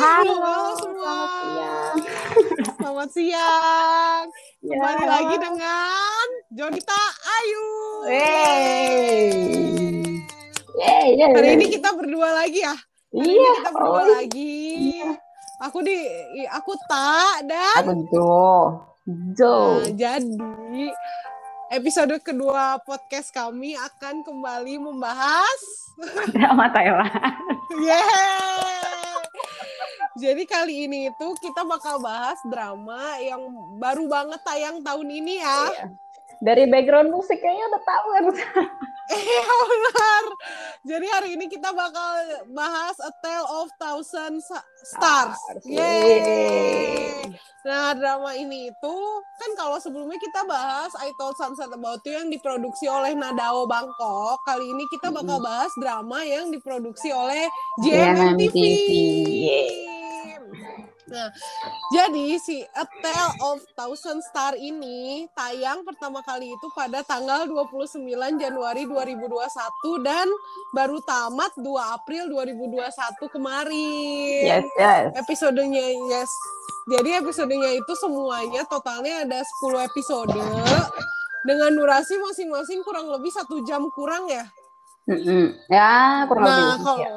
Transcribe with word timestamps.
Halo, 0.00 0.32
Halo 0.40 0.72
semua. 0.80 1.12
selamat 1.12 1.28
siang. 1.44 1.96
Selamat 2.80 3.08
siang. 3.12 4.24
Ya. 4.64 4.72
Kembali 4.72 5.04
lagi 5.04 5.36
dengan 5.36 6.24
Jonita 6.56 7.02
Ayu. 7.20 7.66
Yeay. 8.08 9.28
Yeay, 10.80 11.08
yeay, 11.20 11.32
Hari 11.36 11.48
ini 11.52 11.66
kita 11.68 11.92
berdua 11.92 12.32
lagi 12.32 12.64
ya. 12.64 12.72
Hari 13.12 13.28
ini 13.28 13.36
Iya, 13.44 13.52
kita 13.60 13.70
berdua 13.76 14.00
oh, 14.00 14.06
lagi. 14.16 14.64
Aku 15.68 15.84
di 15.84 15.96
aku 16.48 16.72
tak 16.88 17.44
dan 17.44 17.84
Aku 17.84 17.92
Jo. 18.08 18.40
Jo. 19.36 19.84
Nah, 19.84 19.92
jadi 19.92 20.86
episode 21.76 22.16
kedua 22.24 22.80
podcast 22.88 23.36
kami 23.36 23.76
akan 23.76 24.24
kembali 24.24 24.80
membahas 24.80 25.60
Drama 26.32 26.72
Thailand. 26.72 27.12
Yeay! 27.84 28.69
Jadi 30.18 30.42
kali 30.42 30.90
ini 30.90 30.98
itu 31.06 31.28
kita 31.38 31.62
bakal 31.62 32.02
bahas 32.02 32.38
drama 32.50 33.14
yang 33.22 33.42
baru 33.78 34.10
banget 34.10 34.40
tayang 34.42 34.82
tahun 34.82 35.06
ini 35.06 35.38
ya. 35.38 35.60
Iya. 35.70 35.86
Dari 36.40 36.64
background 36.72 37.12
musik 37.12 37.38
kayaknya 37.38 37.64
udah 37.70 37.82
tahu 37.84 38.06
kan. 38.10 38.24
Iya 39.10 39.42
benar. 39.66 40.24
Jadi 40.86 41.06
hari 41.10 41.28
ini 41.34 41.50
kita 41.50 41.74
bakal 41.74 42.46
bahas 42.54 42.94
A 43.02 43.10
Tale 43.18 43.42
of 43.58 43.66
Thousand 43.74 44.38
Sa- 44.38 44.62
Stars. 44.86 45.34
Yeay. 45.66 47.26
Nah 47.66 47.90
drama 47.98 48.38
ini 48.38 48.70
itu 48.70 48.96
kan 49.34 49.50
kalau 49.58 49.82
sebelumnya 49.82 50.14
kita 50.14 50.46
bahas 50.46 50.94
I 51.02 51.10
Told 51.18 51.34
Sunset 51.34 51.74
About 51.74 52.06
You 52.06 52.22
yang 52.22 52.30
diproduksi 52.30 52.86
oleh 52.86 53.18
Nadao 53.18 53.66
Bangkok. 53.66 54.38
Kali 54.46 54.70
ini 54.70 54.86
kita 54.86 55.10
bakal 55.10 55.42
bahas 55.42 55.74
drama 55.74 56.22
yang 56.22 56.54
diproduksi 56.54 57.10
oleh 57.10 57.50
JMM 57.82 58.38
TV. 58.38 58.56
Yeay. 59.50 59.89
Nah, 61.10 61.28
jadi 61.90 62.38
si 62.38 62.62
A 62.70 62.86
Tale 63.02 63.34
of 63.42 63.58
Thousand 63.74 64.22
Star 64.22 64.54
ini 64.54 65.26
tayang 65.34 65.82
pertama 65.82 66.22
kali 66.22 66.46
itu 66.46 66.66
pada 66.70 67.02
tanggal 67.02 67.50
29 67.50 67.98
Januari 68.38 68.86
2021 68.86 70.06
dan 70.06 70.30
baru 70.70 71.02
tamat 71.02 71.50
2 71.58 71.66
April 71.98 72.30
2021 72.30 73.26
kemarin. 73.26 74.42
Yes, 74.46 74.66
yes. 74.78 75.10
Episodenya 75.18 75.82
yes. 76.14 76.30
Jadi 76.90 77.10
episodenya 77.18 77.70
itu 77.74 77.92
semuanya 77.98 78.62
totalnya 78.70 79.26
ada 79.26 79.42
10 79.42 79.86
episode 79.90 80.30
dengan 81.42 81.70
durasi 81.74 82.14
masing-masing 82.22 82.86
kurang 82.86 83.10
lebih 83.10 83.34
satu 83.34 83.62
jam 83.66 83.82
kurang 83.98 84.30
ya. 84.30 84.46
Mm-mm. 85.10 85.58
Ya, 85.66 86.22
kurang 86.30 86.44
Nah, 86.46 86.54
lebih. 86.54 86.84
kalau 86.86 87.02
Ya. 87.02 87.10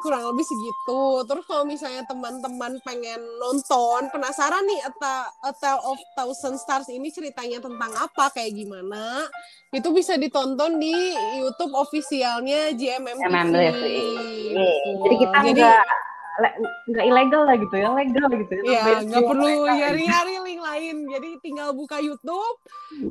Kurang 0.00 0.24
lebih 0.32 0.46
segitu. 0.46 1.02
Terus 1.28 1.44
kalau 1.44 1.64
misalnya 1.68 2.06
teman-teman 2.08 2.80
pengen 2.80 3.20
nonton, 3.36 4.08
penasaran 4.08 4.64
nih 4.64 4.80
A, 4.86 4.90
Ta- 4.96 5.32
A 5.44 5.50
Tale 5.52 5.82
of 5.84 5.98
Thousand 6.16 6.56
Stars 6.56 6.88
ini 6.88 7.12
ceritanya 7.12 7.60
tentang 7.60 7.92
apa, 7.98 8.32
kayak 8.32 8.56
gimana, 8.56 9.28
itu 9.68 9.88
bisa 9.92 10.16
ditonton 10.16 10.80
di 10.80 10.94
YouTube 11.40 11.76
officialnya 11.76 12.72
GMM 12.72 13.18
TV. 13.20 13.80
Jadi 15.02 15.16
kita 15.20 15.36
Jadi, 15.42 15.62
nggak 16.88 17.04
ilegal 17.04 17.42
lah 17.44 17.56
gitu 17.60 17.74
ya, 17.76 17.88
legal 17.92 18.28
gitu 18.32 18.52
ya. 18.56 18.62
ya 18.64 18.80
Bebas 18.82 19.02
nggak 19.04 19.24
perlu 19.28 19.48
nyari-nyari 19.68 20.34
link 20.40 20.60
lain. 20.60 20.96
Jadi 21.12 21.30
tinggal 21.44 21.68
buka 21.76 22.00
YouTube 22.00 22.56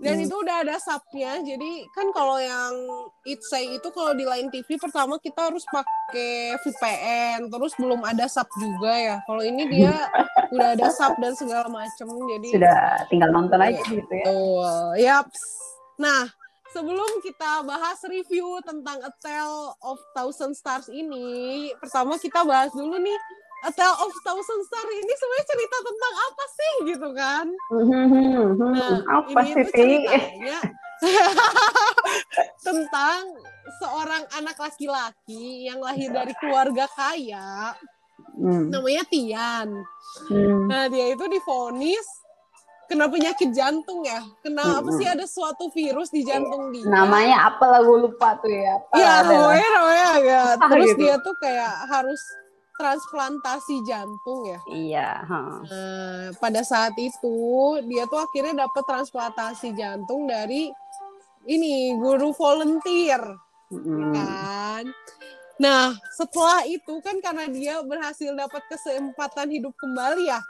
dan 0.01 0.17
itu 0.17 0.33
udah 0.33 0.65
ada 0.65 0.75
subnya. 0.81 1.37
Jadi 1.39 1.85
kan 1.93 2.09
kalau 2.09 2.41
yang 2.41 2.73
It 3.29 3.41
Say 3.45 3.77
itu 3.77 3.87
kalau 3.93 4.17
di 4.17 4.25
Line 4.25 4.49
TV 4.49 4.81
pertama 4.81 5.21
kita 5.21 5.53
harus 5.53 5.61
pakai 5.69 6.57
VPN, 6.59 7.47
terus 7.47 7.77
belum 7.77 8.01
ada 8.01 8.25
sub 8.25 8.49
juga 8.57 8.93
ya. 8.97 9.17
Kalau 9.23 9.43
ini 9.45 9.69
dia 9.69 9.93
udah 10.57 10.73
ada 10.73 10.89
sub 10.89 11.13
dan 11.21 11.37
segala 11.37 11.69
macem. 11.69 12.09
Jadi 12.09 12.47
sudah 12.57 13.05
tinggal 13.07 13.29
nonton 13.29 13.61
aja 13.61 13.77
Iya. 13.77 13.85
gitu 13.85 14.13
ya. 14.17 14.25
Betul. 14.25 14.73
Yaps. 14.97 15.41
Nah, 16.01 16.25
sebelum 16.71 17.11
kita 17.23 17.63
bahas 17.63 17.99
review 18.07 18.59
tentang 18.63 18.99
A 19.03 19.11
Tale 19.19 19.75
of 19.83 19.99
Thousand 20.15 20.55
Stars 20.55 20.87
ini, 20.87 21.69
pertama 21.77 22.15
kita 22.17 22.43
bahas 22.47 22.71
dulu 22.71 22.97
nih 22.97 23.17
A 23.61 23.71
Tale 23.71 23.93
of 24.01 24.11
Thousand 24.25 24.61
Stars 24.65 24.91
ini 24.91 25.13
sebenarnya 25.13 25.47
cerita 25.47 25.77
tentang 25.85 26.13
apa 26.17 26.43
sih 26.49 26.73
gitu 26.89 27.09
kan? 27.13 27.45
Nah, 28.57 28.95
apa 29.21 29.39
ini 29.45 29.51
sih 29.53 29.65
ceritanya 29.69 30.59
tentang 32.67 33.21
seorang 33.81 34.23
anak 34.37 34.57
laki-laki 34.57 35.69
yang 35.69 35.81
lahir 35.81 36.09
dari 36.09 36.33
keluarga 36.37 36.85
kaya, 36.93 37.73
Hmm. 38.31 38.71
namanya 38.71 39.03
Tian. 39.11 39.69
Hmm. 40.31 40.65
Nah, 40.71 40.87
dia 40.87 41.13
itu 41.13 41.25
difonis 41.27 42.07
kena 42.91 43.07
penyakit 43.07 43.55
jantung 43.55 44.03
ya. 44.03 44.19
Kena 44.43 44.83
apa 44.83 44.91
sih 44.99 45.07
ada 45.07 45.23
suatu 45.23 45.71
virus 45.71 46.11
di 46.11 46.27
jantung 46.27 46.75
dia. 46.75 46.83
Namanya 46.83 47.47
apa 47.47 47.63
lah 47.71 47.79
gue 47.79 47.97
lupa 48.03 48.35
tuh 48.43 48.51
ya. 48.51 48.75
Iya, 48.91 49.13
lah. 49.23 49.31
namanya 49.31 49.67
namanya 49.79 50.09
ya. 50.19 50.41
Ah, 50.59 50.67
Terus 50.67 50.91
gitu. 50.91 50.99
dia 50.99 51.15
tuh 51.23 51.35
kayak 51.39 51.73
harus 51.87 52.19
transplantasi 52.75 53.75
jantung 53.87 54.39
ya. 54.43 54.59
Iya. 54.67 55.09
ha. 55.23 55.39
Nah, 55.63 56.23
pada 56.35 56.67
saat 56.67 56.91
itu 56.99 57.35
dia 57.87 58.03
tuh 58.11 58.19
akhirnya 58.19 58.67
dapat 58.67 58.83
transplantasi 58.83 59.71
jantung 59.71 60.27
dari 60.27 60.67
ini 61.47 61.95
guru 61.95 62.35
volunteer 62.35 63.23
Mm. 63.71 64.11
kan. 64.11 64.83
Nah, 65.63 65.95
setelah 66.11 66.67
itu 66.67 66.99
kan 66.99 67.23
karena 67.23 67.47
dia 67.47 67.79
berhasil 67.79 68.35
dapat 68.35 68.67
kesempatan 68.67 69.47
hidup 69.47 69.71
kembali 69.79 70.27
ya, 70.27 70.43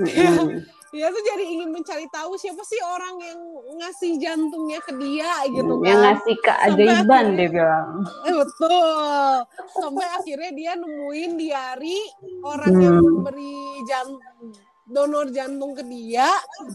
Mm. 0.00 0.64
dia 0.92 1.08
tuh 1.08 1.24
jadi 1.24 1.44
ingin 1.48 1.72
mencari 1.72 2.04
tahu 2.06 2.36
siapa 2.36 2.60
sih 2.62 2.76
orang 2.78 3.16
yang 3.18 3.40
ngasih 3.74 4.12
jantungnya 4.16 4.76
ke 4.78 4.92
dia 4.94 5.24
gitu 5.48 5.80
Yang 5.80 5.88
kan. 5.90 6.04
ngasih 6.04 6.36
keajaiban 6.38 7.00
akhirnya- 7.00 7.32
dia 7.34 7.48
bilang. 7.50 7.88
Eh, 8.22 8.34
betul. 8.36 9.32
Sampai 9.72 10.06
akhirnya 10.12 10.50
dia 10.52 10.72
nemuin 10.74 11.32
diari 11.34 11.98
orang 12.42 12.74
yang 12.76 12.94
Hmm. 12.94 13.04
memberi 13.08 13.56
jantung 13.82 14.52
donor 14.84 15.26
jantung 15.30 15.72
ke 15.72 15.80
dia 15.82 16.28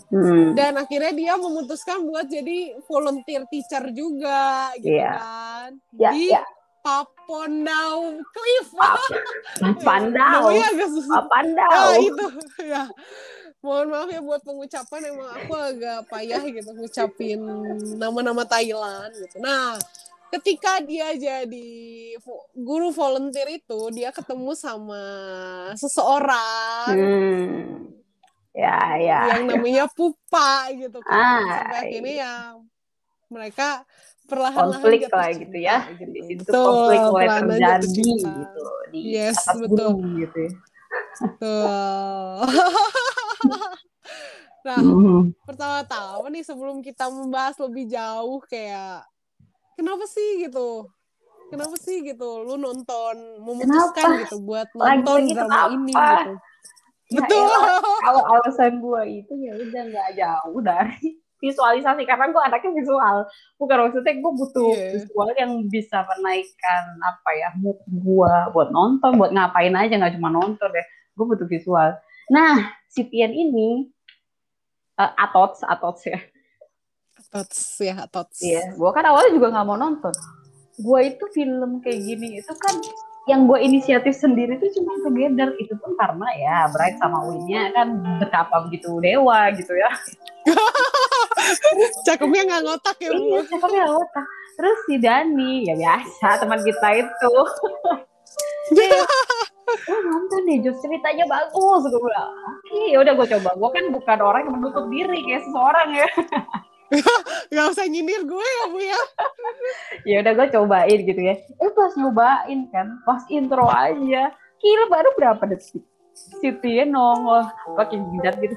Hmm. 0.10 0.56
dan 0.56 0.74
akhirnya 0.76 1.14
dia 1.14 1.34
memutuskan 1.36 2.02
buat 2.04 2.26
jadi 2.26 2.58
volunteer 2.84 3.46
teacher 3.46 3.86
juga 3.92 4.74
gitu 4.76 4.98
Iya. 4.98 5.14
kan. 5.14 5.70
Ya, 5.94 6.10
di 6.12 6.34
ya. 6.34 6.42
Papondau 6.80 8.00
Cliff. 8.26 8.68
Pandau. 9.86 10.48
Namanya 10.48 10.66
agak 10.72 10.90
susah. 10.90 11.22
Pandau. 11.28 11.70
Ah, 11.70 11.96
itu 11.96 12.26
ya. 12.74 12.84
Mohon 13.68 13.88
maaf 13.92 14.08
ya 14.08 14.22
buat 14.24 14.42
pengucapan 14.48 15.02
emang 15.12 15.30
aku 15.44 15.52
agak 15.52 16.00
payah 16.08 16.40
gitu 16.48 16.72
ngucapin 16.72 17.40
nama-nama 18.00 18.48
Thailand 18.48 19.12
gitu. 19.12 19.44
Nah, 19.44 19.76
ketika 20.32 20.80
dia 20.80 21.12
jadi 21.20 21.68
guru 22.56 22.96
volunteer 22.96 23.60
itu, 23.60 23.92
dia 23.92 24.16
ketemu 24.16 24.56
sama 24.56 25.04
seseorang 25.76 26.96
Hmm. 26.96 27.92
Ya, 28.56 28.98
ya. 28.98 29.20
yang 29.36 29.52
namanya 29.52 29.86
Pupa 29.92 30.72
gitu 30.72 31.04
kan. 31.04 31.14
Ah, 31.14 31.44
Sampai 31.62 31.78
akhirnya 31.92 32.16
ya 32.24 32.34
mereka 33.28 33.84
perlahan-lahan 34.26 34.82
konflik 34.82 35.02
jatuh 35.06 35.20
lah 35.20 35.30
cinta 35.30 35.42
gitu 35.44 35.58
ya. 35.60 35.78
gitu. 35.92 36.10
Di 36.16 36.22
situ 36.24 36.42
Betul, 36.48 36.64
konflik 36.64 37.00
mulai 37.12 37.28
terjadi 37.28 38.08
gitu 38.48 38.64
di 38.96 39.00
Yes, 39.14 39.36
atas 39.38 39.60
betul. 39.60 39.76
gunung 39.76 40.00
gitu 40.24 40.38
ya. 40.40 40.52
Betul. 41.22 42.38
nah, 44.66 44.80
Hmm. 44.80 45.32
pertama-tama 45.44 46.28
nih 46.28 46.44
sebelum 46.44 46.80
kita 46.80 47.08
membahas 47.08 47.56
lebih 47.58 47.88
jauh 47.88 48.40
kayak 48.44 49.04
kenapa 49.74 50.04
sih 50.06 50.44
gitu 50.44 50.88
kenapa 51.48 51.76
sih 51.76 52.04
gitu 52.04 52.44
lu 52.44 52.56
nonton 52.56 53.16
memutuskan 53.40 54.04
Kenapa? 54.12 54.22
gitu 54.22 54.38
buat 54.42 54.68
nonton 54.74 55.20
drama 55.26 55.48
kenapa? 55.48 55.72
ini 55.72 55.94
gitu 55.94 56.34
Ya 57.08 57.24
betul 57.24 57.48
Kalau 58.04 58.22
alasan 58.28 58.84
gue 58.84 59.02
itu 59.16 59.34
ya 59.40 59.56
udah 59.56 59.84
nggak 59.88 60.10
jauh 60.14 60.60
dari 60.60 61.08
visualisasi 61.44 62.04
karena 62.04 62.28
gue 62.28 62.42
anaknya 62.42 62.72
visual 62.76 63.18
bukan 63.56 63.78
maksudnya 63.80 64.14
gue 64.14 64.32
butuh 64.34 64.74
Iya. 64.74 64.90
visual 64.92 65.30
yang 65.38 65.52
bisa 65.66 66.04
menaikkan 66.04 66.84
apa 67.00 67.30
ya 67.32 67.50
mood 67.56 67.80
gue 67.88 68.34
buat 68.52 68.70
nonton 68.70 69.16
buat 69.16 69.32
ngapain 69.32 69.72
aja 69.72 69.96
nggak 69.96 70.20
cuma 70.20 70.28
nonton 70.30 70.68
deh 70.68 70.84
gue 71.14 71.26
butuh 71.26 71.48
visual 71.48 71.96
nah 72.28 72.76
si 72.92 73.08
Tian 73.08 73.32
ini 73.32 73.88
uh, 74.98 75.12
atots 75.16 75.64
atots 75.64 76.04
ya 76.08 76.20
tots 77.28 77.60
ya 77.82 77.96
tots 78.08 78.40
Iya, 78.40 78.74
gue 78.78 78.90
kan 78.94 79.04
awalnya 79.04 79.32
juga 79.36 79.48
nggak 79.52 79.68
mau 79.68 79.78
nonton. 79.78 80.14
Gue 80.80 81.12
itu 81.12 81.26
film 81.34 81.82
kayak 81.82 82.00
gini 82.06 82.40
itu 82.40 82.54
kan 82.56 82.76
yang 83.28 83.44
gue 83.44 83.60
inisiatif 83.60 84.16
sendiri 84.16 84.56
itu 84.56 84.80
cuma 84.80 84.96
Together 85.04 85.52
itu 85.60 85.76
pun 85.84 85.92
karena 86.00 86.28
ya 86.40 86.58
Bright 86.72 86.96
sama 86.96 87.28
Winnya 87.28 87.76
kan 87.76 87.88
betapa 88.24 88.64
begitu 88.70 88.96
dewa 89.04 89.52
gitu 89.52 89.74
ya. 89.76 89.92
cakepnya 92.08 92.42
nggak 92.48 92.62
ngotak 92.64 92.98
ya 93.04 93.12
Iya, 93.12 93.40
cakepnya 93.52 93.86
otak. 93.92 94.26
Terus 94.58 94.78
si 94.88 94.96
Dani 94.98 95.68
ya 95.68 95.76
biasa 95.76 96.28
teman 96.40 96.60
kita 96.64 96.88
itu. 97.04 97.34
Iya. 98.72 99.02
oh 99.68 100.00
nonton 100.08 100.42
deh 100.48 100.58
Jos 100.64 100.80
ceritanya 100.80 101.26
bagus. 101.28 101.82
Gue 101.88 102.02
bilang 102.02 102.32
oke 102.32 102.80
ya 102.88 102.98
udah 103.04 103.14
gue 103.14 103.28
coba. 103.38 103.50
Gue 103.60 103.70
kan 103.76 103.86
bukan 103.92 104.18
orang 104.24 104.42
yang 104.48 104.56
menutup 104.60 104.86
diri 104.88 105.20
kayak 105.28 105.44
seseorang 105.44 105.90
ya. 105.94 106.08
Gak 107.54 107.68
usah 107.76 107.84
nyindir 107.92 108.24
gue 108.24 108.48
ya 108.48 108.66
Bu 108.72 108.80
ya. 108.80 109.00
ya 110.08 110.16
udah 110.24 110.34
gue 110.40 110.48
cobain 110.56 111.00
gitu 111.04 111.22
ya. 111.22 111.36
Eh 111.36 111.72
pas 111.76 111.92
nyobain 112.00 112.60
kan 112.72 112.88
pas 113.04 113.22
intro 113.28 113.68
aja. 113.68 114.32
Kira 114.58 114.84
baru 114.90 115.10
berapa 115.20 115.44
detik? 115.52 115.84
Si 116.16 116.50
Tien 116.64 116.96
nongol. 116.96 117.44
Pakai 117.76 118.00
jidat 118.00 118.40
gitu. 118.40 118.56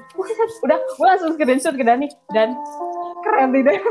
Udah 0.63 0.79
gue 0.79 1.07
langsung 1.07 1.35
screenshot 1.35 1.75
ke 1.75 1.83
Dani. 1.83 2.07
Dan 2.31 2.55
keren 3.27 3.51
tidak 3.51 3.83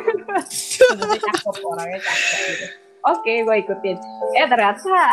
orangnya 1.70 2.00
cakep 2.00 2.34
gitu. 2.48 2.66
Oke 3.08 3.34
gue 3.44 3.56
ikutin. 3.64 3.98
Eh 4.36 4.48
ternyata 4.48 5.04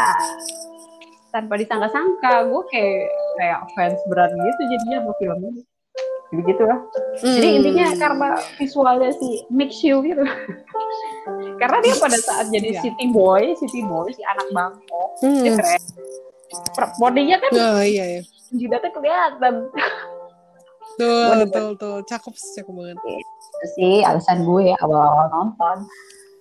tanpa 1.37 1.55
disangka-sangka 1.55 2.49
gue 2.49 2.63
kayak 2.67 3.05
kayak 3.37 3.59
fans 3.71 4.01
berat 4.09 4.33
gitu 4.33 4.63
jadinya 4.67 4.99
sama 4.99 5.13
film 5.15 5.39
ini 5.45 5.63
begitu 6.33 6.63
lah 6.65 6.81
jadi 7.21 7.47
Hmm. 7.47 7.59
intinya 7.61 7.87
karena 7.95 8.29
visualnya 8.57 9.11
si 9.13 9.29
mix 9.49 9.79
you 9.81 10.01
gitu 10.01 10.25
karena 11.61 11.77
dia 11.79 11.95
pada 11.95 12.19
saat 12.19 12.49
jadi 12.49 12.69
Iya. 12.73 12.81
city 12.83 13.07
boy 13.09 13.53
city 13.55 13.85
boy 13.85 14.09
si 14.09 14.25
anak 14.25 14.49
Bangkok 14.51 15.09
Hmm. 15.21 15.45
dia 15.45 15.53
keren 15.55 15.83
bodinya 16.97 17.37
kan 17.37 17.51
Oh 17.53 17.83
iya 17.83 18.05
ya. 18.17 18.23
jidatnya 18.51 18.91
kelihatan 18.91 19.55
Tuh, 20.97 21.45
tuh, 21.47 21.77
tuh. 21.77 21.97
Cakep 22.03 22.33
sih, 22.33 22.57
cakep 22.57 22.73
banget. 22.73 22.97
itu 23.05 23.67
sih 23.77 23.95
alasan 24.01 24.43
gue 24.43 24.73
awal-awal 24.81 25.29
nonton 25.29 25.85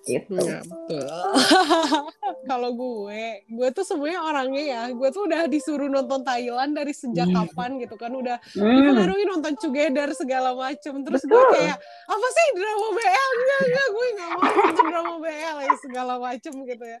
gitu 0.02 0.32
Iya, 0.34 0.64
betul. 0.64 1.04
Kalau 2.46 2.70
gue, 2.72 3.22
gue 3.44 3.68
tuh 3.70 3.82
sebenarnya 3.82 4.22
orangnya 4.22 4.64
ya, 4.64 4.82
gue 4.88 5.08
tuh 5.10 5.26
udah 5.26 5.44
disuruh 5.44 5.86
nonton 5.86 6.22
Thailand 6.22 6.72
dari 6.72 6.90
sejak 6.90 7.26
Hmm. 7.26 7.36
kapan 7.44 7.70
gitu 7.76 7.94
kan, 7.94 8.08
udah 8.08 8.38
Hmm. 8.54 8.70
dipengaruhi 8.72 9.26
nonton 9.26 9.54
Together 9.56 10.08
segala 10.12 10.54
macem. 10.54 11.02
Terus 11.02 11.22
gue 11.22 11.34
Betul. 11.34 11.52
kayak, 11.52 11.76
apa 12.06 12.26
sih 12.28 12.46
drama 12.54 12.88
BL? 12.92 13.30
Enggak, 13.34 13.60
enggak, 13.62 13.86
gue 13.88 14.06
gak 14.08 14.30
mau 14.30 14.42
nonton 14.46 14.84
drama 14.86 15.14
BL 15.18 15.56
ya, 15.60 15.74
segala 15.76 16.14
macem 16.16 16.52
gitu 16.62 16.84
ya. 16.84 16.98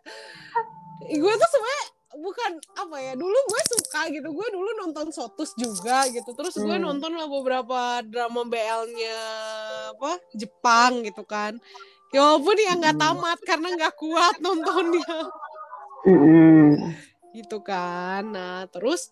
Gue 1.06 1.32
tuh 1.32 1.48
sebenarnya 1.48 1.86
bukan 2.16 2.52
apa 2.80 2.96
ya 2.96 3.12
dulu 3.12 3.36
gue 3.44 3.62
suka 3.76 4.08
gitu 4.08 4.32
gue 4.32 4.48
dulu 4.48 4.70
nonton 4.80 5.12
Sotus 5.12 5.52
juga 5.52 6.08
gitu 6.08 6.32
terus 6.32 6.56
gue 6.56 6.64
Hmm. 6.72 6.88
nonton 6.88 7.12
lah 7.12 7.28
beberapa 7.28 8.00
drama 8.02 8.40
BL-nya 8.42 9.18
apa 9.92 10.16
Jepang 10.32 11.04
gitu 11.04 11.28
kan 11.28 11.60
ya 12.10 12.20
walaupun 12.22 12.56
ya 12.56 12.72
nggak 12.76 12.96
Hmm. 12.96 13.02
tamat 13.02 13.38
karena 13.42 13.68
nggak 13.74 13.94
kuat 13.98 14.34
nontonnya 14.38 15.16
Mm-mm. 16.06 16.94
gitu 17.34 17.58
kan 17.60 18.22
nah 18.30 18.64
terus 18.70 19.10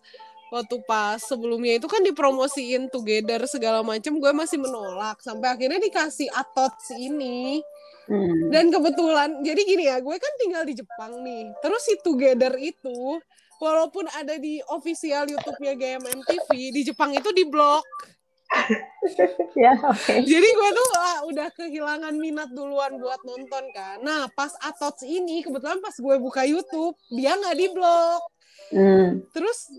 waktu 0.53 0.79
pas 0.87 1.19
sebelumnya 1.19 1.75
itu 1.75 1.87
kan 1.89 1.99
dipromosiin 1.99 2.87
together 2.87 3.43
segala 3.49 3.83
macam 3.83 4.15
gue 4.21 4.31
masih 4.31 4.61
menolak 4.61 5.19
sampai 5.19 5.51
akhirnya 5.51 5.81
dikasih 5.81 6.29
Atots 6.31 6.93
ini 6.95 7.59
Mm. 8.05 8.53
dan 8.53 8.69
kebetulan 8.69 9.41
jadi 9.41 9.61
gini 9.65 9.89
ya 9.89 9.97
gue 9.97 10.13
kan 10.13 10.33
tinggal 10.37 10.61
di 10.61 10.77
Jepang 10.77 11.25
nih 11.25 11.49
terus 11.57 11.89
si 11.89 11.97
together 12.05 12.53
itu 12.61 13.17
walaupun 13.57 14.05
ada 14.13 14.37
di 14.37 14.61
official 14.69 15.25
YouTube-nya 15.25 15.73
GMM 15.73 16.21
TV 16.21 16.69
di 16.69 16.85
Jepang 16.85 17.17
itu 17.17 17.33
di 17.33 17.49
blok 17.49 17.81
ya 19.57 19.73
oke 19.75 20.13
jadi 20.21 20.47
gue 20.49 20.69
tuh 20.71 20.89
ah, 20.95 21.19
udah 21.25 21.47
kehilangan 21.51 22.13
minat 22.15 22.49
duluan 22.49 22.95
buat 22.95 23.19
nonton 23.21 23.63
kan 23.71 23.99
nah 23.99 24.25
pas 24.29 24.51
Atots 24.61 25.01
ini 25.01 25.41
kebetulan 25.41 25.77
pas 25.77 25.93
gue 25.93 26.15
buka 26.17 26.43
YouTube 26.43 26.93
dia 27.09 27.35
nggak 27.35 27.55
di 27.55 27.67
blok 27.69 28.21
Mm. 28.65 29.29
terus 29.29 29.69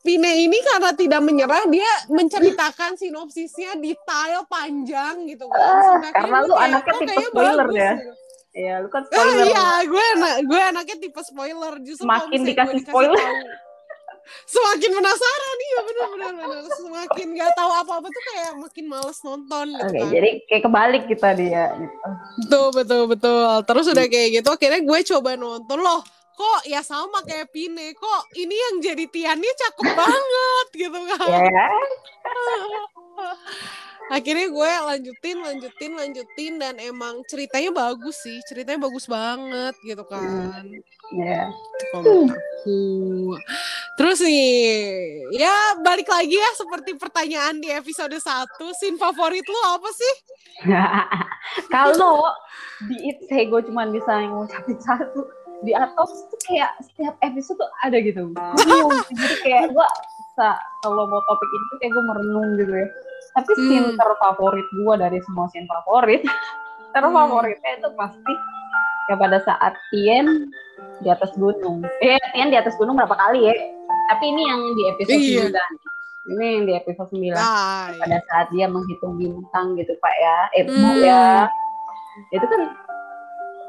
Pine 0.00 0.40
ini 0.40 0.56
karena 0.64 0.88
tidak 0.90 1.20
menyerah 1.20 1.68
dia 1.68 1.84
menceritakan 2.08 2.96
sinopsisnya 2.96 3.76
detail 3.76 4.48
panjang 4.48 5.28
gitu 5.28 5.44
kan 5.44 5.60
Ah, 5.60 6.00
karena 6.10 6.38
lu 6.40 6.54
kayak, 6.56 6.64
anaknya 6.64 6.88
"Oh, 6.88 7.00
tipe 7.02 7.20
spoiler 7.28 7.66
bagus," 7.68 7.76
ya. 7.76 7.92
gitu. 7.92 8.12
ya 8.56 8.74
lu 8.80 8.88
kan 8.88 9.02
Ah, 9.02 9.08
spoiler 9.12 9.44
iya, 9.44 9.66
gue 9.84 10.04
anak 10.16 10.34
gue 10.42 10.60
anaknya 10.64 10.96
tipe 10.98 11.20
spoiler. 11.20 11.72
Justru 11.84 12.04
misalnya 12.08 12.40
dikasih 12.40 12.72
gue 12.72 12.88
spoiler. 12.88 13.20
tahu, 13.20 13.36
semakin 14.44 14.90
penasaran 14.92 15.56
iya 15.60 15.80
benar 15.82 16.06
benar 16.10 16.32
benar. 16.34 16.62
Semakin 16.74 17.26
nggak 17.34 17.52
tahu 17.54 17.70
apa-apa 17.70 18.06
tuh 18.08 18.22
kayak 18.32 18.50
makin 18.58 18.84
males 18.86 19.18
nonton 19.22 19.66
gitu 19.70 19.84
oke 19.86 19.98
kan. 19.98 20.10
jadi 20.10 20.30
kayak 20.46 20.62
kebalik 20.64 21.02
kita 21.06 21.28
dia 21.34 21.64
gitu. 21.76 21.96
Betul 22.44 22.66
betul 22.74 23.02
betul. 23.06 23.40
Terus 23.64 23.86
udah 23.90 24.06
kayak 24.06 24.28
gitu 24.40 24.48
akhirnya 24.50 24.80
gue 24.82 24.98
coba 25.14 25.30
nonton 25.34 25.78
loh. 25.78 26.00
Kok 26.34 26.64
ya 26.64 26.80
sama 26.80 27.20
kayak 27.20 27.52
Pine, 27.52 27.92
kok 27.92 28.22
ini 28.32 28.56
yang 28.56 28.80
jadi 28.80 29.04
Tiannya 29.04 29.52
cakep 29.60 29.88
banget 29.92 30.66
gitu 30.72 31.00
kan. 31.04 31.28
ya 31.36 31.66
akhirnya 34.16 34.50
gue 34.50 34.70
lanjutin 34.90 35.38
lanjutin 35.38 35.92
lanjutin 35.94 36.52
dan 36.58 36.74
emang 36.82 37.22
ceritanya 37.30 37.70
bagus 37.70 38.18
sih 38.18 38.42
ceritanya 38.50 38.90
bagus 38.90 39.06
banget 39.06 39.74
gitu 39.86 40.02
kan. 40.10 40.66
Ya 41.14 41.46
Kalau 41.94 42.26
menurut 42.26 42.34
aku. 42.34 42.80
Terus 43.98 44.18
nih 44.24 44.50
ya 45.36 45.78
balik 45.84 46.08
lagi 46.10 46.34
ya 46.34 46.50
seperti 46.56 46.96
pertanyaan 46.96 47.62
di 47.62 47.68
episode 47.70 48.14
1 48.16 48.22
scene 48.78 48.98
favorit 48.98 49.46
lu 49.46 49.60
apa 49.78 49.90
sih? 49.94 50.14
Kalau 51.74 52.34
di 52.90 52.96
It's 53.10 53.26
Hey 53.30 53.46
gue 53.46 53.60
cuma 53.66 53.86
bisa 53.90 54.26
ngucapin 54.26 54.78
satu. 54.82 55.22
Di 55.60 55.76
atas 55.76 56.24
tuh 56.32 56.40
kayak 56.48 56.72
setiap 56.80 57.14
episode 57.20 57.60
tuh 57.60 57.70
ada 57.84 58.00
gitu. 58.00 58.32
Gue 58.32 58.64
bingung 58.66 58.96
jadi 59.12 59.36
kayak 59.44 59.64
gue 59.76 59.88
bisa 60.30 60.54
kalau 60.80 61.10
mau 61.10 61.18
topik 61.26 61.48
ini 61.50 61.64
tuh 61.66 61.76
kayak 61.82 61.92
gue 61.92 62.04
merenung 62.06 62.48
gitu 62.54 62.72
ya. 62.72 62.86
Tapi 63.34 63.50
scene 63.58 63.88
Hmm. 63.90 63.98
terfavorit 63.98 64.68
gue 64.70 64.94
dari 64.96 65.18
semua 65.26 65.46
scene 65.50 65.66
favorit 65.66 66.22
terfavoritnya 66.94 67.70
itu 67.78 67.88
pasti 67.94 68.34
ya 69.06 69.14
pada 69.18 69.38
saat 69.42 69.74
Tien 69.90 70.26
di 71.02 71.08
atas 71.10 71.34
gunung. 71.34 71.82
Eh 71.98 72.14
Tien 72.30 72.48
di 72.48 72.58
atas 72.58 72.78
gunung 72.78 72.94
berapa 72.94 73.12
kali 73.12 73.42
ya? 73.42 73.54
Tapi 74.08 74.24
ini 74.24 74.42
yang 74.44 74.60
di 74.70 74.82
episode 74.88 75.18
Iya. 75.18 75.50
9 75.50 75.58
ini 76.30 76.44
yang 76.46 76.64
di 76.64 76.72
episode 76.78 77.10
9 77.10 77.26
nah, 77.32 77.90
pada 77.90 78.18
saat 78.30 78.46
dia 78.54 78.70
menghitung 78.70 79.18
bintang 79.18 79.74
gitu 79.74 79.92
pak 79.98 80.14
ya. 80.14 80.38
Eh 80.54 80.62
bu 80.64 80.78
Hmm. 80.78 81.02
ya. 81.02 81.26
Itu 82.30 82.46
kan 82.46 82.62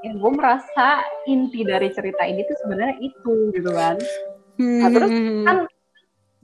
ya 0.01 0.11
gue 0.13 0.31
merasa 0.33 0.87
inti 1.25 1.61
dari 1.61 1.89
cerita 1.89 2.21
ini 2.21 2.45
tuh 2.45 2.57
sebenarnya 2.61 2.95
itu 3.01 3.33
gitu 3.49 3.69
kan. 3.71 3.97
Nah, 4.61 4.89
terus 4.89 5.09
Hmm. 5.09 5.41
kan 5.43 5.57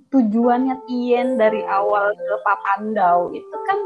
tujuannya 0.10 0.76
Tien 0.88 1.36
dari 1.36 1.62
awal 1.68 2.16
ke 2.16 2.36
Papandau 2.44 3.32
itu 3.36 3.58
kan 3.68 3.80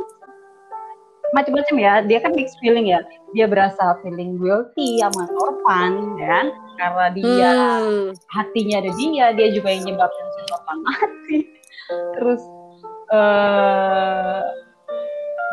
macam-macam 1.32 1.76
ya. 1.80 1.94
Dia 2.06 2.20
kan 2.20 2.36
mixed 2.36 2.60
feeling 2.60 2.92
ya. 2.92 3.00
Dia 3.32 3.48
berasa 3.48 3.96
feeling 4.04 4.36
guilty 4.38 5.00
sama 5.00 5.26
Torpan 5.32 5.92
ya 6.20 6.28
kan? 6.28 6.48
Karena 6.78 7.06
dia 7.16 7.52
Hmm. 7.80 8.12
hatinya 8.36 8.84
ada 8.84 8.92
dia 8.98 9.26
dia 9.34 9.48
juga 9.56 9.70
yang 9.72 9.84
nyebabin 9.88 10.28
si 10.36 10.42
Torpan 10.52 10.78
mati. 10.84 11.38
Terus 12.20 12.42
eh 13.12 14.42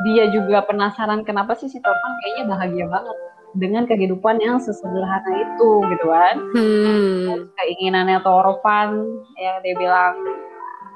dia 0.07 0.31
juga 0.31 0.63
penasaran 0.63 1.27
kenapa 1.27 1.59
sih 1.59 1.67
si 1.67 1.79
Torpan 1.83 2.13
kayaknya 2.23 2.45
bahagia 2.55 2.87
banget 2.87 3.17
dengan 3.59 3.83
kehidupan 3.89 4.39
yang 4.39 4.63
sesederhana 4.63 5.31
itu 5.43 5.71
gitu 5.91 6.07
kan? 6.07 6.37
Hmm. 6.55 7.51
keinginannya 7.59 8.19
Torpan 8.23 9.03
ya 9.39 9.59
dia 9.63 9.75
bilang 9.75 10.15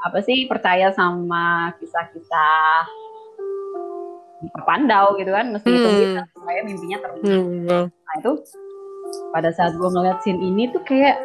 apa 0.02 0.18
sih 0.20 0.44
percaya 0.46 0.90
sama 0.90 1.70
kisah-kisah 1.78 2.86
Pandau 4.66 5.14
gitu 5.16 5.30
kan 5.30 5.54
mesti 5.54 5.70
itu 5.70 5.86
Hmm. 5.86 6.00
bisa 6.02 6.20
supaya 6.34 6.60
mimpinya 6.66 6.98
terwujud 6.98 7.30
Hmm. 7.30 7.86
nah 7.86 8.14
itu 8.18 8.32
pada 9.30 9.54
saat 9.54 9.74
gue 9.74 9.86
ngeliat 9.86 10.18
scene 10.22 10.42
ini 10.42 10.66
tuh 10.70 10.82
kayak 10.82 11.22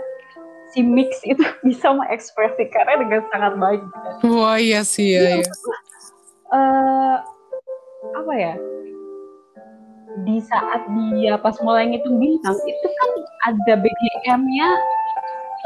si 0.69 0.85
mix 0.85 1.25
itu 1.25 1.41
bisa 1.67 1.89
mengekspresikannya 1.91 2.95
dengan 3.01 3.21
sangat 3.31 3.53
baik 3.57 3.81
gitu 3.81 3.97
kan. 3.97 4.13
Wah 4.29 4.57
iya 4.57 4.81
sih 4.83 5.17
ya, 5.17 5.41
ya. 5.41 5.45
Eh, 6.47 7.15
apa 8.13 8.33
ya 8.35 8.53
di 10.17 10.37
saat 10.41 10.81
dia 11.13 11.37
pas 11.37 11.53
mulai 11.61 11.89
ngitung 11.89 12.17
bintang 12.17 12.57
itu 12.65 12.87
kan 12.87 13.09
ada 13.45 13.73
BGM-nya 13.77 14.69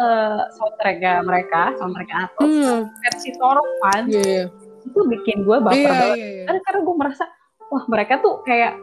eh 0.02 0.40
soundtracknya 0.58 1.22
mereka 1.22 1.78
soundtracknya 1.78 2.18
atau 2.26 2.42
Hmm. 2.42 2.80
versi 3.00 3.30
Torpan 3.38 4.02
Iya, 4.10 4.22
iya. 4.26 4.44
itu 4.82 5.00
bikin 5.06 5.46
gue 5.46 5.58
baper 5.62 5.78
Iya, 5.78 5.90
banget 5.94 6.18
iya, 6.18 6.28
iya. 6.28 6.44
karena, 6.50 6.60
karena 6.66 6.80
gue 6.82 6.96
merasa 6.98 7.24
wah 7.70 7.84
mereka 7.86 8.14
tuh 8.20 8.42
kayak 8.42 8.74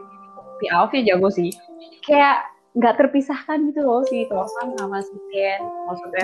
di 0.59 0.67
Alfie 0.71 1.03
jago 1.03 1.27
sih 1.27 1.51
kayak 2.03 2.47
nggak 2.69 2.95
terpisahkan 2.95 3.73
gitu 3.73 3.81
loh 3.81 4.05
si 4.07 4.23
Torpan 4.25 4.77
sama 4.77 5.01
si 5.01 5.15
Tien 5.29 5.59
maksudnya 5.85 6.23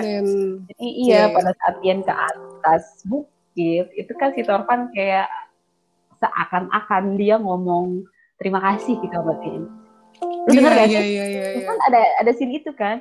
jadi 0.64 0.86
iya 0.88 1.20
iya. 1.28 1.34
pada 1.34 1.50
saat 1.52 1.74
Tien 1.82 2.00
ke 2.00 2.12
atas 2.14 2.84
bukit 3.04 3.86
itu 3.92 4.12
kan 4.16 4.32
si 4.32 4.40
Torpan 4.42 4.88
kayak 4.90 5.28
seakan-akan 6.16 7.18
dia 7.18 7.36
ngomong 7.36 8.06
terima 8.38 8.60
kasih 8.62 8.96
gitu 9.00 9.12
sama 9.12 9.36
Tien 9.42 9.62
lu 10.22 10.48
iya, 10.48 10.56
denger 10.56 10.72
gak 10.72 10.88
iya, 10.88 11.00
sih 11.02 11.08
iya, 11.12 11.24
iya, 11.28 11.44
Itu 11.52 11.60
iya. 11.60 11.68
kan 11.68 11.78
ada 11.90 12.00
ada 12.24 12.30
scene 12.32 12.54
itu 12.56 12.70
kan 12.72 12.96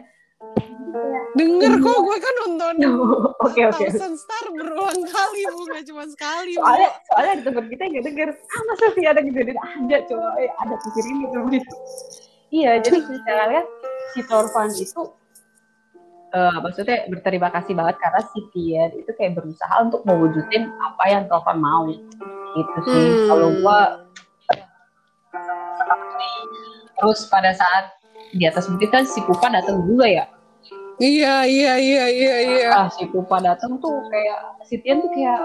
Denger 1.36 1.74
kok 1.84 1.98
gue 2.00 2.18
kan 2.24 2.34
nonton 2.48 2.75
Oke 3.46 3.62
oke. 3.68 3.86
Thousand 3.92 4.15
Star 4.15 4.46
berulang 4.56 5.04
kali 5.04 5.42
bu, 5.51 5.62
gak 5.68 5.84
cuma 5.88 6.04
sekali 6.08 6.56
bu. 6.56 6.63
Soalnya 6.63 6.89
soalnya 7.12 7.32
ada 7.36 7.42
teman 7.44 7.65
kita 7.68 7.84
nggak 7.92 8.04
denger. 8.08 8.30
Ah 8.32 8.62
masa 8.72 8.86
sih 8.96 9.06
ada 9.06 9.20
kejadian 9.20 9.58
ada 9.60 9.98
coy 10.08 10.46
ada 10.48 10.75
pikir 10.80 11.04
ini 11.12 11.24
gitu. 11.60 11.75
Iya 12.56 12.72
jadi 12.80 12.98
misalnya 13.04 13.62
si 14.15 14.20
Torvan 14.24 14.70
itu 14.72 15.01
eh, 16.36 16.58
maksudnya 16.63 16.98
berterima 17.12 17.50
kasih 17.51 17.74
banget 17.75 17.96
karena 18.00 18.22
si 18.32 18.39
Tian 18.56 18.92
itu 18.96 19.12
kayak 19.20 19.36
berusaha 19.36 19.75
untuk 19.84 20.01
mewujudin 20.08 20.72
apa 20.80 21.04
yang 21.12 21.24
Torvan 21.27 21.58
mau. 21.60 21.88
Itu 22.56 22.77
sih 22.88 23.04
Hmm. 23.04 23.27
kalau 23.27 23.50
gua 23.60 23.80
terus 26.96 27.27
pada 27.27 27.51
saat 27.51 27.92
di 28.32 28.44
atas 28.44 28.65
bukit 28.65 28.89
kan 28.89 29.03
si 29.03 29.22
Pupa 29.22 29.48
datang 29.48 29.84
juga 29.84 30.05
ya. 30.05 30.25
Iya 30.96 31.44
iya 31.44 31.74
iya 31.75 32.03
iya 32.08 32.36
iya. 32.39 32.70
ah 32.72 32.88
si 32.88 33.03
Pupa 33.05 33.38
datang 33.38 33.75
tuh 33.77 34.08
kayak 34.08 34.39
si 34.63 34.79
Tian 34.79 35.03
tuh 35.03 35.12
kayak 35.12 35.36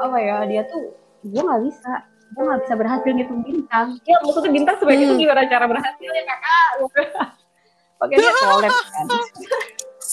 apa 0.00 0.16
ya 0.16 0.36
dia 0.42 0.64
tuh 0.64 0.96
gue 1.22 1.38
nggak 1.38 1.60
bisa 1.60 1.92
gue 2.28 2.42
nggak 2.42 2.60
bisa 2.64 2.74
berhasil 2.74 3.10
ngitung 3.10 3.40
bintang 3.42 4.00
ya 4.02 4.16
maksudnya 4.18 4.48
bintang 4.48 4.76
sebagai 4.80 5.02
itu 5.02 5.12
Hmm. 5.12 5.20
gimana 5.20 5.40
cara 5.44 5.64
berhasilnya 5.66 6.22
kakak 6.24 6.68
pakai 8.00 8.16
dia 8.16 8.32
collab 8.34 8.72
kan 8.96 9.06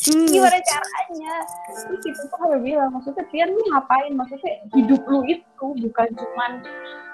Hmm. 0.05 0.27
gimana 0.27 0.59
caranya 0.59 1.33
terus 1.71 1.99
si 2.03 2.09
Pupa 2.11 2.35
kan 2.37 2.59
bilang 2.59 2.89
maksudnya 2.91 3.23
Tian 3.31 3.49
lu 3.49 3.63
ngapain 3.71 4.11
maksudnya 4.11 4.51
hidup 4.75 5.01
lu 5.07 5.19
itu 5.23 5.39
bukan 5.71 6.07
cuman 6.11 6.51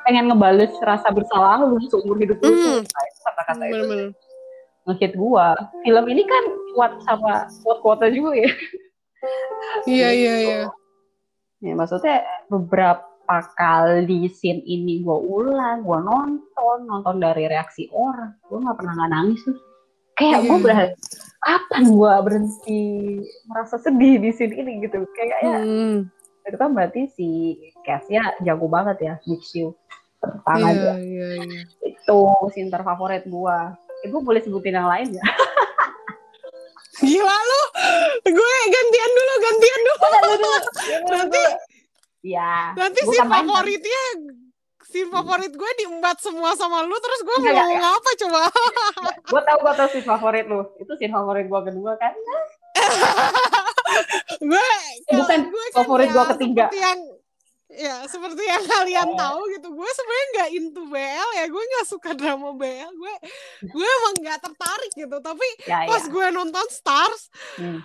pengen 0.01 0.25
ngebales 0.27 0.73
rasa 0.81 1.07
bersalah 1.07 1.61
lu 1.61 1.77
seumur 1.85 2.17
hidup 2.17 2.41
lu 2.41 2.49
Hmm. 2.49 2.81
Itu 2.81 2.89
kata-kata 3.21 3.63
itu 3.63 3.73
Bener-bener. 3.77 4.09
Ngehit 4.83 5.13
gua 5.13 5.53
film 5.81 6.05
ini 6.07 6.23
kan 6.23 6.43
kuat 6.73 6.91
sama 7.03 7.45
quote-quote 7.61 8.09
juga 8.09 8.33
ya 8.35 8.51
Iya 9.85 10.09
iya 10.09 10.33
iya. 10.41 10.61
Ya 11.61 11.73
maksudnya 11.77 12.25
beberapa 12.49 13.05
kali 13.53 14.25
scene 14.27 14.65
ini 14.65 15.05
gue 15.05 15.13
ulang, 15.13 15.85
gue 15.85 15.99
nonton, 16.01 16.77
nonton 16.83 17.21
dari 17.21 17.45
reaksi 17.45 17.85
orang, 17.93 18.33
gue 18.49 18.57
nggak 18.57 18.77
pernah 18.81 18.93
nggak 18.97 19.11
nangis 19.13 19.41
tuh. 19.45 19.57
Kayak 20.17 20.41
gue 20.41 20.57
Iya. 20.57 20.63
berharap 20.65 20.91
kapan 21.37 21.83
gue 21.87 22.13
berhenti 22.25 22.81
merasa 23.45 23.77
sedih 23.77 24.17
di 24.17 24.29
scene 24.33 24.57
ini 24.57 24.81
gitu. 24.81 25.05
Kayaknya 25.13 25.57
Hmm. 25.61 25.97
itu 26.41 26.57
kan 26.57 26.69
berarti 26.73 27.01
si 27.13 27.27
Cassia 27.85 28.33
jago 28.41 28.65
banget 28.65 28.97
ya, 28.99 29.13
Mixiu. 29.29 29.77
Tangan 30.21 30.73
Iya 30.73 30.93
iya 30.97 31.27
iya. 31.45 31.61
itu 31.85 32.19
scene 32.49 32.69
terfavorit 32.69 33.21
gue. 33.25 33.57
Eh, 34.01 34.07
gue 34.07 34.17
boleh 34.19 34.39
sebutin 34.39 34.73
yang 34.73 34.85
lain 34.85 35.07
ya? 35.11 35.23
Gila 37.03 37.37
lu. 37.41 37.61
Gue 38.23 38.53
gantian 38.67 39.11
dulu, 39.11 39.33
gantian 39.39 39.79
dulu. 39.81 40.51
Nanti 41.11 41.43
Ya. 42.21 42.69
nanti 42.71 43.01
si 43.01 43.17
kan. 43.17 43.25
favoritnya 43.27 44.01
si 44.83 45.01
favorit 45.05 45.49
gue 45.49 45.71
diembat 45.75 46.21
semua 46.21 46.53
sama 46.53 46.85
lu 46.85 46.93
terus 46.93 47.21
gue 47.23 47.33
mau 47.39 47.49
ngomong 47.49 47.81
apa 47.91 48.09
coba 48.15 48.41
Gue 49.25 49.41
tau 49.41 49.57
gue 49.57 49.73
tau 49.73 49.87
scene 49.89 50.05
favorit 50.05 50.45
lu. 50.45 50.61
Itu 50.77 50.93
scene 50.95 51.09
favorit 51.09 51.49
gue 51.49 51.61
kedua 51.63 51.97
kan? 51.97 52.13
gue 54.43 54.67
Bukan 55.11 55.39
gue 55.47 55.65
favorit 55.73 56.09
gua 56.11 56.29
ketiga. 56.29 56.69
yang 56.71 56.99
ya 57.73 58.03
seperti 58.05 58.41
yang 58.41 58.63
kalian 58.65 59.07
Oh. 59.07 59.17
tahu 59.17 59.41
gitu 59.49 59.67
gue 59.69 59.89
sebenarnya 59.89 60.27
nggak 60.29 60.49
into 60.53 60.81
BL 60.85 61.29
ya 61.33 61.45
gue 61.45 61.63
nggak 61.65 61.87
suka 61.87 62.09
drama 62.11 62.51
BL 62.51 62.91
gue 62.91 63.13
gue 63.65 63.87
emang 63.97 64.13
nggak 64.19 64.39
tertarik 64.41 64.91
gitu 64.93 65.17
tapi 65.19 65.47
Ya, 65.63 65.85
pas 65.85 65.99
ya. 65.99 66.09
gue 66.09 66.25
nonton 66.29 66.65
Stars 66.67 67.31
Hmm. 67.55 67.79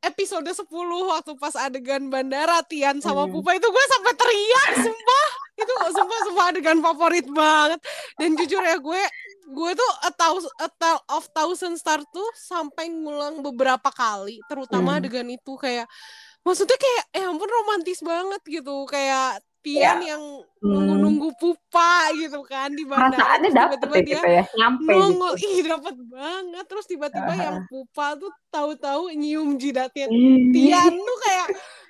episode 0.00 0.46
10 0.46 0.62
waktu 1.04 1.32
pas 1.34 1.54
adegan 1.56 2.06
bandara 2.06 2.62
Tian 2.62 2.98
sama 2.98 3.24
Hmm. 3.24 3.32
Pupa 3.32 3.50
itu 3.52 3.66
gue 3.66 3.84
sampai 3.88 4.12
teriak 4.12 4.70
sumpah 4.80 5.26
itu 5.56 5.72
sumpah 5.92 6.18
sumpah 6.24 6.44
adegan 6.48 6.78
favorit 6.80 7.26
banget 7.26 7.80
dan 8.14 8.30
jujur 8.34 8.60
ya 8.60 8.76
gue 8.76 9.02
gue 9.48 9.70
tuh 9.72 9.90
a 10.02 10.12
thousand, 10.12 10.52
a 10.56 10.68
Tale 10.70 11.02
of 11.08 11.24
thousand 11.28 11.74
star 11.74 11.98
tuh 12.06 12.28
sampai 12.32 12.86
ngulang 12.86 13.40
beberapa 13.40 13.88
kali 13.88 14.38
terutama 14.44 14.92
Hmm. 14.92 14.98
adegan 15.00 15.26
itu 15.26 15.54
kayak 15.54 15.86
maksudnya 16.48 16.78
kayak 16.80 17.04
ya 17.12 17.24
ampun 17.28 17.50
romantis 17.52 18.00
banget 18.00 18.42
gitu. 18.48 18.88
Kayak 18.88 19.44
Tian 19.58 20.00
yang 20.00 20.22
nunggu-nunggu 20.64 21.34
Pupa 21.36 22.08
gitu 22.16 22.40
kan 22.46 22.72
di 22.72 22.88
bandara. 22.88 23.10
Hmm. 23.10 23.14
perasaannya 23.14 23.50
dapet 23.52 23.78
tiba-tiba 23.84 23.98
ya 23.98 24.02
dia 24.02 24.16
gitu 24.16 24.28
ya 24.32 24.44
nyampe 24.56 24.90
gitu. 24.90 25.00
nongol. 25.04 25.32
Ih 25.36 25.58
dapat 25.66 25.96
banget. 26.08 26.64
Terus 26.64 26.86
tiba-tiba 26.88 27.32
Aha. 27.36 27.44
yang 27.44 27.56
pupa 27.68 28.06
tuh 28.16 28.32
tahu-tahu 28.48 29.02
nyium 29.12 29.60
jidatnya 29.60 30.06
Ih, 30.08 30.50
Tian. 30.56 30.94
Tuh 30.96 31.18
kayak 31.26 31.48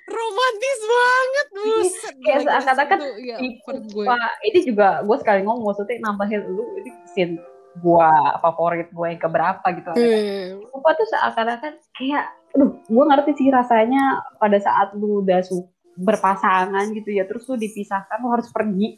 romantis 0.09 0.79
banget 0.83 1.47
buset. 1.53 2.15
Kayak 2.25 2.39
seakan-akan 2.45 2.97
itu 2.99 3.09
ya 3.23 3.37
gue 3.69 4.17
ini 4.49 4.59
juga 4.65 4.87
gue 5.05 5.17
sekali 5.21 5.39
ngomong 5.45 5.65
maksudnya 5.69 5.95
nambahin 6.01 6.41
lu 6.49 6.65
ini 6.81 6.91
scene 7.13 7.37
gue 7.79 8.09
favorit 8.41 8.89
gue 8.89 9.07
yang 9.07 9.21
keberapa 9.21 9.65
gitu. 9.77 9.89
Hmm. 9.93 10.45
Pupa 10.73 10.89
tuh 10.97 11.07
seakan-akan 11.13 11.73
kayak 11.95 12.25
aduh 12.49 12.81
gue 12.81 13.03
ngerti 13.05 13.31
sih 13.35 13.47
rasanya 13.49 14.01
pada 14.35 14.57
saat 14.57 14.93
lu 14.93 15.21
udah 15.21 15.39
su- 15.41 15.69
berpasangan 15.95 16.89
gitu 16.91 17.11
ya 17.11 17.23
terus 17.23 17.43
lu 17.45 17.55
dipisahkan 17.55 18.17
lu 18.17 18.29
harus 18.29 18.47
pergi 18.49 18.95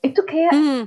itu 0.00 0.20
kayak 0.22 0.52
Hmm. 0.52 0.82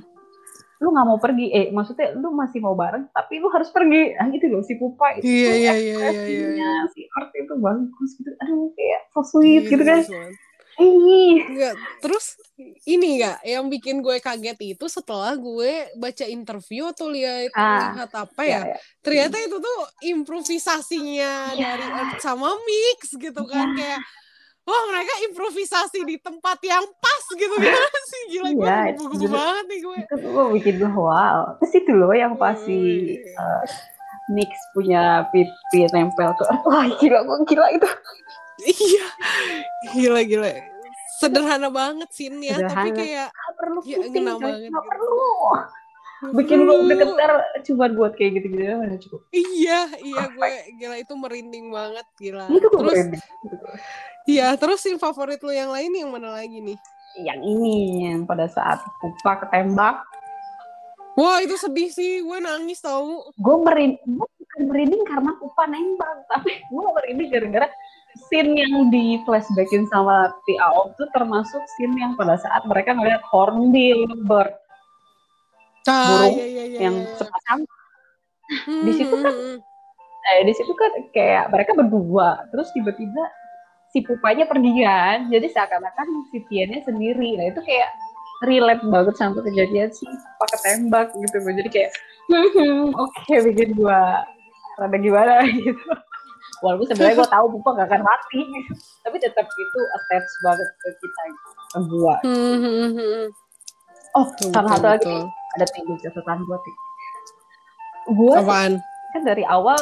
lu 0.78 0.88
nggak 0.88 1.04
mau 1.04 1.18
pergi 1.18 1.46
eh 1.48 1.66
maksudnya 1.68 2.14
lu 2.14 2.32
masih 2.32 2.58
mau 2.58 2.72
bareng 2.72 3.06
tapi 3.08 3.38
lu 3.38 3.46
harus 3.46 3.68
pergi 3.68 4.14
nah, 4.14 4.26
gitu 4.28 4.46
loh 4.48 4.62
si 4.62 4.74
Pupa 4.74 5.14
itu 5.14 5.24
Iya, 5.24 5.46
tuh 5.46 5.54
iya, 5.54 5.72
iya, 5.72 5.72
iya, 5.74 5.94
ekspresinya, 6.00 6.52
iya. 6.78 6.90
si 6.90 7.00
art 7.08 7.30
itu 7.32 7.54
bagus 7.56 8.10
gitu 8.14 8.30
aduh 8.34 8.70
kayak 8.72 9.00
so 9.08 9.20
sweet 9.22 9.62
gitu 9.64 9.82
kan 9.82 10.00
banget. 10.00 10.34
Enggak, 10.74 11.74
terus 12.00 12.34
ini 12.82 13.16
enggak 13.16 13.38
yang 13.42 13.64
bikin 13.66 13.98
gue 13.98 14.16
kaget 14.18 14.58
itu 14.58 14.86
setelah 14.86 15.32
gue 15.32 15.72
baca 15.94 16.24
interview 16.24 16.86
atau 16.86 17.06
lihat 17.06 17.52
Ah, 17.52 17.92
lihat 17.94 18.10
apa 18.10 18.42
ya, 18.42 18.60
ya 18.60 18.60
ya. 18.66 18.76
ternyata 19.00 19.36
itu 19.38 19.56
tuh 19.56 19.78
improvisasinya 20.02 21.32
Iya. 21.52 21.64
dari 21.68 21.86
Earth 21.86 22.20
sama 22.20 22.48
Mix 22.56 23.12
gitu 23.12 23.42
kan 23.44 23.68
kayak 23.72 24.00
wah 24.62 24.82
mereka 24.86 25.12
improvisasi 25.26 25.98
di 26.02 26.16
tempat 26.16 26.58
yang 26.62 26.86
pas 26.96 27.24
gitu 27.28 27.50
gimana 27.52 27.82
sih 28.10 28.22
gila 28.30 28.48
gue 28.48 28.62
Iya, 28.62 28.78
itu- 28.94 29.28
banget 29.28 29.64
nih 29.66 29.78
gue 29.80 29.96
itu 29.98 30.14
gue 30.22 30.44
bikin 30.54 30.74
gue 30.78 30.90
wow 30.90 31.58
terus 31.58 31.72
itu 31.74 31.92
loh 31.92 32.12
yang 32.12 32.34
pasti 32.36 32.78
Wih. 32.78 33.20
Nix 34.30 34.54
punya 34.72 35.26
pipi 35.28 35.84
nempel 35.90 36.30
ke 36.32 36.44
wah 36.70 36.86
gila 36.96 37.20
gue 37.22 37.36
gila 37.44 37.66
itu 37.70 37.88
iya 38.64 39.06
gila 39.90 40.20
gila 40.22 40.50
sederhana 41.18 41.68
banget 41.68 42.10
tapi 42.56 42.66
Sederhana. 42.68 42.96
kayak 42.96 43.28
nggak 43.30 43.54
perlu 43.54 43.78
Ya, 43.82 43.96
coy. 44.32 44.42
banget 44.42 44.58
nggak 44.62 44.84
gitu. 44.84 44.88
perlu 44.88 45.26
bikin 46.22 46.58
lu 46.62 46.70
Dulu. 46.72 46.86
deketar 46.86 47.30
cuma 47.66 47.84
buat 47.90 48.12
kayak 48.14 48.30
gitu 48.38 48.46
gitu 48.48 48.62
udah 48.62 48.98
cukup 49.00 49.20
iya 49.32 49.80
iya 49.98 50.22
gue 50.28 50.48
gila 50.78 50.96
itu 50.96 51.12
merinding 51.12 51.66
banget 51.68 52.06
gila 52.16 52.46
itu 52.46 52.62
terus 52.64 52.94
merinding. 52.94 53.22
iya 54.24 54.54
terus 54.54 54.78
scene 54.78 55.02
favorit 55.02 55.42
lu 55.42 55.50
yang 55.50 55.68
lain 55.68 55.90
yang 55.90 56.10
mana 56.10 56.30
lagi 56.32 56.58
nih 56.58 56.78
yang 57.18 57.42
ini 57.42 58.06
yang 58.06 58.22
pada 58.22 58.46
saat 58.46 58.78
Pupa 58.96 59.42
ketembak 59.42 60.06
wah 61.12 61.42
itu 61.42 61.58
sedih 61.58 61.90
sih 61.90 62.22
gue 62.22 62.38
nangis 62.38 62.78
tau 62.78 63.26
gue 63.28 63.56
merinding 63.58 63.98
gue 64.06 64.28
bukan 64.38 64.60
merinding 64.64 65.02
karena 65.02 65.30
Pupa 65.36 65.64
nembak 65.66 66.22
tapi 66.24 66.54
gue 66.62 66.84
merinding 66.88 67.28
gara-gara 67.28 67.66
scene 68.28 68.52
yang 68.56 68.92
di 68.92 69.20
flashbackin 69.24 69.88
sama 69.88 70.32
Ti 70.44 70.54
Aom 70.60 70.92
tuh 70.96 71.08
termasuk 71.16 71.62
scene 71.76 71.96
yang 71.96 72.12
pada 72.16 72.36
saat 72.40 72.62
mereka 72.68 72.92
ngeliat 72.96 73.22
hornbill 73.28 74.08
bird 74.28 74.52
ah, 75.88 76.22
Burung 76.26 76.36
iya, 76.36 76.46
iya, 76.46 76.64
iya, 76.68 76.78
yang 76.88 76.96
iya. 77.02 77.14
sepasang 77.16 77.62
Hmm, 78.52 78.84
di 78.84 78.92
situ 78.92 79.14
kan 79.16 79.32
hmm, 79.32 79.56
hmm. 79.56 79.58
eh, 80.28 80.40
di 80.44 80.52
situ 80.52 80.72
kan 80.76 80.92
kayak 81.16 81.48
mereka 81.48 81.72
berdua 81.72 82.44
terus 82.52 82.68
tiba-tiba 82.76 83.24
si 83.92 84.00
pupanya 84.00 84.48
pergi 84.48 84.72
kan. 84.82 85.28
Jadi 85.28 85.46
seakan-akan 85.52 86.06
si 86.32 86.40
Tiannya 86.48 86.80
sendiri. 86.82 87.36
Nah 87.36 87.52
itu 87.52 87.60
kayak 87.60 87.90
relate 88.42 88.82
banget 88.88 89.14
sama 89.14 89.38
kejadian 89.44 89.92
si 89.94 90.02
pupa 90.08 90.46
ketembak 90.50 91.14
gitu 91.14 91.36
jadi 91.46 91.70
kayak 91.70 91.92
"Hmm, 92.32 92.90
oke 92.96 93.34
bikin 93.52 93.78
gua 93.78 94.26
rada 94.80 94.98
gimana? 94.98 95.44
Gitu 95.62 95.78
walaupun 96.62 96.86
sebenarnya 96.88 97.18
gua 97.18 97.30
tahu 97.30 97.46
pupa 97.58 97.68
gak 97.82 97.88
akan 97.90 98.02
mati 98.06 98.40
tapi 99.04 99.16
tetap 99.18 99.46
itu 99.46 99.80
attach 99.98 100.28
banget 100.46 100.68
ke 100.80 100.88
kita 101.02 101.22
ke 101.74 101.80
gua 101.90 102.14
Hmm, 102.22 102.56
hmm, 102.62 102.90
hmm, 102.96 103.26
oh 104.16 104.26
Betul, 104.32 104.50
sama 104.54 104.68
satu 104.78 104.86
lagi 104.86 105.04
betul. 105.04 105.22
ada 105.58 105.66
tinggi 105.74 105.94
catatan 106.06 106.38
Ti. 106.46 106.72
gua 108.14 108.34
apaan 108.40 108.72
kan 109.12 109.22
dari 109.26 109.44
awal 109.44 109.76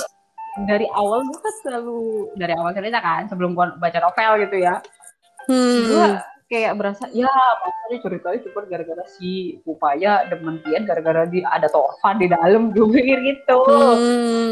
dari 0.67 0.87
awal 0.99 1.23
gue 1.23 1.39
kan 1.39 1.55
selalu 1.63 2.27
dari 2.35 2.53
awal 2.59 2.75
cerita 2.75 2.99
kan 2.99 3.31
sebelum 3.31 3.55
gua 3.55 3.77
baca 3.79 3.99
novel 4.03 4.43
gitu 4.49 4.59
ya 4.59 4.83
gue 5.47 5.55
hmm. 5.55 6.19
kayak 6.51 6.75
berasa 6.75 7.07
ya 7.15 7.31
maksudnya 7.63 7.99
ceritanya 8.03 8.39
cuma 8.47 8.61
gara-gara 8.67 9.05
si 9.07 9.59
Upaya 9.63 10.27
demen 10.27 10.59
Tian 10.67 10.83
gara-gara 10.87 11.23
di 11.27 11.43
ada 11.43 11.71
Torvan 11.71 12.19
di 12.19 12.27
dalam 12.27 12.71
gue 12.75 12.87
pikir 12.91 13.19
gitu 13.23 13.59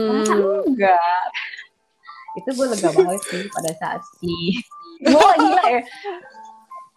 Hmm. 0.08 0.62
enggak 0.66 1.23
itu 2.38 2.50
gue 2.54 2.66
lega 2.71 2.90
banget 2.95 3.23
sih 3.26 3.42
pada 3.50 3.71
saat 3.76 4.00
si 4.18 4.35
Wah 5.14 5.35
gila 5.38 5.64
ya. 5.78 5.83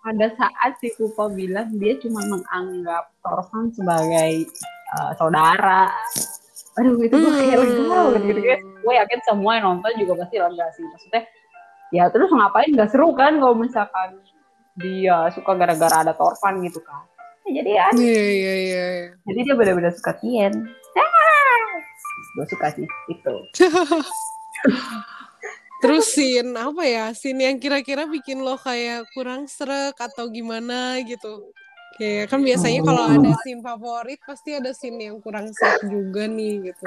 Pada 0.01 0.27
saat 0.33 0.71
si 0.81 0.89
Pupa 0.97 1.29
bilang 1.29 1.69
dia 1.77 1.93
cuma 2.01 2.25
menganggap 2.25 3.13
Torfan 3.21 3.69
sebagai 3.73 4.49
uh, 4.97 5.13
saudara. 5.17 5.93
Aduh 6.81 6.97
itu 7.05 7.13
gue 7.13 7.31
kayak 7.33 7.57
lega 7.61 7.83
banget 7.85 8.21
gitu 8.29 8.41
guys 8.41 8.63
gue 8.81 8.93
yakin 8.97 9.19
semua 9.21 9.51
yang 9.61 9.65
nonton 9.69 9.91
juga 9.97 10.13
pasti 10.25 10.35
lega 10.41 10.65
sih. 10.73 10.83
Maksudnya 10.85 11.21
ya 11.93 12.03
terus 12.09 12.29
ngapain? 12.33 12.73
Gak 12.73 12.89
seru 12.89 13.13
kan 13.13 13.37
kalau 13.37 13.53
misalkan 13.57 14.17
dia 14.79 15.29
suka 15.33 15.53
gara-gara 15.53 16.01
ada 16.01 16.13
Torfan 16.17 16.61
gitu 16.65 16.81
kan. 16.81 17.05
Ya, 17.45 17.61
jadi 17.61 17.71
ya. 17.73 17.87
Iya 17.97 18.25
iya 18.29 18.53
iya. 18.53 18.85
jadi 19.25 19.39
dia 19.45 19.55
benar-benar 19.57 19.93
suka 19.93 20.17
Tien. 20.21 20.53
Ah! 20.91 21.71
gue 22.35 22.45
suka 22.47 22.67
sih 22.75 22.87
itu 23.11 23.35
Terus 25.81 26.05
scene 26.07 26.53
apa 26.53 26.83
ya? 26.83 27.05
Scene 27.11 27.41
yang 27.43 27.57
kira-kira 27.57 28.05
bikin 28.05 28.39
lo 28.39 28.53
kayak 28.55 29.09
kurang 29.11 29.45
srek 29.45 29.97
atau 29.97 30.29
gimana 30.29 31.01
gitu. 31.01 31.49
Kayak 31.93 32.29
kan 32.29 32.39
biasanya 32.39 32.81
kalau 32.81 33.03
ada 33.03 33.31
scene 33.41 33.59
favorit 33.59 34.19
pasti 34.21 34.49
ada 34.53 34.71
scene 34.71 35.01
yang 35.01 35.17
kurang 35.17 35.49
srek 35.49 35.81
juga 35.83 36.25
nih 36.25 36.69
gitu. 36.69 36.85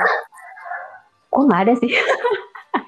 kok 1.29 1.43
nggak 1.45 1.61
ada 1.61 1.75
sih 1.77 1.91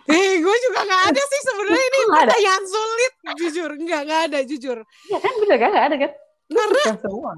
Eh, 0.06 0.38
gue 0.38 0.56
juga 0.62 0.80
nggak 0.80 1.02
ada 1.10 1.18
sih 1.20 1.40
sebenarnya 1.42 1.82
ini 1.82 1.98
Nggak 1.98 2.06
ada. 2.06 2.30
pertanyaan 2.30 2.64
sulit, 2.64 3.12
jujur 3.36 3.70
nggak 3.74 4.00
nggak 4.06 4.22
ada 4.30 4.38
jujur. 4.46 4.78
ya 5.04 5.18
kan 5.18 5.32
bener 5.36 5.56
kan 5.58 5.70
nggak 5.74 5.86
ada 5.90 5.96
kan 5.98 6.10
Karena 6.46 6.82
semua 6.96 7.32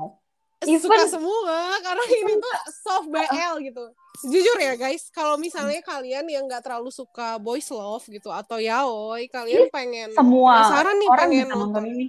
Even- 0.60 0.82
suka 0.82 1.06
semua 1.06 1.54
karena 1.78 2.02
ini 2.18 2.34
tuh 2.34 2.54
soft 2.74 3.06
BL 3.06 3.54
gitu. 3.62 3.84
Jujur 4.26 4.58
ya 4.58 4.74
guys, 4.74 5.06
kalau 5.08 5.38
misalnya 5.38 5.78
kalian 5.78 6.26
yang 6.26 6.42
nggak 6.44 6.66
terlalu 6.66 6.90
suka 6.90 7.38
boys 7.38 7.70
love 7.70 8.02
gitu 8.02 8.26
atau 8.28 8.58
yaoi, 8.58 9.30
kalian 9.30 9.70
pengen 9.70 10.10
semua 10.10 10.66
penasaran 10.66 10.98
nih 10.98 11.08
orang 11.08 11.20
pengen 11.24 11.46
nonton 11.48 11.84
ini 11.86 12.06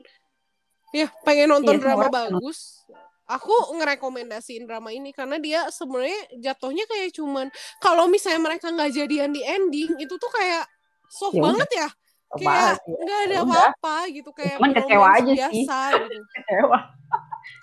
Ya, 0.90 1.06
pengen 1.22 1.54
nonton 1.54 1.78
semua 1.78 2.02
drama 2.02 2.10
bagus. 2.10 2.82
Aku 3.30 3.54
ngerekomendasiin 3.78 4.66
drama 4.66 4.90
ini 4.90 5.14
karena 5.14 5.38
dia 5.38 5.70
sebenarnya 5.70 6.18
jatuhnya 6.42 6.90
kayak 6.90 7.14
cuman 7.14 7.46
kalau 7.78 8.10
misalnya 8.10 8.42
mereka 8.42 8.74
nggak 8.74 8.90
jadian 8.90 9.30
di 9.30 9.46
ending 9.46 9.94
itu 10.02 10.18
tuh 10.18 10.32
kayak 10.34 10.66
soft 11.08 11.38
Ya 11.38 11.46
banget 11.46 11.70
ya. 11.70 11.90
Kayak 12.32 12.82
ya. 12.82 12.98
nggak 12.98 13.20
ada 13.22 13.36
Ya 13.36 13.42
apa-apa 13.44 13.98
gitu 14.10 14.30
kayak 14.34 14.58
Cuman 14.58 14.74
kecewa 14.74 15.08
aja 15.14 15.30
sih. 15.30 15.38
biasa 15.38 15.78
gitu. 16.00 16.18
kecewa 16.34 16.80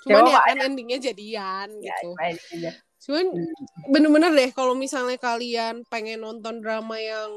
Cuman 0.04 0.22
Kecewa 0.22 0.32
ya 0.32 0.40
kan 0.44 0.56
endingnya 0.62 0.98
jadian 1.02 1.68
ya 1.82 1.94
gitu. 1.96 2.08
aja. 2.16 2.70
Cuman 3.02 3.26
bener-bener 3.90 4.30
deh 4.32 4.50
kalau 4.50 4.74
misalnya 4.74 5.16
kalian 5.16 5.86
pengen 5.86 6.22
nonton 6.22 6.58
drama 6.58 6.96
yang 6.96 7.30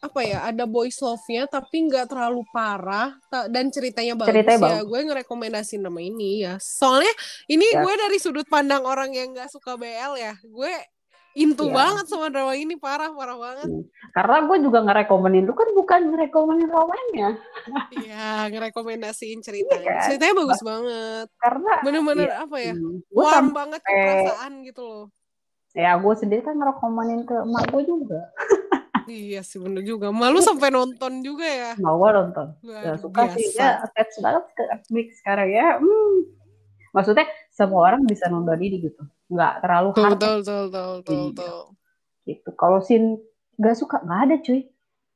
apa 0.00 0.24
ya 0.24 0.48
ada 0.48 0.64
boys 0.64 0.96
love-nya 0.98 1.44
tapi 1.44 1.84
nggak 1.84 2.08
terlalu 2.08 2.40
parah 2.56 3.12
dan 3.52 3.68
ceritanya 3.68 4.16
bagus 4.16 4.32
Ceritanya 4.32 4.56
ya 4.56 4.64
bagus. 4.80 4.88
gue 4.88 5.00
ngerekomendasiin 5.12 5.82
nama 5.84 6.00
ini 6.00 6.40
ya 6.40 6.56
soalnya 6.56 7.12
ini 7.46 7.68
Ya. 7.68 7.84
gue 7.84 7.94
dari 8.00 8.16
sudut 8.16 8.48
pandang 8.48 8.88
orang 8.88 9.12
yang 9.12 9.36
nggak 9.36 9.52
suka 9.52 9.76
BL 9.76 10.16
ya 10.16 10.34
gue 10.40 10.72
into 11.38 11.70
Ya. 11.70 11.74
banget 11.78 12.04
sama 12.06 12.26
drama 12.28 12.52
ini 12.52 12.74
parah 12.74 13.14
parah 13.14 13.38
banget. 13.38 13.68
Karena 14.10 14.36
gue 14.42 14.56
juga 14.58 14.78
ngerekomenin 14.82 15.46
lu 15.46 15.54
kan 15.54 15.70
bukan 15.70 16.00
ngerekomenin 16.10 16.66
romannya. 16.66 17.28
Iya 17.94 18.50
ngerekomendasiin 18.50 19.38
ceritanya. 19.38 19.78
Iya 19.78 19.94
kan? 19.94 20.04
ceritanya 20.10 20.34
bagus 20.34 20.60
banget. 20.60 21.26
Karena 21.38 21.72
bener-bener 21.80 22.30
apa 22.34 22.56
ya 22.58 22.74
gue 22.74 22.98
warm 23.14 23.54
banget 23.54 23.80
sampai- 23.80 24.26
perasaan 24.26 24.52
gitu 24.66 24.82
loh. 24.82 25.04
Ya 25.72 25.94
gue 25.94 26.14
sendiri 26.14 26.42
kan 26.42 26.58
ngerekomenin 26.58 27.22
ke 27.22 27.36
emak 27.38 27.64
gue 27.70 27.82
juga. 27.86 28.20
Iya 29.08 29.40
sih 29.40 29.56
bener 29.56 29.80
juga. 29.82 30.12
Malu 30.12 30.36
sampai 30.38 30.68
nonton 30.68 31.24
juga 31.24 31.48
ya? 31.48 31.72
Mau 31.80 31.96
gue 31.96 32.10
nonton. 32.12 32.52
Luar 32.60 32.82
ya, 32.82 32.94
suka 32.98 33.24
sih. 33.32 33.40
biasa. 33.40 33.56
ya 33.56 33.70
attach 33.80 34.12
banget 34.20 34.44
ke 34.52 34.62
Netflix 34.66 35.06
sekarang 35.18 35.48
ya. 35.48 35.68
Hmm. 35.78 36.34
maksudnya 36.88 37.24
semua 37.52 37.84
orang 37.84 38.00
bisa 38.04 38.26
nonton 38.26 38.56
ini 38.58 38.80
gitu 38.80 39.04
nggak 39.28 39.52
terlalu 39.60 39.90
hard 39.94 40.12
betul, 40.16 40.34
betul, 40.40 40.62
betul, 40.68 40.88
betul, 40.98 41.14
Iya. 41.14 41.24
betul. 41.28 41.58
gitu 42.24 42.50
kalau 42.56 42.78
scene 42.80 43.08
nggak 43.56 43.76
suka 43.76 43.96
nggak 44.00 44.20
ada 44.28 44.36
cuy 44.40 44.60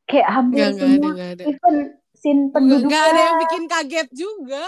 kayak 0.05 0.29
hampir 0.29 0.57
Nggak, 0.59 0.71
nggak 0.73 0.85
ada, 0.85 0.95
semua 0.97 1.13
nggak 1.13 1.31
ada. 1.33 1.43
even 1.49 1.77
scene 2.13 2.43
penduduk 2.53 2.89
Nggak 2.89 3.05
ada 3.09 3.21
yang 3.21 3.37
bikin 3.41 3.63
kaget 3.67 4.09
juga. 4.13 4.65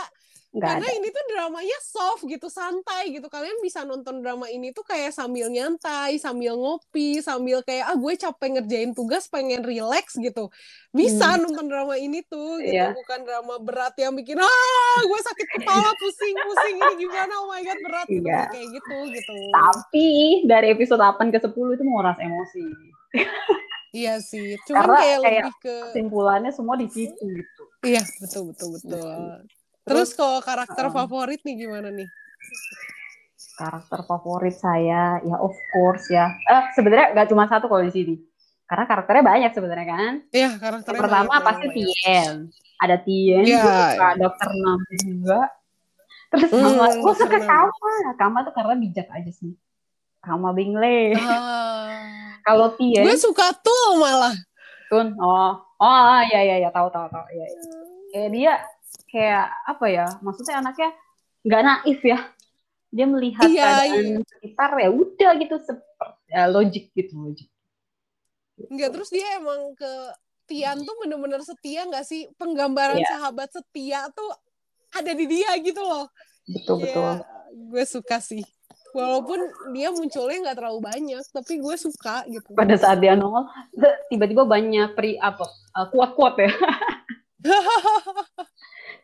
Nggak 0.54 0.70
Karena 0.70 0.86
ada 0.86 0.94
ini 0.94 1.08
tuh 1.10 1.24
dramanya 1.26 1.78
soft 1.82 2.22
gitu, 2.24 2.46
santai 2.46 3.10
gitu. 3.10 3.26
Kalian 3.26 3.58
bisa 3.58 3.82
nonton 3.82 4.22
drama 4.22 4.46
ini 4.46 4.70
tuh 4.70 4.86
kayak 4.86 5.10
sambil 5.10 5.50
nyantai, 5.50 6.14
sambil 6.16 6.54
ngopi, 6.54 7.18
sambil 7.18 7.58
kayak 7.60 7.90
ah 7.90 7.98
gue 7.98 8.14
capek 8.14 8.48
ngerjain 8.54 8.94
tugas, 8.94 9.26
pengen 9.26 9.66
relax 9.66 10.14
gitu. 10.14 10.54
Bisa 10.94 11.34
nonton 11.42 11.66
drama 11.66 11.98
ini 11.98 12.22
tuh 12.22 12.62
gitu. 12.62 12.70
Hmm. 12.70 12.70
Iya. 12.70 12.86
Bukan 12.94 13.18
drama 13.26 13.54
berat 13.58 13.98
yang 13.98 14.14
bikin 14.14 14.38
ah 14.38 14.98
gue 15.02 15.20
sakit 15.26 15.48
kepala, 15.58 15.90
pusing-pusing 15.90 16.76
ini 16.78 16.92
gimana? 17.02 17.32
Oh 17.42 17.50
my 17.50 17.60
god 17.60 17.80
berat 17.82 18.06
gitu. 18.06 18.22
Iya. 18.22 18.42
Kayak 18.46 18.68
gitu 18.78 18.96
gitu. 19.10 19.34
tapi 19.50 20.08
dari 20.46 20.66
episode 20.70 21.02
8 21.02 21.34
ke 21.34 21.42
10 21.42 21.50
itu 21.50 21.82
menguras 21.82 22.14
emosi 22.16 22.62
Iya 23.94 24.18
sih. 24.18 24.54
Karena 24.66 24.98
kayak, 24.98 25.18
kayak- 25.18 25.22
lebih 25.22 25.54
ke 25.58 25.74
kesimpulannya 25.90 26.50
semua 26.50 26.74
di 26.74 26.86
situ 26.86 27.22
gitu 27.26 27.62
Iya, 27.82 28.00
betul 28.16 28.50
betul 28.50 28.68
betul. 28.74 28.96
Gitu. 28.96 29.63
Terus 29.84 30.16
kalau 30.16 30.40
karakter 30.40 30.88
uh, 30.88 30.92
favorit 30.92 31.40
nih 31.44 31.54
gimana 31.64 31.88
nih? 31.92 32.08
karakter 33.54 34.02
favorit 34.02 34.56
saya 34.58 35.22
ya 35.22 35.36
of 35.38 35.54
course 35.70 36.10
ya 36.10 36.26
eh 36.50 36.62
sebenarnya 36.74 37.14
nggak 37.14 37.28
cuma 37.30 37.46
satu 37.46 37.70
kalau 37.70 37.86
di 37.86 37.94
sini 37.94 38.14
karena 38.66 38.82
karakternya 38.82 39.22
banyak 39.22 39.50
sebenarnya 39.54 39.86
kan 39.86 40.12
Iya, 40.34 40.50
karakternya 40.58 40.90
yang 40.90 41.02
pertama 41.06 41.30
banyak, 41.30 41.46
pasti. 41.46 41.66
Tien 41.70 42.34
ada 42.82 42.96
Tien 42.98 43.44
Iya. 43.46 43.62
gue 43.62 43.78
suka 43.94 44.08
dokter 44.18 44.48
Nam 44.58 44.80
juga 44.90 45.40
terus 46.34 46.50
Hmm, 46.50 46.62
sama 46.66 46.86
gue 46.98 47.14
suka. 47.14 47.36
Kama 47.38 47.94
Kama 48.18 48.38
tuh 48.42 48.52
karena 48.58 48.74
bijak 48.74 49.06
aja 49.14 49.30
sih 49.30 49.52
Kama 50.18 50.50
Bingle 50.50 51.14
Ah. 51.14 52.34
kalau 52.50 52.74
Tien 52.74 53.06
Gue 53.06 53.14
suka 53.14 53.54
tuh 53.54 54.02
malah. 54.02 54.34
Tun 54.90 55.14
oh 55.22 55.52
oh 55.78 56.20
ya 56.26 56.42
ya 56.42 56.58
ya 56.58 56.70
tahu 56.74 56.90
tahu 56.90 57.06
tahu 57.06 57.26
ya, 57.30 57.46
ya. 57.46 57.58
kayak 58.10 58.30
dia 58.34 58.52
kayak 59.06 59.46
apa 59.66 59.86
ya 59.86 60.06
maksudnya 60.20 60.58
anaknya 60.58 60.90
nggak 61.44 61.62
naif 61.62 62.00
ya 62.02 62.18
dia 62.94 63.06
melihat 63.10 63.46
Iya, 63.50 63.62
keadaan 63.66 64.22
sekitar 64.22 64.70
ya 64.78 64.88
udah 64.90 65.30
gitu 65.38 65.56
seperti 65.60 66.22
ya, 66.30 66.42
logik 66.46 66.84
gitu 66.94 67.12
logik 67.18 67.48
Enggak, 68.54 68.94
terus 68.94 69.10
dia 69.10 69.34
emang 69.34 69.74
ke 69.74 69.92
Tian 70.46 70.78
tuh 70.86 70.94
bener-bener 71.02 71.42
setia 71.42 71.90
nggak 71.90 72.06
sih? 72.06 72.30
Penggambaran 72.38 73.02
Iya. 73.02 73.18
sahabat 73.18 73.50
setia 73.50 74.06
tuh 74.14 74.30
ada 74.94 75.10
di 75.10 75.26
dia 75.26 75.50
gitu 75.58 75.82
loh. 75.82 76.06
betul 76.46 76.78
betul 76.78 77.02
Iya, 77.02 77.26
gue 77.50 77.82
suka 77.82 78.22
sih. 78.22 78.46
Walaupun 78.94 79.42
dia 79.74 79.90
munculnya 79.90 80.38
nggak 80.46 80.54
terlalu 80.62 80.86
banyak, 80.86 81.24
tapi 81.34 81.58
gue 81.58 81.74
suka 81.74 82.22
gitu. 82.30 82.46
pada 82.54 82.78
saat 82.78 83.02
dia 83.02 83.18
nongol 83.18 83.42
tiba-tiba 84.06 84.46
banyak 84.46 84.94
pri 84.94 85.18
apa 85.18 85.42
uh, 85.74 85.90
kuat-kuat 85.90 86.38
ya 86.38 86.50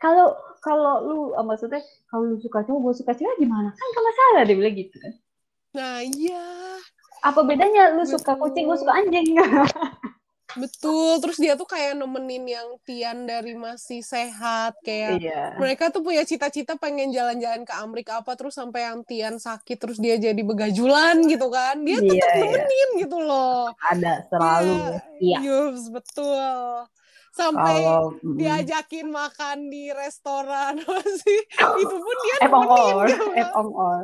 kalau 0.01 0.33
kalau 0.61 0.93
lu 1.05 1.17
uh, 1.37 1.45
maksudnya 1.45 1.81
kalau 2.09 2.33
lu 2.33 2.37
suka 2.41 2.65
cowok 2.65 2.79
gue 2.89 2.93
suka 3.05 3.13
cewek 3.13 3.37
gimana? 3.37 3.69
Kan 3.69 3.87
gak 3.93 4.05
masalah 4.05 4.41
dia 4.49 4.55
bilang 4.57 4.75
gitu 4.75 4.95
kan. 4.97 5.13
Nah 5.77 5.97
iya, 6.01 6.45
apa 7.21 7.41
bedanya 7.45 7.93
lu 7.93 8.03
suka 8.03 8.33
Betul. 8.33 8.49
kucing 8.49 8.65
gue 8.65 8.77
suka 8.81 8.93
anjing? 8.97 9.27
Betul. 10.51 11.23
Terus 11.23 11.37
dia 11.39 11.55
tuh 11.55 11.63
kayak 11.63 11.95
nemenin 11.95 12.43
yang 12.43 12.75
Tian 12.83 13.23
dari 13.23 13.55
masih 13.55 14.03
sehat, 14.03 14.75
kayak 14.83 15.23
iya. 15.23 15.55
mereka 15.55 15.87
tuh 15.95 16.03
punya 16.03 16.27
cita-cita 16.27 16.75
pengen 16.75 17.07
jalan-jalan 17.15 17.63
ke 17.63 17.71
Amerika 17.79 18.19
apa 18.19 18.35
terus 18.35 18.59
sampai 18.59 18.83
yang 18.83 18.99
Tian 19.07 19.39
sakit 19.39 19.79
terus 19.79 19.95
dia 19.95 20.19
jadi 20.19 20.41
begajulan 20.43 21.23
gitu 21.23 21.47
kan. 21.47 21.79
Dia 21.87 22.03
Iya, 22.03 22.09
tetap 22.09 22.31
iya. 22.35 22.41
nemenin 22.43 22.89
gitu 22.99 23.17
loh. 23.23 23.71
Ada 23.79 24.27
selalu. 24.27 24.75
Iya 25.23 25.37
Yups, 25.39 25.87
betul 25.87 26.83
sampai 27.31 27.79
kalau 27.79 28.11
mm, 28.19 28.35
diajakin 28.35 29.07
makan 29.07 29.57
di 29.71 29.87
restoran 29.91 30.83
sih 31.23 31.39
itu 31.79 31.95
pun 31.95 32.15
dia 32.21 32.35
F 32.43 32.51
on 32.51 32.63
nemenin 32.67 32.95
all, 32.95 32.99
F 33.07 33.15
kan. 33.31 33.49
on 33.55 33.67
all. 33.71 34.01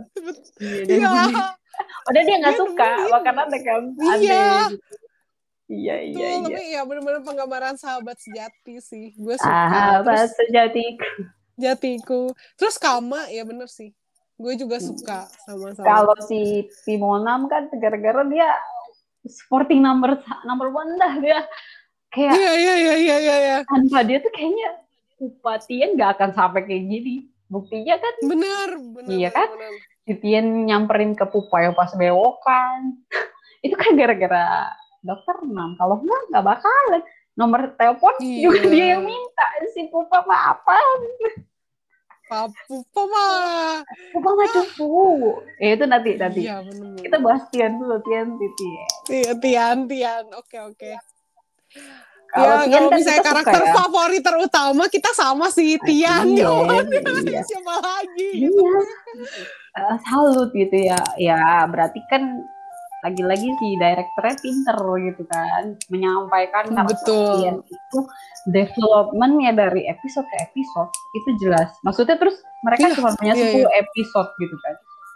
Iya, 0.64 0.96
Iya. 0.96 1.46
Udah 2.10 2.22
dia 2.26 2.36
nggak 2.42 2.58
suka, 2.58 2.90
kan 3.22 3.36
Iya. 4.18 4.40
ada 4.40 4.72
gitu. 4.72 4.96
Iya 5.68 5.96
iya 6.00 6.16
betul 6.16 6.24
iya. 6.24 6.40
tapi 6.48 6.64
ya 6.72 6.82
benar-benar 6.88 7.22
penggambaran 7.28 7.76
sahabat 7.76 8.16
sejati 8.16 8.80
sih 8.80 9.12
gue 9.20 9.36
suka 9.36 9.52
Sahabat 9.52 10.04
terus 10.08 10.32
sejatiku. 10.40 11.10
jatiku 11.60 12.22
terus 12.56 12.80
Kama 12.80 13.28
ya 13.28 13.44
bener 13.44 13.68
sih 13.68 13.92
gue 14.40 14.54
juga 14.56 14.80
suka 14.80 15.28
sama 15.44 15.76
sama 15.76 15.84
Kalau 15.84 16.16
si 16.24 16.64
Pimonam 16.88 17.52
kan 17.52 17.68
gara-gara 17.76 18.24
dia 18.32 18.48
sporting 19.28 19.84
number 19.84 20.16
number 20.48 20.72
one 20.72 20.96
dah 20.96 21.20
dia 21.20 21.44
kayak 22.18 22.34
iya 22.34 22.54
iya 22.56 22.74
iya 22.76 22.96
iya 22.96 23.16
iya 23.20 23.36
iya. 23.38 23.58
tanpa 23.64 24.02
dia 24.02 24.18
tuh 24.18 24.34
kayaknya 24.34 24.70
Upatian 25.18 25.94
nggak 25.94 26.10
akan 26.14 26.30
sampai 26.32 26.62
kayak 26.62 26.84
gini. 26.84 27.16
Buktinya 27.48 27.96
kan 27.96 28.14
bener 28.22 28.70
bener 28.92 29.10
Iya 29.10 29.30
bener, 29.30 29.32
kan? 29.32 29.48
bener. 29.50 29.74
si 30.04 30.14
Tien 30.16 30.46
nyamperin 30.64 31.14
ke 31.14 31.26
Pupa 31.26 31.58
yang 31.60 31.74
pas 31.74 31.90
bewokan. 31.92 33.02
Itu 33.66 33.74
kan 33.74 33.94
gara-gara 33.94 34.70
dokter 35.00 35.42
Nam. 35.44 35.74
Kalau 35.76 36.02
enggak 36.02 36.22
nggak 36.28 36.46
bakalan. 36.48 37.02
nomor 37.34 37.70
telepon 37.74 38.14
Iya. 38.18 38.42
juga 38.44 38.62
dia 38.66 38.86
yang 38.92 39.04
minta 39.04 39.46
si 39.70 39.86
Pupa 39.88 40.22
mah 40.22 40.54
apa 40.54 40.74
Papu 42.28 42.82
mah. 43.08 43.86
Pupa 44.12 44.30
mah 44.34 44.48
cupu 44.52 44.90
ya 45.58 45.74
itu 45.74 45.86
nanti 45.86 46.12
nanti 46.14 46.42
Iya 46.44 46.60
benar. 46.60 46.98
kita 46.98 47.18
bahas 47.18 47.44
Tian 47.50 47.78
dulu 47.78 47.98
Tian 48.02 48.36
Titi 48.36 48.70
Iya, 49.14 49.32
Tian, 49.34 49.78
Tian. 49.86 50.26
Oke, 50.34 50.58
oke. 50.60 50.92
Kalau 52.38 52.46
ya, 52.46 52.58
Tian 52.62 52.72
kalau 52.72 52.90
kan 52.90 52.98
misalnya 52.98 53.24
karakter 53.26 53.62
ya. 53.62 53.74
favorit 53.74 54.24
terutama 54.24 54.84
kita 54.88 55.10
sama 55.12 55.46
sih 55.50 55.82
Tian. 55.82 56.26
Iya, 56.30 56.52
iya. 57.26 57.42
Siapa 57.50 57.76
lagi? 57.82 58.30
gitu. 58.46 58.62
Iya. 58.62 58.82
Eh, 59.78 59.96
salut 60.04 60.50
gitu 60.52 60.78
ya. 60.78 61.02
Ya 61.18 61.42
berarti 61.66 62.00
kan 62.06 62.46
lagi-lagi 63.06 63.46
si 63.46 63.68
direkturnya 63.78 64.36
pinter 64.42 64.78
gitu 65.06 65.24
kan 65.30 65.64
menyampaikan 65.88 66.66
karakter 66.68 66.98
Betul. 66.98 67.30
Tian 67.38 67.58
itu 67.62 68.00
developmentnya 68.50 69.52
dari 69.54 69.86
episode 69.86 70.26
ke 70.26 70.38
episode 70.44 70.90
itu 71.14 71.30
jelas. 71.42 71.70
Maksudnya 71.82 72.18
terus 72.18 72.38
mereka 72.62 72.90
Iya, 72.90 72.96
cuma 72.98 73.10
punya 73.14 73.34
iya, 73.34 73.54
10 73.54 73.70
episode 73.70 74.30
gitu 74.40 74.56
kan. 74.62 74.76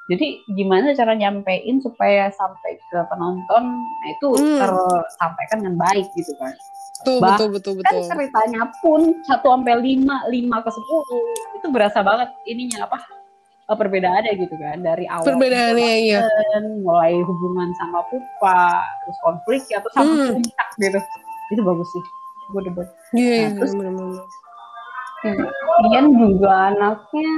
Jadi 0.09 0.27
gimana 0.51 0.91
cara 0.91 1.13
nyampein 1.15 1.79
supaya 1.79 2.27
sampai 2.29 2.75
ke 2.91 2.99
penonton 3.07 3.63
nah 3.79 4.07
itu 4.09 4.27
Hmm. 4.35 4.59
tersampaikan 4.59 5.57
dengan 5.63 5.75
baik 5.79 6.07
gitu 6.13 6.33
kan. 6.37 6.51
Betul, 7.01 7.17
Bah- 7.17 7.33
betul, 7.33 7.49
betul, 7.49 7.73
Kan 7.81 7.81
betul. 7.81 8.01
ceritanya 8.07 8.63
pun 8.77 9.01
1 9.19 9.41
sampai 9.43 9.73
5, 9.75 10.29
5 10.29 10.57
ke 10.61 10.69
10 10.69 11.57
itu 11.57 11.67
berasa 11.67 11.99
banget 11.99 12.29
ininya 12.45 12.85
apa? 12.85 12.99
eh, 13.63 13.77
perbedaannya 13.77 14.35
gitu 14.35 14.51
kan 14.53 14.83
dari 14.83 15.07
awal 15.07 15.23
Perbedaannya 15.23 15.93
iya. 16.03 16.19
kan, 16.19 16.63
mulai 16.83 17.15
hubungan 17.17 17.71
sama 17.73 18.03
pupa 18.03 18.83
terus 18.99 19.17
konflik 19.21 19.63
ya 19.65 19.79
terus 19.79 19.95
sama 19.95 20.11
Hmm. 20.11 20.35
puncak 20.35 20.67
gitu 20.75 20.99
itu 21.49 21.61
bagus 21.63 21.87
sih 21.87 22.03
gue 22.51 22.61
debat 22.67 22.87
Iya, 23.13 23.23
Nah, 23.23 23.31
iya, 23.31 23.47
terus- 23.55 23.71
benar-benar. 23.73 24.25
Ian 25.87 26.05
juga 26.13 26.51
anaknya 26.67 27.31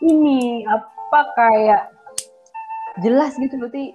ini 0.00 0.64
apa 0.64 1.20
kayak 1.34 1.82
jelas 2.98 3.36
gitu 3.36 3.54
berarti 3.58 3.92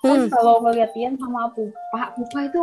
kan 0.00 0.18
Hmm. 0.18 0.30
kalau 0.30 0.58
ngeliat 0.62 0.88
Tian 0.90 1.14
sama 1.14 1.52
Pupa 1.52 2.16
Pupa 2.16 2.38
itu 2.42 2.62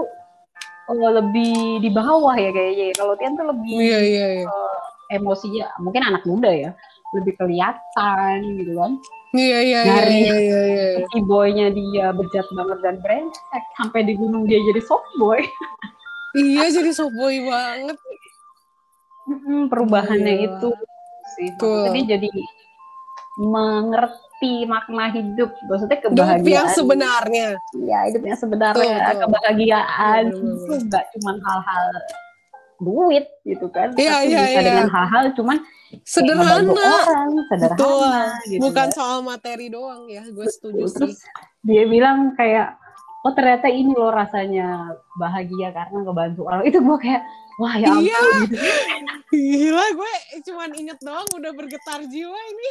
oh, 0.89 1.10
lebih 1.13 1.54
di 1.80 1.89
bawah 1.89 2.34
ya 2.34 2.49
kayaknya 2.49 2.97
kalau 2.97 3.13
Tian 3.15 3.38
tuh 3.38 3.45
lebih 3.47 3.71
Iya, 3.71 3.99
iya, 4.02 4.25
iya. 4.41 4.47
emosinya 5.10 5.69
mungkin 5.78 6.02
anak 6.04 6.25
muda 6.25 6.49
ya 6.49 6.71
lebih 7.13 7.38
kelihatan 7.38 8.36
gitu 8.58 8.73
kan 8.75 8.93
Iya, 9.30 9.58
iya, 9.62 9.80
iya, 9.86 9.93
Dari- 9.93 10.21
iya, 10.25 10.36
iya, 10.41 10.62
iya. 10.97 11.06
si 11.13 11.21
boynya 11.21 11.69
dia 11.69 12.10
bejat 12.10 12.49
banget 12.49 12.82
dan 12.82 12.95
brengsek 12.99 13.63
sampai 13.78 14.02
di 14.02 14.17
gunung 14.17 14.49
dia 14.49 14.58
jadi 14.58 14.82
soft 14.82 15.06
boy 15.17 15.38
Iya, 16.38 16.69
jadi 16.69 16.93
softboy 16.93 17.41
banget. 17.41 17.97
Mm, 19.25 19.65
perubahannya 19.65 20.34
Iya. 20.38 20.45
itu 20.49 20.69
sih 21.34 21.49
dia 21.58 22.17
jadi 22.17 22.30
mengerti 23.38 24.28
makna 24.63 25.06
hidup 25.10 25.52
maksudnya 25.65 25.97
Hidup 25.97 26.12
kebahagiaan 26.12 26.47
yang 26.47 26.69
sebenarnya. 26.71 27.47
ya 27.82 27.99
hidup 28.08 28.23
yang 28.23 28.39
sebenarnya 28.39 28.80
Betul, 28.95 29.04
betul. 29.06 29.21
kebahagiaan 29.25 30.23
itu 30.30 30.73
nggak 30.86 31.06
cuma 31.13 31.32
hal-hal 31.38 31.86
duit 32.80 33.25
gitu 33.43 33.67
kan 33.67 33.91
Iya, 33.93 34.13
tapi 34.15 34.28
iya, 34.30 34.39
bisa 34.41 34.52
iya. 34.54 34.62
dengan 34.65 34.88
hal-hal 34.89 35.23
cuman 35.34 35.58
Sederhana. 36.06 36.69
orang 37.02 37.30
sederhana 37.49 37.73
Betul. 37.75 38.13
gitu 38.47 38.62
Bukan 38.63 38.88
ya. 38.88 38.93
soal 38.93 39.17
materi 39.21 39.67
doang 39.67 40.06
ya, 40.06 40.23
gue 40.23 40.45
setuju 40.47 40.86
terus 40.86 40.93
sih. 40.95 41.13
dia 41.62 41.84
bilang 41.84 42.32
kayak 42.34 42.78
oh 43.19 43.34
ternyata 43.34 43.67
ini 43.67 43.91
loh 43.91 44.10
rasanya 44.10 44.95
bahagia 45.15 45.69
karena 45.69 45.97
ngebantu 46.01 46.41
orang 46.45 46.63
itu 46.63 46.79
gua 46.79 46.95
kayak 46.95 47.21
wah 47.58 47.75
ya 47.75 47.91
ampun 47.91 48.03
Iya. 48.03 48.19
gitu 48.45 48.55
Gila, 49.29 49.86
gue 49.93 50.13
cuman 50.41 50.69
inget 50.73 50.97
doang 50.99 51.29
udah 51.29 51.53
bergetar 51.53 52.01
jiwa 52.01 52.34
ini. 52.34 52.69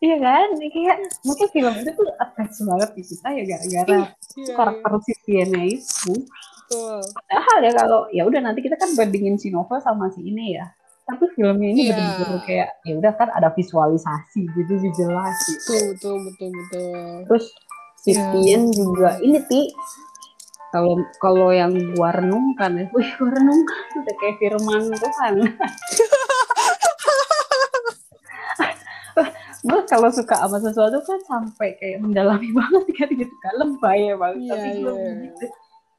iya 0.00 0.16
kan 0.16 0.48
kayak 0.56 0.96
mungkin 1.22 1.46
film 1.52 1.74
itu 1.76 1.90
tuh 1.92 2.08
attach 2.16 2.56
banget 2.64 2.90
di 2.96 3.02
kita 3.04 3.28
ya 3.28 3.42
gara-gara 3.44 3.98
Iya, 4.32 4.52
karakter 4.56 4.92
si 5.04 5.12
Tiennya 5.26 5.64
itu 5.68 6.12
betul. 6.16 7.04
padahal 7.04 7.58
ya 7.60 7.72
kalau 7.76 8.00
ya 8.08 8.22
udah 8.24 8.40
nanti 8.40 8.64
kita 8.64 8.80
kan 8.80 8.96
bandingin 8.96 9.36
si 9.36 9.52
novel 9.52 9.76
sama 9.78 10.08
si 10.08 10.24
ini 10.24 10.56
ya 10.56 10.72
tapi 11.04 11.28
filmnya 11.36 11.68
ini 11.68 11.80
Iya. 11.84 12.00
bener-bener 12.00 12.40
kayak 12.48 12.68
ya 12.88 12.94
udah 12.96 13.12
kan 13.12 13.28
ada 13.28 13.52
visualisasi 13.52 14.42
gitu 14.48 14.72
sih 14.80 14.92
jelas 14.96 15.36
gitu. 15.44 15.60
Betul, 15.68 15.84
betul, 15.92 16.16
betul, 16.24 16.48
betul. 16.48 16.96
terus 17.28 17.44
Iya. 18.02 18.34
Tien 18.34 18.62
juga 18.70 19.18
ini 19.22 19.38
ti 19.46 19.70
kalau 20.72 20.96
kalau 21.20 21.52
yang 21.52 21.70
gua 21.94 22.10
renungkan 22.16 22.80
ya, 22.80 22.84
wih 22.96 23.10
gua 23.20 23.30
renungkan 23.30 23.82
udah 24.00 24.14
kayak 24.18 24.36
firman 24.40 24.82
Tuhan. 24.90 25.34
gue 29.62 29.80
kalau 29.86 30.10
suka 30.10 30.34
sama 30.42 30.58
sesuatu 30.58 30.98
kan 31.06 31.20
sampai 31.22 31.78
kayak 31.78 32.02
mendalami 32.02 32.50
banget 32.58 32.86
kan 32.98 33.08
gitu 33.14 33.34
kan 33.38 33.54
lebay 33.62 34.10
ya 34.10 34.14
bang 34.18 34.34
Iya, 34.34 34.50
tapi 34.50 34.68
gue 34.74 34.90
iya. 34.90 35.10
begitu 35.14 35.46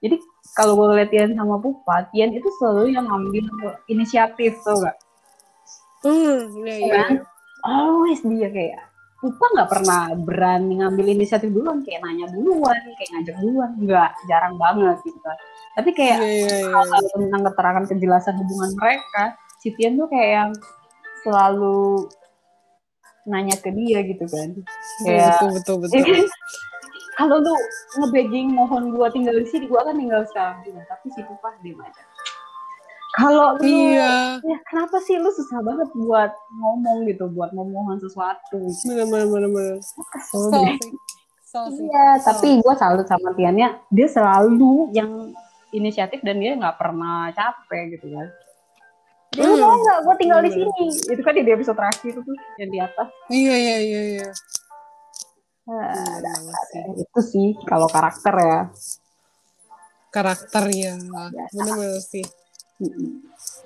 jadi 0.04 0.16
kalau 0.54 0.74
gue 0.76 0.86
ngeliat 0.92 1.10
Tian 1.16 1.32
sama 1.32 1.56
Pupa 1.64 1.96
Tian 2.12 2.36
itu 2.36 2.50
selalu 2.60 2.92
yang 2.92 3.08
ngambil 3.08 3.46
inisiatif 3.88 4.60
tuh 4.68 4.78
gak 4.84 4.98
Hmm, 6.04 6.52
iya, 6.68 6.76
iya. 6.84 6.92
kan 7.00 7.12
always 7.64 8.20
dia 8.28 8.52
kayak 8.52 8.84
Pupa 9.24 9.46
nggak 9.56 9.70
pernah 9.72 10.12
berani 10.20 10.84
ngambil 10.84 11.16
inisiatif 11.16 11.48
duluan 11.48 11.80
kayak 11.80 12.04
nanya 12.04 12.28
duluan 12.28 12.76
kayak 13.00 13.10
ngajak 13.16 13.36
duluan. 13.40 13.72
Nggak 13.80 14.12
jarang 14.28 14.60
banget 14.60 15.00
gitu 15.08 15.20
kan. 15.24 15.38
Tapi 15.80 15.90
kayak 15.96 16.18
iya, 16.20 16.44
iya. 16.44 16.68
hal-hal 16.76 17.04
tentang 17.08 17.42
keterangan 17.48 17.84
kejelasan 17.88 18.36
hubungan 18.44 18.72
mereka 18.76 19.24
si 19.64 19.72
Tian 19.80 19.96
tuh 19.96 20.12
kayak 20.12 20.30
yang 20.36 20.52
selalu 21.24 22.12
nanya 23.24 23.56
ke 23.64 23.72
dia 23.72 24.04
gitu 24.04 24.28
kan. 24.28 24.50
Kayak 25.08 25.40
Betul, 25.40 25.50
betul, 25.56 25.76
betul, 25.88 26.00
betul. 26.04 26.28
kalau 27.18 27.38
lu 27.40 27.56
ngebegging 28.04 28.52
mohon 28.52 28.92
gua 28.92 29.08
tinggal 29.08 29.40
di 29.40 29.48
sini 29.48 29.72
gua 29.72 29.88
akan 29.88 30.04
tinggal 30.04 30.22
sekarang. 30.28 30.60
Juga 30.68 30.84
tapi 30.92 31.08
si 31.16 31.24
Pupa 31.24 31.56
dia 31.64 31.80
aja 31.80 32.04
kalau 33.14 33.56
lu 33.56 33.66
Iya, 33.94 34.42
ya 34.42 34.58
kenapa 34.66 34.98
sih 35.00 35.16
lu 35.16 35.30
susah 35.30 35.62
banget 35.62 35.86
buat 35.94 36.34
ngomong 36.52 37.06
gitu 37.06 37.30
buat 37.30 37.54
memohon 37.54 37.98
sesuatu 37.98 38.58
bener, 38.84 39.06
bener, 39.06 39.28
bener, 39.28 39.50
bener. 39.50 39.76
kesel 40.10 40.42
So 40.44 40.58
deh. 40.60 40.76
sih. 40.76 40.94
So 41.46 41.60
sih. 41.70 41.86
Iya, 41.86 42.08
tapi 42.20 42.48
gue 42.58 42.74
salut 42.74 43.06
sama 43.06 43.30
Tiannya. 43.32 43.70
Dia 43.88 44.08
selalu 44.10 44.90
yang 44.92 45.30
inisiatif 45.70 46.26
dan 46.26 46.42
dia 46.42 46.58
nggak 46.58 46.74
pernah 46.76 47.30
capek 47.30 47.94
gitu 47.94 48.10
kan. 48.10 48.28
Dia 49.32 49.46
Hmm. 49.46 49.58
mau 49.58 49.74
nggak, 49.76 50.00
gue 50.02 50.16
tinggal 50.18 50.40
di 50.42 50.50
Bener. 50.50 50.70
sini. 50.74 50.86
Itu 51.14 51.22
kan 51.22 51.34
di 51.34 51.46
episode 51.46 51.78
terakhir 51.78 52.14
tuh 52.18 52.38
yang 52.58 52.70
di 52.70 52.80
atas. 52.82 53.08
Iya, 53.30 53.54
iya, 53.54 53.78
iya, 53.78 54.02
iya. 54.18 54.30
Nah, 55.64 56.20
sih. 56.70 56.84
itu 56.98 57.20
sih 57.24 57.48
kalau 57.64 57.86
karakter 57.86 58.34
ya. 58.36 58.60
Karakter 60.10 60.64
ya. 60.70 60.94
Bener-bener 61.54 62.02
sih. 62.02 62.26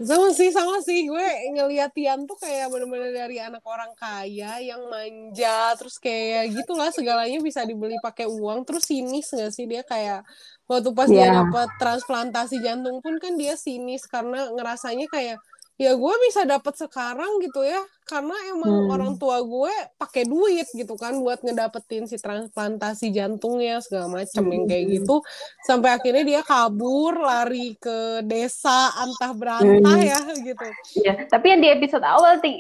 Sama 0.04 0.30
sih, 0.36 0.50
sama 0.54 0.78
sih. 0.84 1.08
Gue 1.10 1.26
ngeliat 1.54 1.90
Tian 1.96 2.26
tuh 2.26 2.38
kayak 2.38 2.70
bener-bener 2.70 3.14
dari 3.14 3.38
anak 3.42 3.64
orang 3.66 3.94
kaya 3.98 4.60
yang 4.62 4.84
manja, 4.90 5.74
terus 5.80 5.98
kayak 5.98 6.54
gitulah 6.54 6.90
segalanya 6.94 7.40
bisa 7.42 7.64
dibeli 7.66 7.98
pakai 8.04 8.28
uang. 8.30 8.66
Terus 8.68 8.84
sinis 8.90 9.32
gak 9.34 9.50
sih 9.54 9.66
dia 9.66 9.82
kayak 9.82 10.22
waktu 10.68 10.92
pas 10.92 11.08
dia 11.08 11.32
Iya. 11.32 11.46
dapat 11.48 11.70
transplantasi 11.80 12.60
jantung 12.60 13.00
pun 13.00 13.16
kan 13.18 13.34
dia 13.40 13.56
sinis 13.56 14.04
karena 14.06 14.52
ngerasanya 14.52 15.08
kayak 15.08 15.40
ya 15.78 15.94
gue 15.94 16.14
bisa 16.26 16.42
dapat 16.42 16.74
sekarang 16.76 17.38
gitu 17.40 17.62
ya 17.62 17.78
karena 18.04 18.34
emang 18.50 18.74
Hmm. 18.84 18.90
orang 18.90 19.14
tua 19.14 19.38
gue 19.40 19.70
pakai 19.96 20.26
duit 20.26 20.66
gitu 20.68 20.94
kan 20.94 21.14
buat 21.16 21.38
ngedapetin 21.38 22.04
si 22.04 22.18
transplantasi 22.18 23.10
jantungnya 23.10 23.78
segala 23.78 24.10
macem 24.12 24.42
yang 24.44 24.66
kayak 24.66 24.84
Hmm. 24.84 24.94
gitu 24.96 25.16
sampai 25.62 25.94
akhirnya 25.94 26.26
dia 26.26 26.42
kabur 26.42 27.14
lari 27.16 27.78
ke 27.78 27.98
desa 28.24 28.90
antah 28.92 29.32
berantah 29.32 29.70
Hmm. 29.96 30.10
ya 30.10 30.20
gitu 30.36 30.68
Iya, 30.98 31.14
tapi 31.28 31.46
yang 31.48 31.62
di 31.62 31.70
episode 31.70 32.02
awal 32.02 32.38
ti 32.38 32.58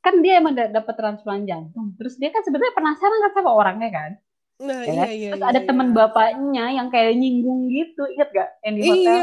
kan 0.00 0.18
dia 0.18 0.36
emang 0.36 0.52
da- 0.52 0.68
dapat 0.68 0.94
transplant 0.94 1.48
jantung. 1.48 1.96
Terus 1.96 2.18
dia 2.18 2.28
kan 2.28 2.42
sebenarnya 2.42 2.76
penasaran 2.76 3.18
kan 3.22 3.32
sama 3.32 3.50
orangnya 3.50 3.88
kan. 3.88 4.10
nah 4.54 4.82
Ya 4.82 4.86
iya 4.86 4.94
kan? 4.94 5.08
iya 5.08 5.30
Terus 5.32 5.40
iya, 5.40 5.48
ada 5.48 5.58
iya. 5.58 5.66
teman 5.66 5.88
bapaknya 5.90 6.64
yang 6.72 6.86
kayak 6.86 7.16
nyinggung 7.16 7.66
gitu, 7.66 8.04
inget 8.06 8.28
gak? 8.30 8.50
Yang 8.60 8.74
di 8.74 8.82
hotel. 8.84 9.00
iya 9.00 9.22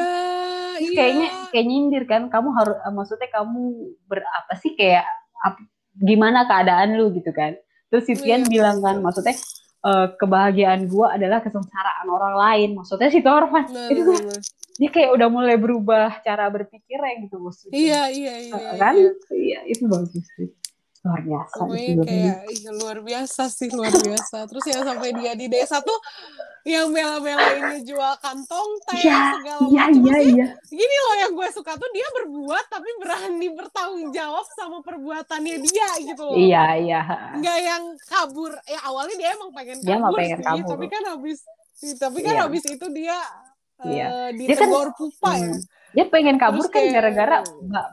Terus 0.81 0.91
iya. 0.91 0.97
kayaknya 0.97 1.27
kayak 1.53 1.65
nyindir 1.69 2.03
kan 2.09 2.21
kamu 2.33 2.49
harus 2.57 2.77
eh, 2.81 2.93
maksudnya 2.93 3.29
kamu 3.29 3.61
berapa 4.09 4.51
sih 4.57 4.73
kayak 4.73 5.05
ap- 5.45 5.69
gimana 5.93 6.49
keadaan 6.49 6.97
lu 6.97 7.13
gitu 7.13 7.29
kan. 7.29 7.53
Terus 7.93 8.03
si 8.09 8.17
Tian 8.17 8.41
Iya, 8.41 8.49
bilang 8.49 8.77
kan 8.81 8.97
maksudnya 8.97 9.37
eh, 9.85 10.07
kebahagiaan 10.17 10.89
gua 10.89 11.13
adalah 11.13 11.45
kesengsaraan 11.45 12.07
orang 12.09 12.33
lain. 12.33 12.69
Maksudnya 12.81 13.13
si 13.13 13.21
Torvan. 13.21 13.69
Nah, 13.69 13.93
itu 13.93 14.01
nah, 14.01 14.07
tuh 14.09 14.17
nah. 14.25 14.41
dia 14.81 14.89
kayak 14.89 15.09
udah 15.13 15.27
mulai 15.29 15.55
berubah 15.61 16.25
cara 16.25 16.49
berpikirnya 16.49 17.13
gitu 17.21 17.37
maksudnya. 17.37 17.77
Iya 17.77 18.01
iya 18.09 18.35
iya 18.49 18.71
kan? 18.81 18.97
iya. 18.97 19.11
iya 19.29 19.59
itu 19.69 19.85
bagus 19.85 20.25
sih 20.33 20.49
luar 21.01 21.17
biasa 21.19 21.55
Pokoknya 21.57 21.93
kayak 21.99 22.37
iya, 22.47 22.69
luar 22.71 22.97
biasa 23.01 23.43
sih 23.47 23.69
luar 23.69 23.89
biasa 23.91 24.37
terus 24.45 24.63
ya 24.63 24.79
sampai 24.79 25.09
dia 25.11 25.33
di 25.33 25.47
desa 25.47 25.81
tuh 25.81 25.97
yang 26.61 26.89
bela-belain 26.89 27.81
jual 27.81 28.13
kantong 28.17 28.69
teh 28.85 29.01
Iya, 29.01 29.17
segala 29.33 29.61
iya 29.65 29.81
macam 29.81 29.97
iya 29.97 30.13
Maksudnya, 30.13 30.21
iya 30.21 30.47
gini 30.69 30.95
loh 30.99 31.15
yang 31.17 31.31
gue 31.33 31.47
suka 31.49 31.73
tuh 31.73 31.89
dia 31.89 32.05
berbuat 32.11 32.65
tapi 32.67 32.89
berani 32.97 33.47
bertanggung 33.49 34.09
jawab 34.11 34.45
sama 34.51 34.77
perbuatannya 34.79 35.55
dia 35.59 35.89
gitu 35.99 36.21
loh 36.21 36.37
iya 36.37 36.65
iya 36.75 37.01
nggak 37.33 37.57
yang 37.59 37.83
kabur 38.03 38.53
ya 38.61 38.79
awalnya 38.83 39.15
dia 39.17 39.29
emang 39.33 39.49
pengen 39.51 39.77
Dia 39.81 39.97
emang 39.97 40.05
kabur 40.07 40.19
pengen 40.21 40.37
sih 40.37 40.45
kabur. 40.45 40.69
tapi 40.69 40.85
kan 40.87 41.03
habis 41.07 41.39
tapi 41.97 42.19
kan 42.19 42.33
Iya. 42.35 42.41
habis 42.45 42.63
itu 42.67 42.87
dia 42.91 43.17
Iya. 43.81 44.05
eh, 44.29 44.29
Dia 44.37 44.53
kan- 44.53 44.93
pupa 44.93 45.31
ya 45.33 45.49
Hmm. 45.49 45.61
dia 45.91 46.05
pengen 46.07 46.37
kabur 46.37 46.61
Terus 46.61 46.69
kan 46.69 46.83
gara-gara 46.93 47.37
nggak 47.41 47.87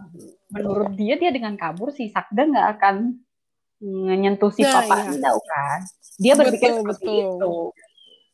menurut 0.52 0.92
dia 0.96 1.14
dia 1.20 1.30
dengan 1.32 1.54
kabur 1.54 1.92
si 1.92 2.08
Sakda 2.08 2.48
nggak 2.48 2.68
akan 2.78 2.96
menyentuh 3.84 4.50
si 4.50 4.66
Nah, 4.66 4.82
papa 4.82 5.06
iya. 5.14 5.30
Kan 5.30 5.80
dia 6.18 6.32
berpikir 6.34 6.70
Betul, 6.74 6.78
seperti 6.82 7.12
betul. 7.14 7.36
itu 7.38 7.54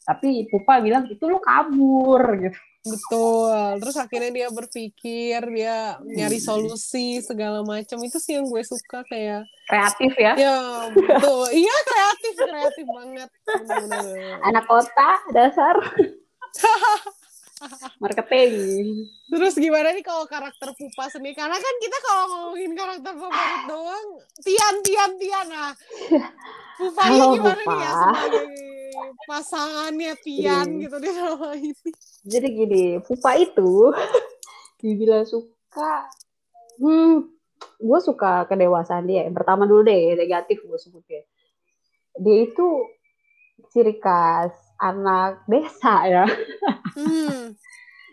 tapi 0.05 0.29
Pupa 0.53 0.75
bilang 0.85 1.05
itu 1.09 1.25
lu 1.25 1.41
kabur 1.41 2.23
gitu 2.41 2.61
Betul. 2.85 3.81
Terus 3.81 3.97
akhirnya 3.97 4.29
dia 4.29 4.49
berpikir, 4.53 5.41
dia 5.41 5.97
nyari 6.05 6.37
solusi 6.37 7.25
segala 7.25 7.65
macam. 7.65 7.97
Itu 8.05 8.21
sih 8.21 8.37
yang 8.37 8.45
gue 8.45 8.61
suka 8.61 9.01
kayak 9.09 9.49
kreatif 9.65 10.13
ya 10.21 10.37
ya 10.37 10.59
betul. 10.93 11.49
iya 11.49 11.77
kreatif, 11.89 12.33
kreatif 12.37 12.85
banget. 12.85 13.29
Bener-bener. 13.49 14.37
anak 14.45 14.65
kota 14.69 15.11
dasar 15.33 15.81
marketing 17.97 19.07
Terus 19.25 19.55
gimana 19.55 19.91
nih 19.91 20.01
kalau 20.01 20.25
karakter 20.25 20.71
Pupa 20.73 21.09
sendiri? 21.09 21.35
Karena 21.35 21.55
kan 21.55 21.75
kita 21.79 21.97
kalau 21.99 22.25
ngomongin 22.29 22.73
karakter 22.73 23.13
favorit 23.13 23.63
doang, 23.65 24.07
Tian, 24.41 24.77
Tian, 24.81 25.13
Tian. 25.17 25.47
Nah, 25.49 25.73
Pupanya 26.79 27.15
Halo, 27.15 27.35
gimana 27.35 27.61
nih 27.61 27.77
ya 27.77 27.91
Pupa. 27.91 28.01
sebagai 28.05 28.47
pasangannya 29.25 30.13
Tian 30.19 30.69
Iya. 30.69 30.83
gitu 30.83 30.97
di 30.99 31.09
drama 31.09 31.51
ini? 31.55 31.89
jadi 32.25 32.47
gini 32.49 32.85
Pupa 33.01 33.31
itu 33.37 33.91
dibilang 34.81 35.23
suka 35.23 36.09
hmm 36.77 37.31
gue 37.77 37.99
suka 38.01 38.45
kedewasaan 38.45 39.05
dia 39.05 39.25
yang 39.25 39.33
pertama 39.33 39.65
dulu 39.65 39.83
deh 39.83 40.15
negatif 40.15 40.61
gue 40.61 40.79
sebutnya 40.79 41.23
dia 42.17 42.37
itu 42.45 42.67
ciri 43.69 43.97
khas 43.97 44.53
anak 44.77 45.43
desa 45.47 45.95
ya 46.05 46.25
Hmm. 46.95 47.53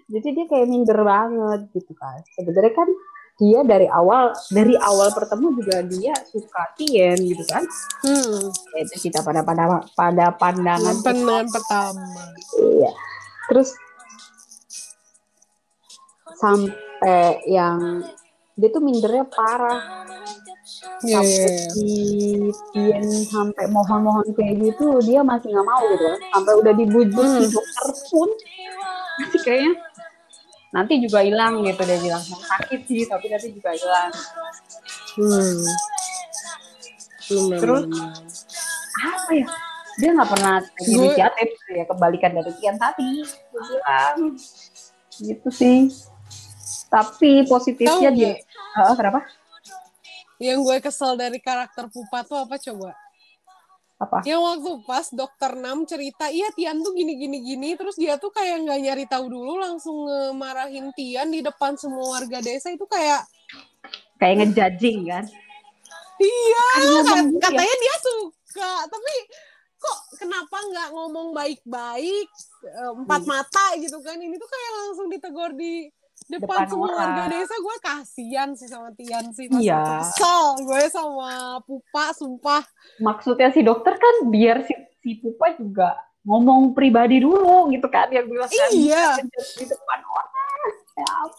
jadi 0.08 0.28
dia 0.34 0.45
kayak 0.45 0.67
minder 0.67 1.00
banget 1.00 1.69
gitu 1.71 1.93
kan 1.93 2.19
sebenarnya 2.34 2.74
kan 2.74 2.89
dia 3.38 3.62
dari 3.62 3.86
awal 3.86 4.30
dari 4.50 4.74
awal 4.76 5.10
pertama 5.10 5.50
juga 5.52 5.82
dia 5.82 6.13
suka 6.26 6.62
Tien 6.76 7.17
gitu 7.17 7.41
kan 7.45 7.63
Hmm. 8.02 8.50
itu 8.76 8.95
kita 9.02 9.21
pada 9.21 9.41
pada 9.41 9.65
pada 9.93 10.26
pandangan 10.32 10.97
Pandangan 11.00 11.45
pertama. 11.47 12.24
iya 12.60 12.91
terus 13.47 13.74
sampai 16.36 17.21
yang 17.45 18.02
dia 18.54 18.69
tuh 18.69 18.82
mindernya 18.82 19.26
parah 19.26 20.06
Iya, 21.01 21.17
sampai 21.21 22.51
Tien 22.73 23.05
sampai 23.25 23.65
mohon-mohon 23.69 24.25
kayak 24.34 24.55
gitu 24.62 25.01
dia 25.01 25.21
masih 25.21 25.49
nggak 25.49 25.65
mau 25.65 25.81
gitu 25.89 26.05
kan. 26.05 26.19
Sampai 26.34 26.53
udah 26.62 26.73
dibujuk 26.73 27.25
Hmm. 27.25 27.49
dokter 27.49 27.88
pun 28.10 28.29
masih 29.17 29.41
kayaknya 29.41 29.73
nanti 30.71 30.93
juga 31.03 31.19
hilang 31.21 31.62
gitu 31.65 31.81
dia 31.84 31.99
bilang. 31.99 32.23
Sakit 32.23 32.81
sih 32.86 33.03
tapi 33.05 33.25
nanti 33.29 33.47
juga 33.49 33.71
hilang. 33.73 34.12
Hmm. 35.17 35.63
Terus? 37.57 37.84
apa 39.01 39.31
ya? 39.34 39.47
Dia 39.97 40.10
nggak 40.13 40.29
pernah 40.29 40.55
inisiatif 40.81 41.49
sih 41.65 41.73
ya 41.77 41.86
kebalikan 41.86 42.31
dari 42.38 42.51
Tian 42.60 42.77
tadi. 42.77 43.25
Bilang 43.51 44.17
gitu 45.17 45.49
sih. 45.49 45.89
Tapi 46.88 47.47
positifnya 47.47 48.12
Tahu 48.12 48.17
dia 48.19 48.34
Ah, 48.71 48.95
kenapa 48.95 49.23
Yang 50.41 50.60
gue 50.65 50.77
kesel 50.82 51.13
dari 51.13 51.38
karakter 51.38 51.86
Pupa 51.93 52.25
tuh 52.25 52.41
apa 52.41 52.58
coba? 52.58 52.97
apa 54.01 54.25
Yang 54.25 54.41
waktu 54.41 54.71
pas 54.89 55.06
dokter 55.13 55.54
Nam 55.54 55.86
cerita, 55.86 56.25
iya 56.34 56.49
Tian 56.58 56.82
tuh 56.82 56.97
gini 56.97 57.13
gini 57.13 57.38
gini, 57.45 57.69
terus 57.77 57.93
dia 57.93 58.17
tuh 58.17 58.34
kayak 58.34 58.65
nggak 58.65 58.80
nyari 58.82 59.06
tahu 59.06 59.30
dulu, 59.30 59.62
langsung 59.62 60.10
ngemarahin 60.10 60.89
Tian 60.97 61.30
di 61.30 61.45
depan 61.45 61.77
semua 61.77 62.17
warga 62.17 62.41
desa 62.41 62.73
itu 62.73 62.82
kayak, 62.89 63.21
kayak 64.17 64.41
ngejudging 64.41 65.06
kan 65.06 65.25
iya, 66.21 66.65
kat- 66.82 67.06
Bang, 67.06 67.27
iya. 67.30 67.41
katanya 67.41 67.75
dia 67.77 67.95
suka, 68.01 68.73
tapi 68.89 69.13
kok 69.77 69.99
kenapa 70.21 70.58
nggak 70.69 70.89
ngomong 70.93 71.27
baik-baik 71.34 72.30
eh, 72.65 72.91
empat 72.93 73.21
Hmm. 73.25 73.32
mata 73.34 73.65
gitu 73.82 73.97
kan? 74.01 74.17
Ini 74.17 74.38
tuh 74.38 74.49
kayak 74.49 74.71
langsung 74.77 75.08
ditegur 75.10 75.51
di 75.58 75.89
depan, 76.31 76.47
Depan 76.57 76.65
semua 76.65 76.87
orang. 76.87 76.99
warga 77.11 77.23
desa. 77.29 77.55
Gue 77.57 77.75
kasihan 77.77 78.49
sih 78.51 78.65
sama 78.65 78.89
Tian 78.91 79.25
sih. 79.29 79.45
Iya. 79.51 80.01
Kesel 80.01 80.43
gue 80.61 80.83
sama 80.87 81.29
Pupa, 81.61 82.05
sumpah. 82.11 82.63
maksudnya 82.97 83.49
si 83.49 83.61
dokter 83.61 83.93
kan 83.93 84.27
biar 84.27 84.63
si, 84.63 84.71
si 84.97 85.17
Pupa 85.17 85.51
juga 85.53 85.93
ngomong 86.21 86.71
pribadi 86.71 87.17
dulu 87.17 87.67
gitu 87.69 87.87
kan 87.87 88.07
yang 88.07 88.25
bilang 88.25 88.47
Iya. 88.69 89.17
di 89.21 89.65
depan 89.65 89.99
orang. 90.01 90.29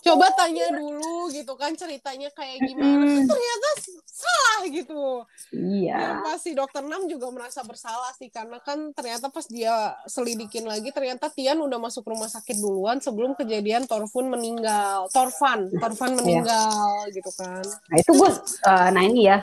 Coba 0.03 0.27
tanya 0.33 0.73
dulu 0.73 1.29
gitu 1.29 1.53
kan 1.61 1.77
ceritanya 1.77 2.33
kayak 2.33 2.59
gimana 2.65 3.05
ternyata 3.29 3.69
salah 4.09 4.61
gitu. 4.69 5.05
Iya. 5.53 5.97
Yang 5.99 6.21
pasti 6.25 6.51
dokter 6.57 6.83
Nam 6.85 7.05
juga 7.11 7.29
merasa 7.29 7.61
bersalah 7.67 8.13
sih 8.17 8.33
karena 8.33 8.59
kan 8.65 8.97
ternyata 8.97 9.29
pas 9.29 9.45
dia 9.47 9.97
selidikin 10.09 10.65
lagi 10.65 10.89
ternyata 10.95 11.29
Tian 11.29 11.61
udah 11.61 11.79
masuk 11.79 12.07
rumah 12.07 12.31
sakit 12.31 12.57
duluan 12.59 12.99
sebelum 13.03 13.37
kejadian 13.37 13.85
Torfun 13.85 14.33
meninggal. 14.33 15.11
Torfan 15.13 15.69
Torfan 15.77 16.17
meninggal 16.17 17.09
gitu 17.13 17.31
kan. 17.37 17.63
Nah 17.63 17.97
itu 17.99 18.11
gue 18.15 18.31
eh, 18.69 18.89
nah 18.93 19.03
ini 19.05 19.29
ya 19.29 19.39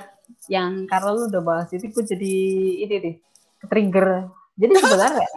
yang 0.45 0.85
karena 0.85 1.09
lu 1.13 1.29
udah 1.29 1.41
bahas 1.41 1.69
itu 1.73 1.85
gue 1.89 2.03
jadi 2.05 2.35
ini 2.87 2.95
deh 2.97 3.15
trigger. 3.69 4.31
Jadi 4.57 4.73
sebenarnya 4.83 5.29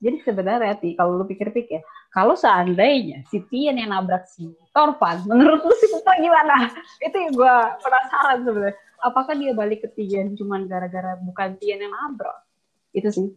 jadi 0.00 0.16
sebenarnya 0.24 0.74
ti 0.80 0.96
kalau 0.96 1.20
lu 1.20 1.24
pikir-pikir 1.28 1.84
kalau 2.10 2.34
seandainya 2.34 3.22
si 3.30 3.38
Tian 3.46 3.78
yang 3.78 3.94
nabrak 3.94 4.26
si 4.26 4.50
Torvan 4.74 5.22
menurut 5.30 5.62
lu 5.62 5.74
si 5.78 5.86
Pupa 5.94 6.18
gimana? 6.18 6.66
Itu 6.98 7.16
yang 7.16 7.32
gue 7.38 7.54
penasaran 7.78 8.38
sebenarnya. 8.42 8.76
Apakah 9.00 9.32
dia 9.38 9.54
balik 9.54 9.86
ke 9.86 9.88
Tian 9.94 10.34
cuman 10.34 10.66
gara-gara 10.66 11.14
bukan 11.22 11.54
Tian 11.62 11.78
yang 11.78 11.94
nabrak? 11.94 12.42
Itu 12.90 13.08
sih. 13.14 13.28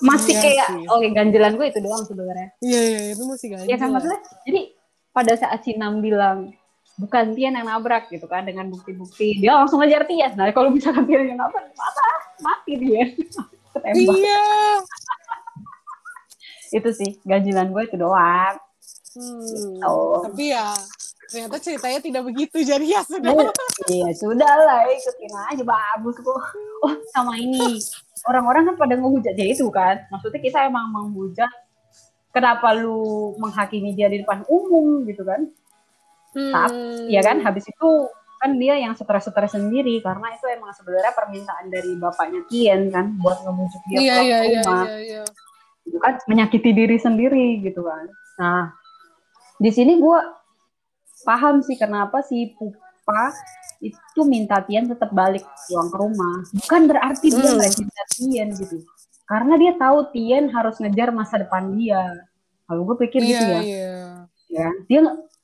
Masih 0.00 0.32
Iya 0.38 0.42
kayak 0.42 0.68
sih. 0.72 0.84
oke 0.88 1.06
ganjelan 1.12 1.52
gue 1.58 1.66
itu 1.68 1.80
doang 1.82 2.02
sebenarnya. 2.06 2.48
Iya 2.62 2.80
iya 2.86 3.00
itu 3.18 3.22
masih 3.26 3.46
ganjil 3.50 3.68
ya 3.68 3.76
kan 3.76 3.88
maksudnya? 3.90 4.20
Jadi 4.46 4.60
pada 5.10 5.32
saat 5.34 5.60
si 5.66 5.74
Nam 5.74 5.98
bilang 5.98 6.54
bukan 7.02 7.34
Tian 7.34 7.58
yang 7.58 7.66
nabrak 7.66 8.06
gitu 8.14 8.30
kan 8.30 8.46
dengan 8.46 8.70
bukti-bukti 8.70 9.42
dia 9.42 9.56
langsung 9.58 9.80
ngejar 9.80 10.04
Tian 10.04 10.36
nah 10.36 10.52
kalau 10.54 10.70
misalkan 10.70 11.02
Tian 11.08 11.34
yang 11.34 11.38
nabrak 11.38 11.66
mata 11.74 12.06
mati 12.46 12.72
dia. 12.78 13.04
Ketembak. 13.74 14.14
Iya 14.18 14.42
itu 16.70 16.90
sih 16.90 17.10
ganjilan 17.22 17.68
gue 17.68 17.82
itu 17.84 17.96
doang. 17.96 18.56
Hmm, 19.10 19.82
Oh. 19.82 20.22
tapi 20.22 20.54
ya 20.54 20.70
ternyata 21.26 21.58
ceritanya 21.58 21.98
tidak 21.98 22.22
begitu 22.26 22.62
jadi 22.62 22.86
ya 22.86 23.02
sudah. 23.02 23.30
Iya 23.86 24.10
sudah 24.14 24.52
lah 24.60 24.80
ikutin 24.86 25.34
aja 25.50 25.62
bagus 25.62 26.14
kok 26.16 26.38
oh 26.80 26.94
sama 27.10 27.34
ini 27.34 27.78
orang-orang 28.26 28.70
kan 28.70 28.76
pada 28.76 28.94
ngehujat 28.94 29.34
dia 29.34 29.50
itu 29.50 29.66
kan. 29.68 29.98
Maksudnya 30.08 30.38
kita 30.38 30.58
emang 30.64 30.90
menghujat 30.90 31.50
kenapa 32.30 32.70
lu 32.72 33.34
menghakimi 33.36 33.94
dia 33.94 34.06
di 34.06 34.22
depan 34.22 34.46
umum 34.46 35.02
gitu 35.06 35.26
kan? 35.26 35.50
Hmm. 36.30 37.10
Iya 37.10 37.20
kan? 37.22 37.42
Habis 37.42 37.66
itu 37.66 37.88
kan 38.40 38.56
dia 38.56 38.72
yang 38.78 38.96
stres-stres 38.96 39.52
sendiri 39.52 40.00
karena 40.00 40.32
itu 40.32 40.48
emang 40.48 40.72
sebenarnya 40.72 41.12
permintaan 41.12 41.68
dari 41.68 41.92
bapaknya 41.94 42.40
Tien 42.48 42.88
kan 42.88 43.12
buat 43.20 43.36
ngebujuk 43.44 43.82
dia 43.84 43.98
iya 44.00 44.14
pulang 44.16 44.24
iya 44.24 44.38
ke 44.40 44.48
iya 44.48 44.60
rumah. 44.64 44.84
iya 44.88 44.98
iya 45.04 45.22
itu 45.90 45.98
kan 45.98 46.14
menyakiti 46.24 46.70
diri 46.70 46.96
sendiri 46.96 47.58
gitu 47.60 47.82
kan. 47.82 48.06
Nah 48.38 48.62
di 49.58 49.70
sini 49.74 49.98
gue 49.98 50.18
paham 51.26 51.60
sih 51.60 51.74
kenapa 51.74 52.22
si 52.22 52.54
Pupa 52.54 53.34
itu 53.82 54.20
minta 54.22 54.62
Tien 54.62 54.86
tetap 54.86 55.10
balik 55.10 55.42
pulang 55.66 55.90
ke 55.90 55.96
rumah. 55.98 56.36
Bukan 56.64 56.80
berarti 56.86 57.26
dia 57.28 57.42
Hmm. 57.42 57.58
nggak 57.58 57.72
cinta 57.74 58.02
Tien 58.14 58.48
gitu. 58.54 58.76
Karena 59.26 59.54
dia 59.58 59.72
tahu 59.74 59.98
Tien 60.14 60.46
harus 60.48 60.78
ngejar 60.78 61.10
masa 61.10 61.42
depan 61.42 61.74
dia. 61.74 62.00
Kalau 62.64 62.86
gue 62.86 62.96
pikir 63.02 63.20
gitu 63.20 63.42
iya 63.42 63.50
ya. 63.50 63.60
iya. 63.66 63.94
Ya 64.50 64.68
dia 64.86 65.00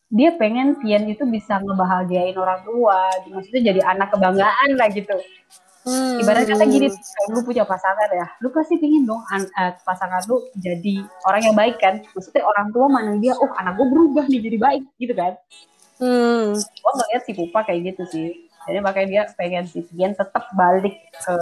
dia 0.06 0.30
pengen 0.38 0.78
Tian 0.78 1.10
itu 1.10 1.26
bisa 1.26 1.58
ngebahagiain 1.58 2.38
orang 2.38 2.62
tua. 2.62 3.10
Maksudnya 3.26 3.74
jadi 3.74 3.80
anak 3.82 4.14
kebanggaan 4.14 4.78
lah 4.78 4.88
gitu 4.94 5.18
Hmm. 5.86 6.18
ibarat 6.18 6.44
kata 6.44 6.66
gini 6.66 6.90
kalau 6.90 7.30
lu 7.30 7.40
punya 7.40 7.62
pasangan 7.62 8.10
ya 8.10 8.26
lu 8.42 8.50
pasti 8.50 8.74
pingin 8.74 9.06
dong 9.06 9.22
an- 9.30 9.46
eh, 9.46 9.70
pasangan 9.80 10.18
lu 10.26 10.42
jadi 10.58 10.98
orang 11.22 11.40
yang 11.40 11.54
baik 11.54 11.78
kan 11.78 12.02
maksudnya 12.10 12.42
orang 12.42 12.74
tua 12.74 12.90
mana 12.90 13.14
dia 13.16 13.32
oh 13.32 13.46
anak 13.54 13.78
gue 13.78 13.86
berubah 13.86 14.26
nih 14.26 14.42
jadi 14.42 14.58
baik 14.58 14.82
gitu 14.98 15.14
kan 15.14 15.38
Hmm. 15.96 16.52
gue 16.52 16.92
ngeliat 16.92 17.22
si 17.24 17.32
Pupa 17.32 17.64
kayak 17.64 17.80
gitu 17.88 18.02
sih 18.04 18.28
jadi 18.66 18.82
makanya 18.82 19.08
dia 19.08 19.22
pengen 19.32 19.64
si 19.64 19.80
Tian 19.80 20.12
tetap 20.12 20.50
balik 20.52 20.92
ke 21.14 21.34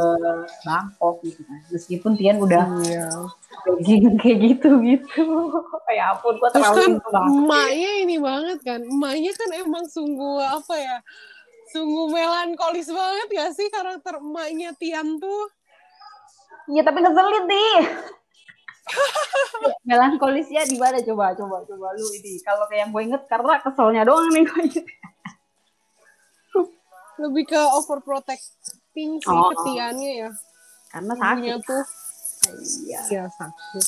Bangkok 0.61 1.25
gitu 1.25 1.41
kan 1.43 1.59
meskipun 1.73 2.13
Tian 2.15 2.37
udah 2.37 2.63
begging 3.65 4.15
kayak 4.21 4.39
gitu 4.45 4.79
gitu 4.79 5.25
ya 5.97 6.13
ampun 6.13 6.37
gue 6.37 6.51
terlalu 6.53 7.01
kan 7.01 7.19
emaknya 7.25 7.91
ini 7.99 8.17
banget 8.19 8.59
kan. 8.61 8.81
Emaknya 8.83 9.33
kan 9.33 9.51
emang 9.57 9.85
sungguh 9.87 10.39
apa 10.39 10.75
ya? 10.77 10.97
Sungguh 11.75 12.07
melankolis 12.09 12.87
banget 12.87 13.29
gak 13.29 13.51
sih 13.53 13.67
karakter 13.67 14.15
emaknya 14.17 14.71
Tian 14.79 15.19
tuh? 15.19 15.51
Iya 16.71 16.81
tapi 16.81 17.03
ngeselin 17.03 17.45
nih. 17.45 17.77
Melankolisnya 19.85 20.63
di 20.65 20.79
mana 20.79 21.03
coba 21.03 21.35
coba 21.35 21.57
coba 21.61 21.87
lu 21.93 22.07
ini. 22.15 22.39
Kalau 22.41 22.65
kayak 22.65 22.81
yang 22.81 22.91
gue 22.91 23.03
inget 23.05 23.23
karena 23.27 23.59
keselnya 23.59 24.07
doang 24.07 24.31
nih 24.31 24.45
gue 24.45 24.63
inget. 24.65 24.87
Lebih 27.17 27.45
ke 27.45 27.59
overprotecting 27.59 29.19
sih 29.19 29.29
Oh. 29.29 29.51
ketiannya 29.51 30.13
ya. 30.21 30.31
Karena 30.89 31.13
Ibunya 31.13 31.59
sakit. 31.59 31.67
tuh 31.67 31.83
Iya. 32.55 33.01
ya 33.11 33.25
sakit. 33.29 33.87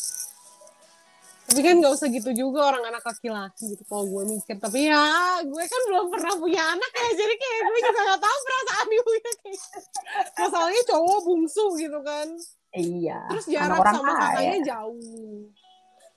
Tapi 1.46 1.60
kan 1.62 1.78
gak 1.78 1.94
usah 1.94 2.10
gitu 2.10 2.30
juga 2.34 2.74
orang 2.74 2.90
anak 2.90 3.06
laki-laki 3.06 3.70
gitu 3.70 3.86
kalau 3.86 4.02
gue 4.10 4.22
mikir. 4.34 4.58
Tapi 4.58 4.90
ya 4.90 5.38
gue 5.46 5.64
kan 5.64 5.80
belum 5.86 6.06
pernah 6.10 6.34
punya 6.34 6.62
anak 6.74 6.90
ya. 6.90 7.10
Jadi 7.14 7.34
kayak 7.38 7.60
gue 7.62 7.78
juga 7.86 8.00
gak 8.02 8.20
tahu 8.20 8.38
perasaan 8.42 8.86
ibunya 8.90 9.32
kayak 9.38 9.54
gitu. 9.54 9.78
Masalahnya 10.36 10.82
cowok 10.90 11.18
bungsu 11.22 11.64
gitu 11.78 11.98
kan. 12.02 12.26
Iya. 12.74 13.20
Terus 13.30 13.46
jarak 13.46 13.78
sama 13.78 14.12
kakaknya 14.18 14.58
jauh. 14.66 15.38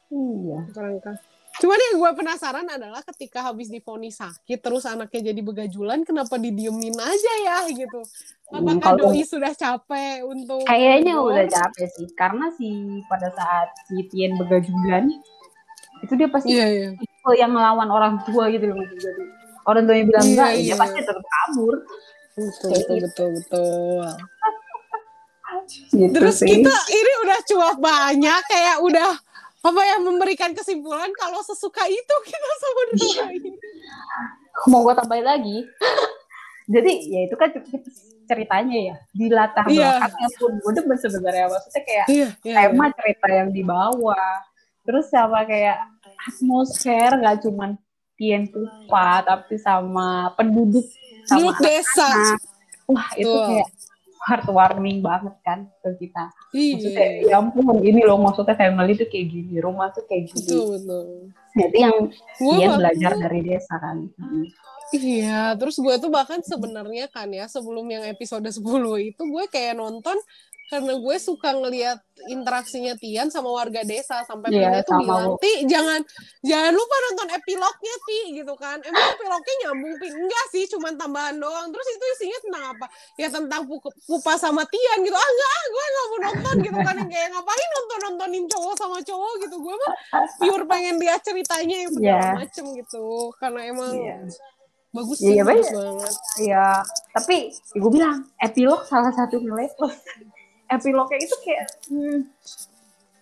Iya. 0.09 0.59
Kerangka. 0.73 1.13
Cuman 1.59 1.75
yang 1.77 1.95
gue 1.97 2.11
penasaran 2.15 2.63
adalah 2.65 3.03
ketika 3.03 3.43
habis 3.43 3.67
difonis 3.67 4.15
sakit 4.15 4.57
terus 4.57 4.83
anaknya 4.83 5.29
jadi 5.29 5.41
begajulan 5.41 6.01
kenapa 6.01 6.35
didiemin 6.35 6.95
aja 6.95 7.33
ya 7.41 7.57
gitu. 7.67 7.99
Hmm, 8.47 8.63
Apakah 8.63 8.95
kalau- 8.95 9.11
doi 9.11 9.21
sudah 9.21 9.51
capek 9.51 10.23
untuk 10.23 10.63
Kayaknya 10.63 11.19
udah 11.19 11.45
capek 11.45 11.87
sih. 11.91 12.07
Karena 12.13 12.47
si 12.49 12.69
pada 13.05 13.27
saat 13.29 13.75
si 13.85 14.07
Tien 14.07 14.33
begajulan 14.33 15.11
itu 15.99 16.13
dia 16.15 16.27
pasti 16.27 16.47
Iya 16.49 16.65
iya. 16.65 16.89
tipe 16.95 17.31
yang 17.35 17.51
melawan 17.51 17.87
orang 17.87 18.23
tua 18.23 18.47
gitu 18.47 18.65
loh. 18.65 18.79
Jadi 18.79 19.23
orang 19.63 19.83
tuanya 19.83 20.05
bilang 20.07 20.23
Iya, 20.23 20.31
enggak, 20.31 20.51
iya. 20.55 20.63
dia 20.63 20.75
pasti 20.79 20.99
tetap 21.01 21.19
kabur. 21.21 21.75
Betul 22.31 22.71
betul 22.71 22.97
betul 23.03 23.27
betul. 23.35 24.07
Gitu 25.91 26.13
Terus 26.13 26.35
sih. 26.39 26.47
kita 26.47 26.71
ini 26.89 27.11
udah 27.21 27.39
cuap 27.43 27.77
banyak 27.77 28.41
kayak 28.47 28.77
udah 28.79 29.11
apa 29.59 29.81
ya 29.81 29.95
memberikan 29.99 30.55
kesimpulan 30.55 31.11
kalau 31.13 31.43
sesuka 31.43 31.83
itu 31.85 32.15
kita 32.23 32.49
sama 32.55 32.81
drama 32.87 33.25
ini. 33.33 33.51
mau 34.65 34.83
gue 34.83 34.95
tambahin 34.95 35.25
lagi 35.25 35.57
jadi 36.73 36.91
ya 37.03 37.19
itu 37.27 37.35
kan 37.35 37.49
ceritanya 38.23 38.77
ya 38.77 38.95
di 39.09 39.25
latar 39.27 39.65
Iya. 39.67 39.99
belakangnya 39.99 40.29
pun 40.37 40.51
gue 40.55 40.71
demen 40.73 40.97
sebenarnya 40.97 41.45
maksudnya 41.49 41.81
kayak 41.83 42.05
Iya 42.07 42.27
iya. 42.39 42.55
tema 42.65 42.85
cerita 42.93 43.27
yang 43.27 43.49
dibawa 43.49 44.21
terus 44.85 45.05
sama 45.09 45.43
kayak 45.43 45.77
atmosfer 46.23 47.09
nggak 47.15 47.37
cuman 47.43 47.75
Tien 48.15 48.47
Pupa 48.47 49.23
tapi 49.23 49.55
sama 49.55 50.29
penduduk 50.35 50.83
sama 51.23 51.51
desa. 51.57 52.09
wah 52.85 53.09
itu 53.13 53.27
kayak 53.27 53.67
heartwarming 54.29 55.01
banget 55.01 55.33
kan 55.41 55.65
ke 55.81 55.89
kita 55.97 56.29
maksudnya 56.51 57.05
Iya. 57.19 57.25
ya 57.25 57.35
ampun 57.35 57.81
ini 57.81 58.01
loh 58.01 58.17
maksudnya 58.17 58.53
family 58.53 58.93
itu 58.93 59.03
kayak 59.03 59.27
gini 59.27 59.57
rumah 59.57 59.89
tuh 59.89 60.05
kayak 60.05 60.27
gini 60.27 60.39
Betul 60.39 60.65
betul. 60.77 61.05
Itu 61.51 61.75
yang 61.75 61.97
Tien 62.37 62.61
bahkan- 62.63 62.77
belajar 62.77 63.11
dari 63.17 63.39
desa 63.43 63.75
kan 63.75 63.97
Hmm. 64.15 64.45
Iya, 64.89 65.53
terus 65.53 65.77
gue 65.77 65.95
tuh 65.97 66.09
bahkan 66.09 66.41
sebenarnya 66.41 67.05
kan 67.07 67.29
ya 67.29 67.45
sebelum 67.45 67.85
yang 67.85 68.01
episode 68.03 68.41
10 68.41 68.57
itu 68.99 69.21
gue 69.21 69.45
kayak 69.47 69.73
nonton 69.75 70.17
karena 70.69 70.93
gue 70.95 71.15
suka 71.17 71.49
ngelihat 71.51 71.97
interaksinya 72.25 72.93
Tian 72.93 73.27
sama 73.27 73.49
warga 73.49 73.81
desa 73.81 74.21
sampai 74.21 74.51
Iya, 74.51 74.69
Pina 74.69 74.79
tuh 74.83 74.93
bilang. 74.97 75.29
"Ti, 75.35 75.65
jangan 75.65 75.97
jangan 76.41 76.71
lupa 76.71 76.95
nonton 77.01 77.27
epilognya, 77.31 77.95
Ti." 77.99 78.19
gitu 78.33 78.53
kan. 78.53 78.77
Emang 78.79 79.05
epilognya 79.09 79.55
nyambung, 79.63 79.93
Pi? 79.95 80.07
Enggak 80.09 80.45
sih, 80.49 80.63
cuman 80.67 80.93
tambahan 80.93 81.35
doang. 81.35 81.67
Terus 81.69 81.87
itu 81.89 82.05
isinya 82.11 82.37
tentang 82.39 82.63
apa? 82.69 82.85
Ya 83.15 83.27
tentang 83.27 83.61
Pu- 83.65 83.81
Pupa 83.99 84.33
sama 84.35 84.61
Tian 84.63 84.97
gitu. 84.99 85.15
Ah, 85.15 85.25
enggak, 85.25 85.51
ah, 85.51 85.65
gue 85.65 85.83
enggak 85.83 86.05
mau 86.05 86.19
nonton 86.21 86.55
gitu 86.61 86.77
kan. 86.77 86.93
Yang 86.95 87.09
kayak 87.09 87.27
ngapain 87.31 87.69
nonton-nontonin 87.71 88.45
cowok 88.47 88.75
sama 88.75 88.97
cowok 88.99 89.33
gitu. 89.39 89.55
Gue 89.57 89.75
mah 89.75 89.93
pure 90.37 90.65
pengen 90.65 90.95
lihat 90.97 91.21
ceritanya 91.21 91.75
yang 91.79 91.91
segala 91.91 92.21
Iya. 92.21 92.33
macem 92.37 92.65
gitu. 92.75 93.05
Karena 93.35 93.61
emang 93.65 93.93
Iya. 93.95 94.15
bagus 94.89 95.17
Iya, 95.17 95.31
sih, 95.31 95.35
bagus 95.39 95.65
banyak. 95.65 95.73
banget. 95.73 96.13
Iya, 96.39 96.67
tapi 97.11 97.37
gue 97.71 97.89
bilang 97.89 98.17
epilog 98.37 98.81
salah 98.83 99.09
satu 99.09 99.37
nilai 99.37 99.65
plus. 99.71 99.97
Epilognya 100.69 101.17
itu 101.17 101.35
kayak 101.41 101.65
hmm, 101.89 102.19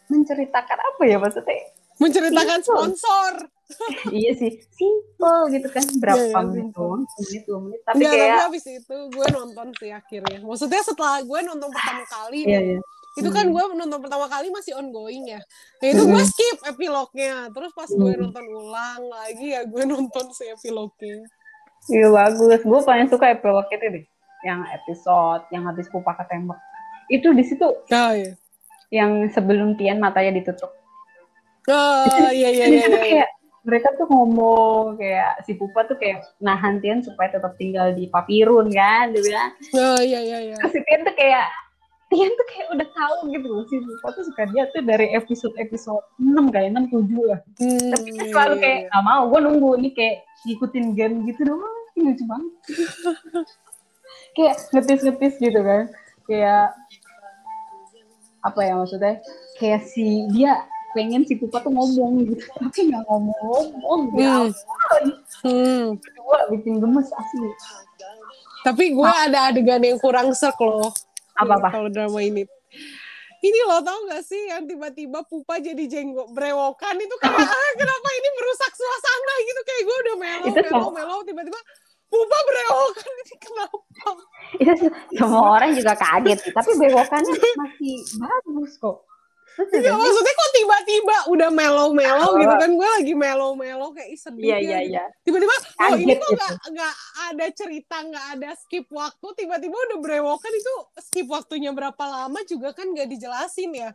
menceritakan 0.08 0.78
apa 0.80 1.02
ya 1.04 1.18
maksudnya? 1.20 1.60
Menceritakan 1.98 2.60
Simple. 2.62 2.76
sponsor. 2.76 3.34
iya 4.16 4.32
sih, 4.32 4.64
simple 4.72 5.52
gitu 5.52 5.68
kan 5.68 5.84
berapa 6.00 6.24
Iya, 6.24 6.32
iya, 6.32 6.40
menit 6.40 6.72
menit 6.72 7.44
dua 7.44 7.60
menit. 7.60 7.82
Tapi 7.84 8.00
Enggak, 8.00 8.08
tapi 8.08 8.16
kayak 8.16 8.40
habis 8.48 8.64
itu 8.64 8.96
gue 9.12 9.26
nonton 9.28 9.68
sih 9.76 9.92
akhirnya. 9.92 10.40
Maksudnya 10.40 10.82
setelah 10.88 11.20
gue 11.20 11.40
nonton 11.44 11.68
pertama 11.68 12.04
kali, 12.16 12.48
iya 12.48 12.60
iya. 12.64 12.80
itu 13.18 13.28
kan 13.28 13.44
Hmm. 13.44 13.52
gue 13.52 13.64
nonton 13.76 14.00
pertama 14.00 14.26
kali 14.32 14.48
masih 14.54 14.72
ongoing 14.78 15.26
ya. 15.28 15.42
Nah 15.84 15.88
itu 15.90 16.00
gue 16.00 16.16
Hmm. 16.16 16.32
skip 16.32 16.58
epilognya. 16.64 17.52
Terus 17.52 17.72
pas 17.76 17.90
gue 17.92 18.12
Hmm. 18.14 18.22
nonton 18.24 18.46
ulang 18.48 19.02
lagi 19.12 19.48
ya 19.52 19.62
gue 19.68 19.84
nonton 19.92 20.26
si 20.32 20.48
epilognya. 20.48 21.28
Iya 21.92 22.08
bagus. 22.08 22.62
Gue 22.64 22.80
paling 22.80 23.08
suka 23.12 23.36
epilog 23.36 23.68
itu 23.68 23.84
deh, 23.84 24.06
yang 24.48 24.64
episode 24.70 25.44
yang 25.52 25.68
habis 25.68 25.92
pupa 25.92 26.16
ketembak. 26.16 26.62
Itu 27.08 27.32
di 27.32 27.44
situ 27.44 27.68
Oh 27.68 28.12
iya. 28.14 28.34
yang 28.88 29.28
sebelum 29.32 29.76
Tian 29.76 30.00
matanya 30.00 30.40
ditutup. 30.40 30.72
Oh 31.68 32.32
iya 32.32 32.50
iya 32.52 32.66
iya. 32.68 32.88
iya. 32.88 32.88
kayak 32.88 33.30
mereka 33.68 33.92
tuh 34.00 34.08
ngomong 34.08 34.96
kayak 34.96 35.44
si 35.44 35.60
Pupa 35.60 35.84
tuh 35.84 36.00
kayak 36.00 36.24
nahan 36.40 36.80
Tian 36.80 37.04
supaya 37.04 37.28
tetap 37.36 37.60
tinggal 37.60 37.92
di 37.92 38.08
Papirun 38.08 38.72
kan 38.72 39.12
dia 39.12 39.20
bilang 39.20 39.52
Oh 39.76 40.00
iya 40.00 40.24
iya 40.24 40.40
iya. 40.52 40.56
Terus 40.56 40.72
si 40.72 40.80
Tian 40.88 41.04
tuh 41.04 41.12
kayak 41.20 41.48
Tian 42.08 42.32
tuh 42.32 42.48
kayak 42.48 42.68
udah 42.72 42.88
tahu 42.96 43.16
gitu 43.36 43.48
loh 43.52 43.64
si 43.68 43.76
Pupa 43.84 44.08
tuh 44.16 44.24
suka 44.24 44.48
dia 44.56 44.64
tuh 44.72 44.80
dari 44.88 45.12
episode 45.12 45.52
episode 45.60 46.00
6 46.16 46.32
kayak 46.56 46.72
6 46.72 46.96
7 47.12 47.28
lah 47.28 47.40
Hmm, 47.60 47.88
tapi 47.92 48.08
dia 48.16 48.24
iya, 48.24 48.32
selalu 48.32 48.56
iya, 48.56 48.64
kayak 48.64 48.80
iya. 48.80 48.88
nggak 48.88 49.04
mau 49.04 49.22
gue 49.28 49.40
nunggu 49.44 49.70
ini 49.84 49.90
kayak 49.92 50.16
ngikutin 50.48 50.86
game 50.96 51.16
gitu 51.28 51.42
doang 51.44 51.76
lucu 51.98 52.24
banget 52.24 52.52
kayak 54.40 54.56
ngetis-ngetis 54.72 55.36
gitu 55.44 55.60
kan 55.60 55.84
kayak 56.28 56.76
apa 58.44 58.60
ya 58.62 58.74
maksudnya 58.78 59.16
kayak 59.58 59.82
si 59.88 60.28
dia 60.32 60.68
pengen 60.96 61.28
si 61.28 61.36
Pupa 61.36 61.62
tuh 61.62 61.74
ngomong 61.74 62.26
gitu 62.26 62.44
tapi 62.62 62.80
nggak 62.92 63.04
ngomong-ngomong 63.08 64.02
Hmm. 64.18 64.50
Hmm. 65.46 65.84
Kedua 66.02 66.38
bikin 66.50 66.82
gemes 66.82 67.12
asli 67.14 67.50
Tapi 68.66 68.98
gue 68.98 69.06
ada 69.06 69.54
adegan 69.54 69.80
yang 69.80 70.02
kurang 70.02 70.34
serk 70.34 70.58
loh. 70.60 70.92
Apa-apa? 71.38 71.72
Kalau 71.72 71.90
drama 71.94 72.20
ini. 72.20 72.44
Ini 73.38 73.60
lo 73.70 73.80
tau 73.86 74.10
gak 74.10 74.26
sih 74.26 74.50
yang 74.50 74.66
tiba-tiba 74.66 75.22
pupa 75.24 75.62
jadi 75.62 75.86
jenggot 75.86 76.34
brewokan 76.34 76.98
itu 76.98 77.16
kayak 77.22 77.38
ah, 77.38 77.72
kenapa 77.80 78.08
ini 78.18 78.30
merusak 78.34 78.72
suasana 78.74 79.34
gitu 79.46 79.62
kayak 79.62 79.82
gue 79.86 79.98
udah 80.02 80.16
melo 80.18 80.48
melo 80.58 80.88
melo 80.90 81.16
tiba-tiba 81.22 81.60
pupa 82.08 82.38
brewokan 82.42 83.12
ini 83.14 83.36
kenapa? 83.38 84.12
itu 84.56 84.74
se- 84.78 84.96
semua 85.14 85.44
orang 85.54 85.72
juga 85.72 85.94
kaget 85.94 86.38
sih 86.40 86.52
tapi 86.52 86.72
bewokannya 86.74 87.34
masih 87.62 87.96
bagus 88.16 88.74
kok 88.78 88.98
Iya 89.58 89.90
ada- 89.90 89.98
maksudnya 89.98 90.34
kok 90.36 90.52
tiba-tiba 90.54 91.18
udah 91.28 91.50
melo-melo 91.50 92.26
Oh. 92.28 92.38
gitu 92.38 92.56
kan 92.56 92.70
gue 92.72 92.90
lagi 92.94 93.14
melo-melo 93.14 93.90
kayak 93.90 94.06
ih 94.08 94.20
sedih 94.20 94.44
iya 94.46 94.58
iya 94.60 94.78
gitu. 94.80 94.92
iya 94.92 95.04
tiba-tiba 95.22 95.54
oh 95.82 95.96
ini 95.96 96.14
kok 96.14 96.22
gitu. 96.22 96.36
nggak 96.38 96.52
nggak 96.70 96.94
ada 97.26 97.46
cerita 97.52 97.98
nggak 98.04 98.26
ada 98.34 98.50
skip 98.56 98.86
waktu 98.88 99.28
tiba-tiba 99.36 99.74
udah 99.76 99.98
brewokan 99.98 100.54
itu 100.54 100.74
skip 101.02 101.28
waktunya 101.28 101.72
berapa 101.72 101.98
lama 102.00 102.40
juga 102.44 102.70
kan 102.72 102.88
nggak 102.88 103.10
dijelasin 103.10 103.72
ya 103.74 103.90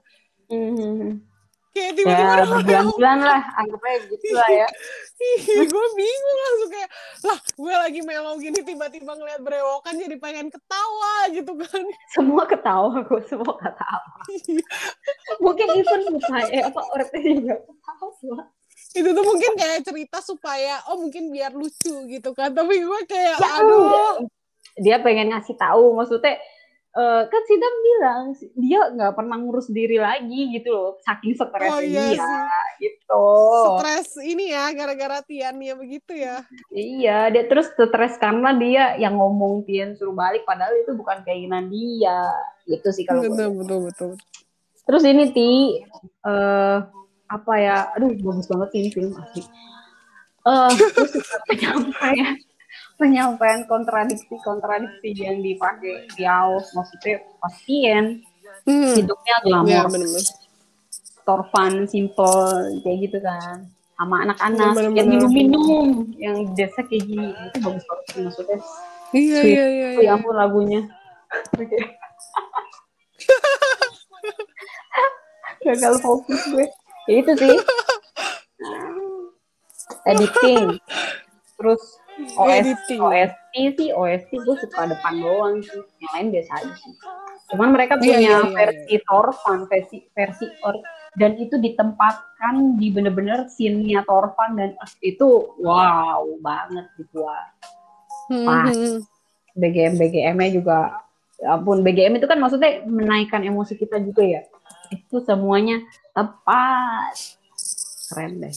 Mhm. 0.45 1.32
Kayak 1.73 1.93
tiba-tiba 1.97 2.33
ya 2.37 2.45
berbulan-bulan 2.45 3.19
lah 3.25 3.43
anggapnya 3.57 3.97
gitu 4.13 4.27
lah 4.37 4.49
ya. 4.53 4.69
Gue 5.65 5.87
bingung 5.97 6.39
langsung 6.39 6.71
kayak 6.71 6.91
lah 7.25 7.39
gue 7.41 7.75
lagi 7.75 8.01
melo 8.05 8.33
gini 8.37 8.61
tiba-tiba 8.61 9.13
ngeliat 9.17 9.41
brewokan 9.41 9.95
jadi 9.97 10.17
pengen 10.21 10.49
ketawa 10.53 11.15
gitu 11.33 11.53
kan. 11.57 11.83
Semua 12.13 12.45
ketawa 12.45 13.01
gue 13.03 13.23
semua 13.25 13.55
ketawa 13.57 14.11
mungkin 15.41 15.67
even 15.75 16.01
lupa 16.13 16.39
eh 16.53 16.63
apa 16.63 16.81
orangnya 16.93 17.21
juga 17.33 17.57
ketawa 17.65 18.41
itu 18.93 19.09
tuh 19.09 19.25
mungkin 19.25 19.53
kayak 19.57 19.81
cerita 19.89 20.21
supaya 20.21 20.85
oh 20.93 21.01
mungkin 21.01 21.33
biar 21.33 21.57
lucu 21.57 22.05
gitu 22.13 22.37
kan. 22.37 22.53
Tapi 22.53 22.85
gue 22.85 23.01
kayak 23.09 23.41
Ya, 23.41 23.51
aduh. 23.65 24.29
dia 24.77 24.97
pengen 25.01 25.33
ngasih 25.33 25.57
tahu 25.57 25.97
maksudnya 25.97 26.37
uh, 26.95 27.23
kan 27.25 27.43
Sidam 27.45 27.75
bilang 27.83 28.23
dia 28.55 28.81
nggak 28.89 29.13
pernah 29.13 29.37
ngurus 29.37 29.69
diri 29.69 29.97
lagi 29.97 30.53
gitu 30.53 30.69
loh 30.69 30.91
saking 31.01 31.33
stresnya 31.33 31.71
Oh, 31.71 31.81
iya 31.81 32.05
dia 32.09 32.21
sih. 32.21 32.41
gitu 32.83 33.27
Stres 33.75 34.09
ini 34.19 34.45
ya 34.49 34.69
gara-gara 34.71 35.21
Tiannya 35.21 35.75
begitu 35.75 36.13
ya. 36.15 36.43
iya 36.71 37.29
dia 37.29 37.45
terus 37.45 37.71
stres 37.71 38.17
karena 38.17 38.53
dia 38.53 38.97
yang 38.97 39.15
ngomong 39.15 39.63
Tian 39.63 39.93
suruh 39.93 40.13
balik 40.13 40.43
padahal 40.43 40.73
itu 40.75 40.93
bukan 40.93 41.21
keinginan 41.23 41.69
dia 41.69 42.29
gitu 42.65 42.89
sih 42.89 43.03
kalau 43.03 43.23
Betul, 43.23 43.37
gue. 43.37 43.49
betul, 43.59 43.79
betul. 43.87 44.11
terus 44.83 45.03
ini 45.03 45.25
ti 45.31 45.51
eh 46.23 46.79
apa 47.27 47.53
ya 47.57 47.89
aduh 47.93 48.13
bagus 48.13 48.45
banget 48.45 48.69
sih 48.69 48.79
ini 48.79 48.91
film 48.91 49.13
asli 49.15 49.43
eh 50.43 50.71
terus 50.93 51.13
penyampaian 51.49 52.35
penyampaian 53.03 53.67
kontradiksi 53.67 54.39
kontradiksi 54.41 55.11
yang 55.19 55.43
dipakai 55.43 56.07
Kiaos 56.15 56.71
maksudnya 56.73 57.21
pasien 57.43 58.23
Hmm. 58.63 58.95
hidupnya 58.95 59.35
Ya, 59.43 59.59
glamor 59.59 59.91
benar-benar. 59.91 60.23
store 61.19 61.45
fun, 61.51 61.83
simple, 61.85 62.47
kayak 62.83 62.99
gitu 63.03 63.19
kan. 63.19 63.67
Sama 63.93 64.23
anak-anak 64.23 64.61
Iya, 64.61 64.71
bener-bener. 64.71 64.99
yang 64.99 65.09
minum-minum, 65.09 65.87
yang 66.15 66.35
di 66.37 66.47
desa 66.55 66.79
kayak 66.83 67.03
gini. 67.03 67.27
Itu 67.51 67.59
bagus 67.59 67.83
banget 67.83 68.05
sih 68.07 68.21
maksudnya. 68.23 68.59
Iya, 69.13 69.41
iya, 69.43 69.65
iya. 69.67 69.89
Ya 69.99 69.99
iya. 69.99 70.11
ampun 70.15 70.33
lagunya. 70.33 70.81
Gagal 75.65 75.95
fokus 75.99 76.41
gue. 76.51 76.67
Ya 77.07 77.15
itu 77.19 77.33
sih. 77.35 77.57
Editing. 80.07 80.79
Terus 81.57 81.83
OS, 82.37 82.65
Editing. 82.65 83.01
OST 83.01 83.55
sih, 83.77 83.89
OST 83.93 84.31
gue 84.33 84.57
suka 84.61 84.89
depan 84.89 85.15
doang 85.19 85.61
sih. 85.65 85.81
Yang 86.01 86.13
lain 86.13 86.27
biasa 86.33 86.51
aja 86.61 86.75
sih. 86.77 86.93
Cuman 87.53 87.69
mereka 87.73 87.95
Iya, 87.97 88.01
punya 88.01 88.17
iya, 88.17 88.37
iya, 88.41 88.53
versi 88.53 88.95
Torfan, 89.05 89.59
versi 89.69 89.97
versi 90.13 90.47
or, 90.65 90.77
dan 91.17 91.37
itu 91.37 91.61
ditempatkan 91.61 92.81
di 92.81 92.89
bener-bener 92.89 93.45
scene-nya 93.49 94.05
Torfan 94.09 94.57
dan 94.57 94.73
itu 95.05 95.53
wow 95.61 96.25
banget 96.41 96.89
gitu 96.97 97.25
Hmm, 98.31 98.47
Pas. 98.49 98.73
hmm. 98.73 99.05
BGM 99.53 100.01
BGM-nya 100.01 100.51
juga 100.57 101.05
ya 101.37 101.59
ampun 101.61 101.85
BGM 101.85 102.17
itu 102.17 102.25
kan 102.25 102.41
maksudnya 102.41 102.81
menaikkan 102.89 103.45
emosi 103.45 103.77
kita 103.77 104.01
juga 104.01 104.25
ya 104.25 104.41
itu 104.89 105.21
semuanya 105.21 105.83
tepat 106.17 107.13
keren 108.09 108.41
deh 108.41 108.55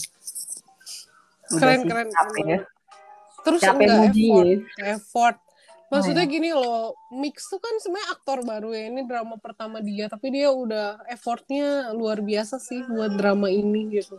Udah 1.52 1.60
Keren, 1.60 1.80
sih, 1.82 1.88
keren, 1.90 2.08
keren 2.08 2.46
ya 2.46 2.60
Terus 3.46 3.60
capek 3.62 3.86
enggak 3.86 3.98
muji 4.02 4.26
effort, 4.26 4.46
ya. 4.76 4.84
effort. 4.92 5.36
Maksudnya 5.86 6.26
Oh, 6.26 6.32
gini 6.34 6.50
loh, 6.50 6.82
Mix 7.14 7.46
tuh 7.46 7.62
kan 7.62 7.70
sebenarnya 7.78 8.10
aktor 8.10 8.42
baru 8.42 8.74
ya. 8.74 8.90
Ini 8.90 9.06
drama 9.06 9.38
pertama 9.38 9.78
dia, 9.78 10.10
tapi 10.10 10.34
dia 10.34 10.50
udah 10.50 10.98
effortnya 11.06 11.94
luar 11.94 12.18
biasa 12.20 12.58
sih 12.58 12.82
buat 12.84 13.14
drama 13.14 13.46
ini 13.46 13.94
gitu. 13.94 14.18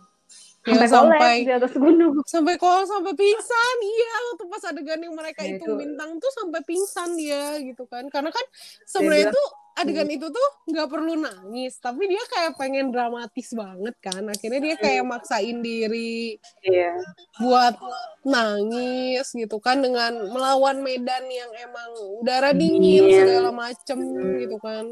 Ya, 0.68 0.84
sampai 0.84 0.92
sampai 0.92 1.36
di 1.48 1.54
atas 1.56 1.72
gunung 1.80 2.20
sampai 2.28 2.60
kol 2.60 2.84
sampai 2.84 3.16
pingsan 3.16 3.78
iya 3.80 4.12
waktu 4.28 4.44
pas 4.52 4.64
adegan 4.68 5.00
yang 5.00 5.16
mereka 5.16 5.40
Ya, 5.40 5.56
itu. 5.56 5.72
bintang 5.80 6.20
tuh 6.20 6.28
sampai 6.36 6.60
pingsan 6.68 7.16
dia 7.16 7.56
gitu 7.64 7.88
kan 7.88 8.04
karena 8.12 8.36
kan 8.36 8.44
sebenarnya 8.84 9.32
dia- 9.32 9.36
tuh 9.40 9.48
adegan 9.78 10.10
itu 10.10 10.26
tuh 10.26 10.50
nggak 10.74 10.90
perlu 10.90 11.14
nangis 11.22 11.78
tapi 11.78 12.10
dia 12.10 12.24
kayak 12.34 12.58
pengen 12.58 12.90
dramatis 12.90 13.54
banget 13.54 13.96
kan. 14.02 14.26
Akhirnya 14.26 14.62
dia 14.62 14.76
kayak 14.76 15.06
maksain 15.06 15.62
diri 15.62 16.42
iya. 16.66 16.98
buat 17.38 17.78
nangis 18.26 19.30
gitu 19.38 19.62
kan 19.62 19.80
dengan 19.86 20.18
melawan 20.34 20.82
medan 20.82 21.30
yang 21.30 21.52
emang 21.62 21.90
udara 22.26 22.52
dingin 22.58 23.06
Dingin. 23.06 23.22
segala 23.22 23.50
macem 23.54 24.00
gitu 24.42 24.58
kan. 24.58 24.86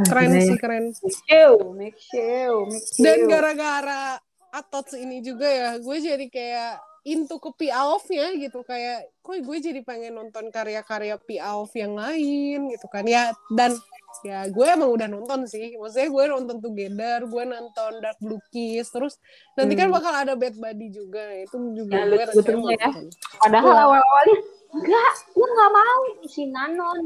Keren 0.00 0.32
Gila 0.32 0.40
ya. 0.40 0.48
sih 0.48 0.58
keren. 0.60 0.84
Make 0.92 1.20
show 1.28 1.54
make 1.76 2.00
show 2.00 2.54
dan 3.00 3.18
gara-gara 3.28 4.20
Atots 4.50 4.98
ini 4.98 5.22
juga 5.22 5.46
ya 5.46 5.70
gue 5.78 5.96
jadi 6.02 6.26
kayak 6.26 6.89
into 7.02 7.36
ke 7.36 7.50
P-Alf-nya 7.56 8.36
gitu 8.36 8.60
kayak 8.60 9.08
kok 9.20 9.36
gue 9.36 9.56
jadi 9.56 9.80
pengen 9.80 10.14
nonton 10.14 10.48
karya-karya 10.48 11.16
P-Alf 11.16 11.72
yang 11.72 11.96
lain 11.96 12.68
gitu 12.68 12.86
kan 12.86 13.04
ya 13.04 13.32
dan 13.50 13.72
ya 14.20 14.44
gue 14.46 14.66
emang 14.66 14.90
udah 14.90 15.06
nonton 15.06 15.46
sih 15.46 15.78
maksudnya 15.78 16.10
gue 16.10 16.24
nonton 16.28 16.56
Together 16.58 17.24
gue 17.24 17.42
nonton 17.46 17.92
Dark 17.98 18.18
Blue 18.18 18.42
Kiss 18.50 18.90
terus 18.90 19.16
nanti 19.54 19.72
kan 19.72 19.88
Hmm. 19.88 19.96
bakal 19.96 20.12
ada 20.12 20.34
Bad 20.34 20.54
Buddy 20.54 20.90
juga 20.90 21.24
itu 21.32 21.56
juga 21.72 21.94
Ya, 21.94 22.04
gue 22.04 22.20
rasanya 22.20 22.56
mau 22.58 22.68
ya. 22.68 22.78
nonton. 22.84 23.06
Padahal 23.38 23.70
Iya. 23.70 23.82
awal-awalnya 23.86 24.38
enggak, 24.70 25.12
gue 25.30 25.46
nggak 25.46 25.70
mau 25.72 26.00
si 26.26 26.42
Nanon 26.46 26.98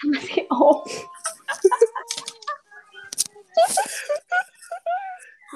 sama 0.00 0.18
si 0.22 0.40
O. 0.48 0.82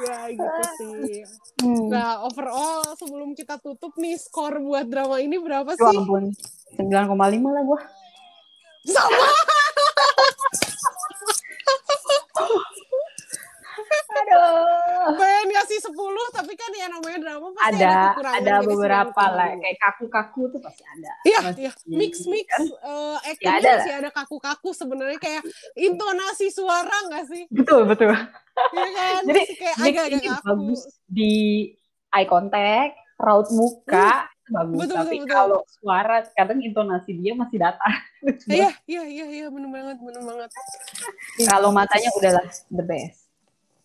ya 0.01 0.31
gitu 0.31 0.63
sih 0.77 1.23
Hmm. 1.59 1.91
nah 1.91 2.23
overall 2.23 2.87
sebelum 2.95 3.35
kita 3.35 3.59
tutup 3.59 3.91
nih 3.95 4.15
skor 4.15 4.57
buat 4.59 4.87
drama 4.87 5.19
ini 5.19 5.37
berapa 5.37 5.67
Ya 5.69 5.81
sih 5.81 5.99
ampun, 5.99 6.31
9,5 6.79 7.19
lah 7.45 7.63
gue. 7.65 7.81
sama 8.87 9.27
Aduh. 14.19 14.78
Pengen 15.15 15.47
ngasih 15.49 15.79
10 15.81 15.95
tapi 16.31 16.53
kan 16.53 16.71
ya 16.73 16.87
namanya 16.87 17.19
drama 17.19 17.49
pasti 17.53 17.79
ada, 17.79 17.95
Ada, 18.13 18.31
ada 18.35 18.55
beberapa 18.61 19.23
9,5. 19.25 19.37
lah. 19.37 19.49
Kayak 19.57 19.79
kaku-kaku 19.79 20.43
tuh 20.51 20.61
pasti 20.61 20.83
ada. 20.85 21.13
Iya, 21.23 21.39
iya. 21.57 21.73
Mix 21.87 22.13
mix 22.25 22.47
kan? 22.47 22.63
eh 23.25 23.35
Ya 23.39 23.51
ada 23.57 23.71
masih 23.79 23.95
ada 23.97 24.11
kaku-kaku 24.11 24.71
sebenarnya 24.73 25.19
kayak 25.19 25.43
intonasi 25.75 26.49
suara 26.49 26.97
nggak 27.07 27.25
sih? 27.27 27.43
Betul, 27.49 27.87
betul. 27.87 28.11
Iya 28.11 28.89
kan? 28.91 29.23
Jadi, 29.25 29.41
Masih 29.41 29.57
kayak 29.57 29.77
agak-agak 29.79 30.11
ini 30.11 30.29
kaku. 30.29 30.45
bagus 30.45 30.81
di 31.07 31.33
eye 32.09 32.27
contact, 32.27 32.93
raut 33.17 33.49
muka, 33.51 34.27
itu 34.27 34.51
bagus. 34.51 34.77
Betul, 34.81 34.97
Tapi 34.97 35.07
betul, 35.07 35.23
betul. 35.23 35.31
kalau 35.31 35.59
suara, 35.71 36.17
kadang 36.33 36.59
intonasi 36.59 37.11
dia 37.15 37.33
masih 37.33 37.59
datar. 37.59 37.93
Iya, 38.49 38.75
iya, 38.85 39.03
iya, 39.05 39.27
iya, 39.29 39.47
bener 39.47 39.71
banget, 39.71 39.97
bener 40.01 40.23
banget. 40.25 40.51
kalau 41.47 41.71
matanya 41.71 42.11
udahlah 42.17 42.43
the 42.67 42.83
best. 42.83 43.28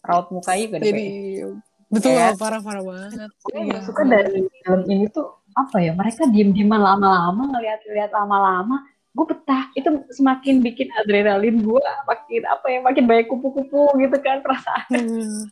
Raut 0.04 0.28
mukanya 0.30 0.62
juga 0.62 0.78
the 0.78 0.86
Jadi 0.86 1.06
best. 1.06 1.64
betul 1.90 2.12
Ya. 2.12 2.34
parah-parah 2.34 2.84
banget. 2.84 3.30
Gue 3.40 3.54
Iya. 3.56 3.72
yang 3.72 3.82
suka 3.82 4.02
dari 4.04 4.40
film 4.42 4.82
ini 4.86 5.06
tuh 5.08 5.28
apa 5.54 5.78
ya 5.78 5.94
mereka 5.94 6.26
diem-dieman 6.26 6.78
lama-lama 6.78 7.44
ngeliat-liat 7.48 8.12
lama-lama 8.12 8.82
gue 9.14 9.26
betah 9.28 9.70
itu 9.72 9.86
semakin 10.12 10.58
bikin 10.60 10.90
adrenalin 10.96 11.62
gue 11.62 11.78
makin 12.04 12.42
apa 12.44 12.66
ya 12.68 12.82
makin 12.82 13.06
banyak 13.06 13.28
kupu-kupu 13.28 13.94
gitu 13.96 14.18
kan 14.20 14.42
perasaan 14.42 14.90
Hmm. 14.90 15.46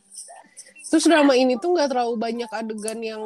Terus 0.84 1.06
drama 1.06 1.32
ini 1.32 1.56
tuh 1.56 1.72
nggak 1.72 1.88
terlalu 1.88 2.18
banyak 2.18 2.50
adegan 2.50 2.98
yang 3.00 3.22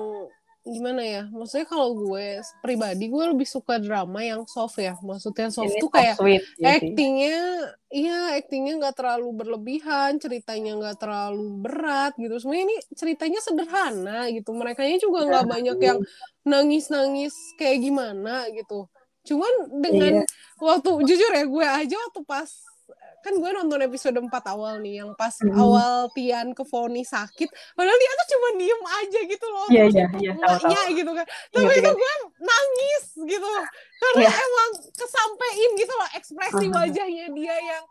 gimana 0.66 1.00
ya? 1.00 1.22
Maksudnya 1.30 1.64
kalau 1.64 1.94
gue 1.94 2.42
pribadi 2.58 3.06
gue 3.06 3.24
lebih 3.30 3.46
suka 3.46 3.78
drama 3.78 4.18
yang 4.20 4.42
soft 4.44 4.76
ya. 4.76 4.98
Maksudnya 4.98 5.48
soft 5.48 5.70
Ini 5.70 5.80
tuh 5.80 5.90
kayak 5.90 6.18
sweet 6.18 6.42
ya 6.58 6.76
sih. 6.76 6.90
actingnya 6.90 7.38
iya 7.86 8.18
actingnya 8.34 8.74
nggak 8.82 8.96
terlalu 8.98 9.28
berlebihan 9.32 10.18
ceritanya 10.18 10.74
nggak 10.74 10.96
terlalu 10.98 11.62
berat 11.62 12.12
gitu 12.18 12.34
sebenarnya 12.36 12.64
ini 12.66 12.76
ceritanya 12.92 13.40
sederhana 13.40 14.18
gitu 14.28 14.50
mereka 14.52 14.82
juga 14.98 15.22
nggak 15.24 15.44
Iya. 15.46 15.52
banyak 15.54 15.78
yang 15.80 15.98
nangis 16.42 16.90
nangis 16.90 17.30
kayak 17.54 17.78
gimana 17.80 18.50
gitu 18.50 18.90
cuman 19.22 19.52
dengan 19.80 20.12
Iya. 20.20 20.26
waktu 20.58 20.90
jujur 21.06 21.30
ya 21.30 21.44
gue 21.46 21.66
aja 21.66 21.94
waktu 21.94 22.20
pas 22.26 22.50
kan 23.26 23.34
gue 23.34 23.50
nonton 23.52 23.82
episode 23.82 24.14
4 24.14 24.30
awal 24.46 24.78
nih 24.78 25.02
yang 25.02 25.10
pas 25.12 25.34
Mhm. 25.36 25.50
awal 25.52 26.06
Tian 26.10 26.54
ke 26.54 26.62
vonis 26.62 27.10
sakit 27.10 27.48
padahal 27.74 27.98
dia 27.98 28.12
tuh 28.14 28.28
cuma 28.30 28.48
diem 28.54 28.82
aja 28.96 29.20
gitu 29.26 29.46
loh 29.48 29.66
Iya, 29.66 29.82
iya, 29.84 30.06
itu 30.06 30.18
iya, 30.22 30.30
tahu, 30.32 30.46
emaknya 30.46 30.80
gitu 30.94 31.10
kan 31.10 31.26
tapi 31.26 31.58
Ingat, 31.58 31.74
itu 31.74 31.82
ingat. 31.82 31.96
gue 31.96 32.12
nangis 32.40 33.04
gitu 33.26 33.48
karena 33.96 34.22
Iya. 34.22 34.30
emang 34.32 34.70
kesampein 34.92 35.70
gitu 35.74 35.92
loh 35.92 36.08
ekspresi 36.14 36.64
Aha. 36.64 36.74
wajahnya 36.78 37.26
dia 37.32 37.56
yang 37.58 37.84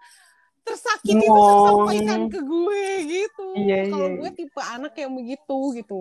tersakiti 0.63 1.13
itu 1.15 1.29
Ngong. 1.29 1.45
tersampaikan 1.45 2.21
ke 2.25 2.39
gue 2.41 2.83
gitu 3.05 3.47
Iya, 3.53 3.79
kalau 3.85 4.07
iya, 4.07 4.17
gue 4.17 4.29
tipe 4.33 4.61
anak 4.63 4.93
yang 4.95 5.11
begitu 5.13 5.57
gitu 5.75 5.99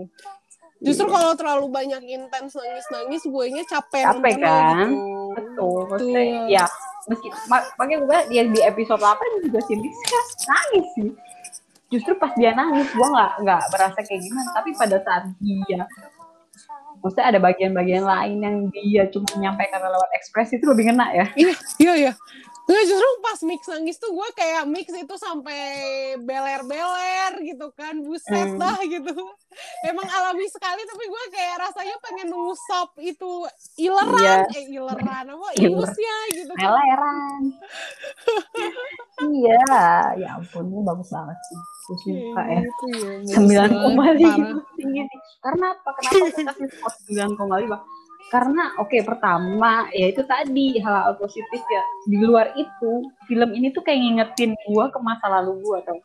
justru 0.84 1.06
kalau 1.08 1.32
terlalu 1.32 1.66
banyak 1.68 2.02
intens 2.04 2.52
nangis 2.52 2.86
nangis 2.88 3.22
gue 3.24 3.44
nya 3.50 3.64
capek 3.64 4.04
Capek, 4.06 4.32
kan? 4.38 4.88
gitu. 4.88 5.02
betul 5.32 5.78
maksudnya 5.88 6.22
Betul. 6.22 6.46
ya 6.48 6.64
meski 7.04 7.28
mak- 7.46 7.68
makanya 7.74 7.98
gue 8.00 8.18
yang 8.30 8.48
di 8.48 8.60
episode 8.60 9.00
8 9.00 9.44
juga 9.44 9.60
Cindy 9.64 9.88
kan 9.90 10.24
nangis 10.46 10.86
sih 10.94 11.10
justru 11.88 12.12
pas 12.16 12.32
dia 12.34 12.52
nangis 12.52 12.88
gue 12.88 13.06
nggak 13.06 13.32
nggak 13.40 13.62
berasa 13.68 13.98
kayak 14.00 14.20
gimana 14.20 14.48
tapi 14.52 14.70
pada 14.74 14.96
saat 14.98 15.22
dia 15.38 15.84
maksudnya 16.98 17.26
ada 17.28 17.38
bagian-bagian 17.38 18.02
lain 18.02 18.38
yang 18.40 18.56
dia 18.70 19.04
cuma 19.08 19.28
menyampaikan 19.36 19.78
lewat 19.78 20.10
ekspresi 20.14 20.56
itu 20.56 20.64
lebih 20.64 20.88
ngena 20.88 21.06
ya 21.12 21.26
Iya, 21.36 21.52
iya, 21.78 21.92
iya. 22.00 22.12
Nggak, 22.64 22.84
justru 22.88 23.10
pas 23.20 23.40
mix 23.44 23.60
nangis 23.68 23.96
tuh 24.00 24.10
gue 24.12 24.28
kayak 24.32 24.64
mix 24.64 24.88
itu 24.88 25.14
sampai 25.20 25.60
beler-beler 26.24 27.32
gitu 27.44 27.68
kan. 27.76 28.00
Buset 28.00 28.56
dah 28.56 28.80
gitu. 28.88 29.12
Emang 29.84 30.08
alami 30.08 30.48
sekali 30.48 30.82
tapi 30.88 31.04
gue 31.06 31.24
kayak 31.30 31.56
rasanya 31.60 31.96
pengen 32.00 32.32
ngusap 32.32 32.88
itu 33.04 33.46
ileran. 33.76 34.48
Iya. 34.48 34.48
Eh 34.56 34.64
ileran 34.72 35.24
apa? 35.28 35.48
Iler. 35.60 35.70
Ingusnya 35.70 36.16
gitu 36.32 36.52
kan. 36.56 36.72
meleran 36.74 37.42
iya 39.30 39.62
ya 40.18 40.28
ampun 40.36 40.66
ini 40.68 40.82
bagus 40.82 41.08
banget 41.14 41.38
sih 41.46 41.58
gue 41.84 41.96
suka 42.02 42.42
ya 42.48 42.60
Gitu 42.64 42.86
ya, 42.90 43.08
bagus 43.14 43.30
sembilan 43.30 43.70
koma 43.78 44.04
lima 44.16 44.58
tinggi 44.74 45.02
karena 45.44 45.66
apa 45.70 45.90
kenapa 45.94 46.26
skor 46.34 46.92
sembilan 47.06 47.30
koma 47.38 47.56
lima 47.62 47.78
karena 48.34 48.74
oke 48.82 48.98
pertama 49.06 49.86
ya 49.94 50.10
itu 50.10 50.26
tadi 50.26 50.82
hal-hal 50.82 51.14
positif 51.22 51.62
ya 51.62 51.82
di 52.10 52.18
luar 52.18 52.50
itu 52.58 53.06
film 53.30 53.54
ini 53.54 53.70
tuh 53.70 53.86
kayak 53.86 54.02
ngingetin 54.02 54.58
gua 54.66 54.90
ke 54.90 54.98
masa 54.98 55.30
lalu 55.30 55.62
gua 55.62 55.78
tau 55.86 56.02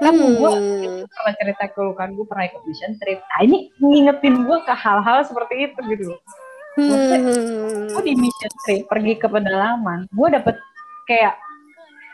kan 0.00 0.16
gua 0.16 0.56
Hmm. 0.56 1.04
pernah 1.04 1.34
cerita 1.36 1.64
ke 1.68 1.78
lu 1.84 1.92
kan 1.92 2.16
gua 2.16 2.24
pernah 2.24 2.48
ikut 2.48 2.62
mission 2.64 2.96
trip 2.96 3.20
nah 3.20 3.40
ini 3.44 3.68
ngingetin 3.84 4.48
gua 4.48 4.64
ke 4.64 4.72
hal-hal 4.72 5.20
seperti 5.28 5.68
itu 5.68 5.80
gitu 5.92 6.16
Hmm. 6.78 7.90
gue 7.90 8.02
di 8.06 8.14
mission 8.14 8.52
trip 8.62 8.86
pergi 8.86 9.18
ke 9.18 9.26
pedalaman 9.26 10.06
gue 10.14 10.28
dapet 10.30 10.54
kayak 11.10 11.34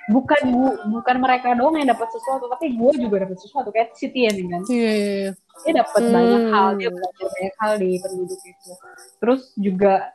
bukan 0.07 0.41
bu- 0.47 0.79
bukan 0.91 1.17
mereka 1.17 1.53
doang 1.53 1.75
yang 1.75 1.89
dapat 1.89 2.09
sesuatu 2.09 2.45
tapi 2.47 2.71
gue 2.71 2.93
juga 2.99 3.25
dapat 3.25 3.37
sesuatu 3.37 3.69
kayak 3.69 3.93
si 3.93 4.09
Tien 4.09 4.37
kan 4.45 4.61
Iya, 4.67 4.93
iya, 4.93 5.13
iya. 5.19 5.33
dia 5.63 5.73
dapat 5.77 6.01
Hmm. 6.03 6.13
banyak 6.13 6.43
hal 6.51 6.67
dia 6.77 6.91
belajar 6.91 7.27
banyak 7.27 7.55
hal 7.57 7.73
di 7.75 7.91
penduduk 7.99 8.41
itu 8.43 8.71
terus 9.17 9.41
juga 9.55 10.13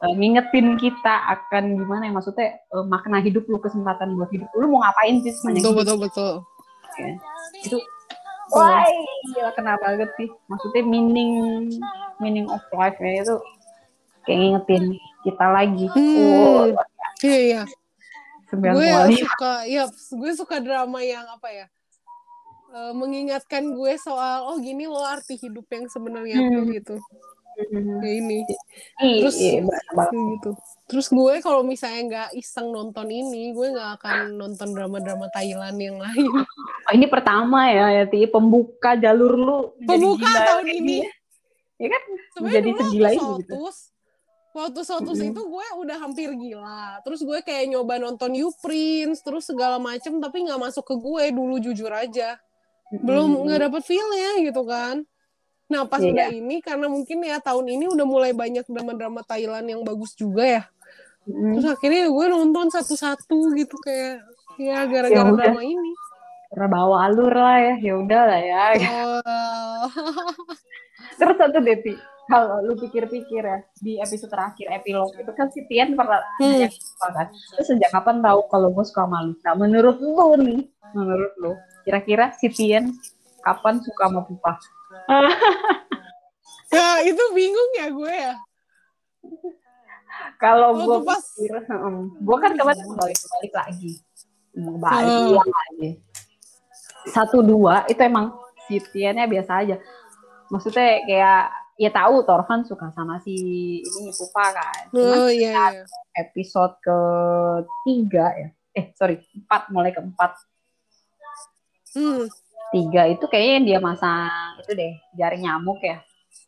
eh, 0.00 0.12
ngingetin 0.12 0.74
kita 0.76 1.14
akan 1.30 1.64
gimana 1.76 2.02
ya 2.04 2.12
maksudnya 2.12 2.48
eh, 2.58 2.84
makna 2.84 3.18
hidup 3.18 3.46
lu 3.46 3.56
kesempatan 3.56 4.12
buat 4.12 4.26
hidup 4.28 4.50
lu 4.52 4.66
mau 4.68 4.82
ngapain 4.82 5.20
sih 5.20 5.30
sepanjang 5.30 5.62
Betul, 5.62 5.74
betul, 5.76 5.96
betul. 6.00 6.32
ya. 6.96 7.14
itu 7.62 7.78
wah 8.50 8.82
gila 9.28 9.50
kena 9.52 9.78
banget 9.78 10.10
sih 10.12 10.28
maksudnya 10.44 10.82
meaning 10.82 11.30
meaning 12.18 12.46
of 12.46 12.60
life 12.70 12.98
ya 12.98 13.22
itu 13.22 13.38
kayak 14.22 14.38
ngingetin 14.40 14.84
kita 15.22 15.46
lagi 15.48 15.86
Hmm. 15.88 16.18
oh, 16.34 16.66
Iya, 17.22 17.38
iya. 17.38 17.62
Sembilan 18.52 18.72
gue 18.74 18.84
koma 18.86 19.02
lima. 19.06 19.18
suka 19.24 19.52
ya 19.64 19.82
gue 19.88 20.32
suka 20.36 20.56
drama 20.58 21.00
yang 21.00 21.24
apa 21.26 21.48
ya 21.50 21.66
eh, 22.70 22.92
mengingatkan 22.92 23.64
gue 23.70 23.92
soal 23.96 24.46
oh 24.46 24.56
gini 24.58 24.84
loh 24.84 25.02
arti 25.02 25.34
hidup 25.34 25.64
yang 25.66 25.84
sebenarnya 25.86 26.36
tuh 26.38 26.60
Hmm. 26.60 26.70
gitu 26.70 26.96
kayak 27.52 28.16
ini 28.18 28.38
Iya, 28.96 29.18
Terus- 29.20 29.36
iya, 29.36 29.60
gitu 30.32 30.50
terus 30.86 31.06
gue 31.06 31.34
kalau 31.38 31.60
misalnya 31.62 32.00
nggak 32.02 32.28
iseng 32.34 32.68
nonton 32.68 33.04
ini 33.06 33.52
gue 33.52 33.68
nggak 33.70 33.90
akan 33.98 34.16
nonton 34.34 34.68
drama-drama 34.70 35.28
Thailand 35.28 35.76
yang 35.76 35.96
lain 35.96 36.32
Oh, 36.82 36.92
ini 36.92 37.06
pertama 37.06 37.68
ya, 37.68 37.86
ya 37.92 38.04
Ti, 38.04 38.26
pembuka 38.26 38.96
jalur 38.96 39.32
lu 39.32 39.58
pembuka 39.78 40.26
tahun 40.26 40.64
kayak 40.64 40.76
ini 40.76 40.96
gini. 40.98 41.08
Ya 41.78 41.88
kan? 41.88 42.02
sebenarnya 42.32 42.56
Jadi 42.58 42.70
segila 42.74 43.08
itu 43.10 43.28
gitu. 43.38 43.54
Waktu 44.52 44.84
Sotus 44.84 45.16
Mm-mm. 45.16 45.32
itu 45.32 45.40
gue 45.40 45.66
udah 45.80 45.96
hampir 45.96 46.28
gila 46.36 47.00
terus 47.00 47.24
gue 47.24 47.40
kayak 47.40 47.72
nyoba 47.72 47.96
nonton 47.96 48.36
You 48.36 48.52
Prince 48.60 49.24
terus 49.24 49.48
segala 49.48 49.80
macem 49.80 50.20
tapi 50.20 50.44
nggak 50.44 50.60
masuk 50.60 50.84
ke 50.84 50.94
gue 50.94 51.24
dulu 51.32 51.56
jujur 51.56 51.88
aja 51.88 52.36
belum 52.92 53.48
nggak 53.48 53.72
dapet 53.72 53.82
feel-nya 53.88 54.44
gitu 54.44 54.68
kan. 54.68 55.08
Nah 55.72 55.88
pas 55.88 56.04
Iya. 56.04 56.12
udah 56.12 56.28
ini 56.36 56.60
karena 56.60 56.84
mungkin 56.84 57.24
ya 57.24 57.40
tahun 57.40 57.64
ini 57.72 57.88
udah 57.88 58.04
mulai 58.04 58.36
banyak 58.36 58.68
drama-drama 58.68 59.24
Thailand 59.24 59.64
yang 59.64 59.80
bagus 59.80 60.12
juga 60.12 60.44
ya. 60.44 60.62
Mm-mm. 61.24 61.56
Terus 61.56 61.72
akhirnya 61.72 62.12
gue 62.12 62.26
nonton 62.28 62.68
satu-satu 62.68 63.56
gitu 63.56 63.80
kayak 63.80 64.20
ya 64.60 64.84
gara-gara 64.84 65.24
Ya 65.24 65.32
udah. 65.32 65.48
drama 65.48 65.64
ini. 65.64 65.92
Karena 66.52 66.68
bawa 66.68 67.08
alur 67.08 67.32
lah 67.32 67.56
ya, 67.56 67.74
ya 67.80 67.92
udah 67.96 68.22
lah 68.28 68.40
ya. 68.44 68.64
Oh, 68.84 69.88
Terus 71.16 71.36
satu 71.40 71.58
deh, 71.64 71.80
Ti. 71.80 71.96
Kalau 72.22 72.62
lu 72.62 72.74
pikir-pikir 72.74 73.42
ya, 73.42 73.58
di 73.76 73.98
episode 73.98 74.30
terakhir, 74.30 74.70
epilog, 74.72 75.10
itu 75.12 75.32
kan 75.32 75.50
si 75.50 75.66
Tian 75.66 75.92
pernah 75.92 76.22
Hmm. 76.38 76.70
kan. 77.02 77.26
Terus 77.28 77.66
sejak 77.66 77.90
kapan 77.90 78.22
tahu 78.22 78.46
kalau 78.46 78.70
gue 78.70 78.84
suka 78.84 79.04
sama 79.04 79.22
lu? 79.22 79.34
Nah, 79.36 79.54
menurut 79.54 79.98
lu 79.98 80.14
nih, 80.38 80.62
menurut 80.92 81.32
lu, 81.36 81.52
kira-kira 81.82 82.30
si 82.32 82.46
Tian 82.48 82.94
kapan 83.40 83.82
suka 83.82 84.06
sama 84.06 84.22
Pupa? 84.22 84.54
ya 86.72 87.02
itu 87.02 87.22
bingung 87.32 87.70
ya 87.74 87.86
gue 87.90 88.12
ya. 88.14 88.34
Kalau 90.38 90.72
Oh, 90.72 90.78
gue 90.78 90.98
pas- 91.04 91.22
pikir, 91.34 91.50
gue 92.18 92.36
kan 92.38 92.52
kemarin 92.52 92.86
balik 92.92 93.18
balik 93.20 93.52
lagi, 93.52 93.92
mau 94.54 94.76
balik 94.76 95.10
Oh. 95.10 95.42
lagi. 95.42 95.88
Satu 97.04 97.42
dua 97.42 97.82
itu 97.86 97.98
emang 97.98 98.30
si 98.64 98.78
Tiannya 98.80 99.26
biasa 99.26 99.52
aja. 99.58 99.76
Maksudnya 100.48 101.02
kayak 101.02 101.42
ya 101.74 101.88
tahu 101.88 102.22
Torvan 102.22 102.62
suka 102.62 102.90
sama 102.90 103.16
si 103.20 103.34
ini 103.78 104.10
Pupa 104.10 104.44
kan. 104.50 104.82
Cuma 104.88 105.14
Oh 105.18 105.28
iya. 105.28 105.72
iya. 105.72 105.84
episode 106.14 106.76
ketiga 106.78 108.26
ya, 108.34 108.48
eh 108.72 108.92
sorry 108.92 109.16
empat 109.34 109.68
mulai 109.68 109.90
keempat 109.90 110.36
Hmm. 111.92 112.24
tiga 112.72 113.04
itu 113.04 113.20
kayaknya 113.28 113.52
yang 113.52 113.66
dia 113.68 113.78
masang 113.78 114.32
itu 114.56 114.72
deh 114.72 114.92
jaring 115.12 115.44
nyamuk 115.44 115.76
ya. 115.80 116.00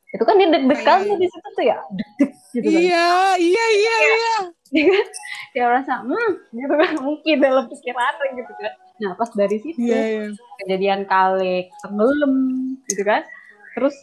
Itu 0.09 0.25
kan 0.25 0.41
dia 0.41 0.49
deg-degan 0.49 0.99
Iya, 1.01 1.09
tuh 1.11 1.17
di 1.19 1.27
situ 1.29 1.49
tuh 1.53 1.65
ya, 1.65 1.77
deg-deg 1.93 2.31
gitu 2.55 2.65
kan. 2.65 2.81
Iya, 2.81 3.09
iya, 3.37 3.65
iya, 3.69 3.95
iya. 4.01 4.37
dia 5.53 5.65
merasa 5.69 6.01
hmm 6.01 6.33
gitu 6.51 6.75
kan 6.75 6.93
mungkin 6.99 7.37
dalam 7.39 7.65
pikirannya 7.69 8.27
gitu 8.35 8.53
kan 8.57 8.73
nah 8.95 9.13
pas 9.15 9.31
dari 9.31 9.57
situ 9.61 9.79
Iya, 9.79 10.01
iya. 10.01 10.25
kejadian 10.59 11.01
kali 11.05 11.69
tenggelam 11.79 12.35
gitu 12.89 13.03
kan 13.05 13.23
terus 13.75 13.95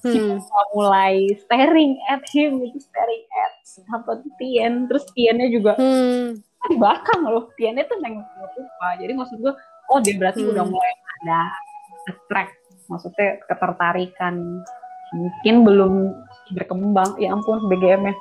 Hmm. 0.00 0.40
Mulai 0.72 1.14
staring 1.36 1.92
at 2.06 2.24
him 2.28 2.60
gitu 2.60 2.78
staring 2.80 3.24
at 3.30 3.52
apa 3.90 4.10
tuh 4.18 4.32
Tien 4.36 4.86
terus 4.86 5.04
Tiennya 5.12 5.48
juga 5.48 5.76
Hmm. 5.76 6.40
kan 6.58 6.68
di 6.68 6.76
belakang 6.76 7.20
loh 7.22 7.52
Tiennya 7.54 7.84
tuh 7.84 7.98
nengok 7.98 8.24
ke 8.26 8.46
Pupa 8.54 8.88
jadi 8.96 9.12
maksud 9.12 9.36
gua 9.38 9.52
oh 9.88 9.98
dia 9.98 10.16
berarti 10.16 10.40
Hmm. 10.40 10.52
udah 10.52 10.64
mulai 10.64 10.92
ada 11.20 11.40
attract 12.06 12.54
maksudnya 12.86 13.38
ketertarikan 13.44 14.64
mungkin 15.10 15.54
belum 15.62 15.92
berkembang 16.50 17.14
ya 17.16 17.30
ampun 17.30 17.60
BGM 17.66 18.02
nya 18.04 18.14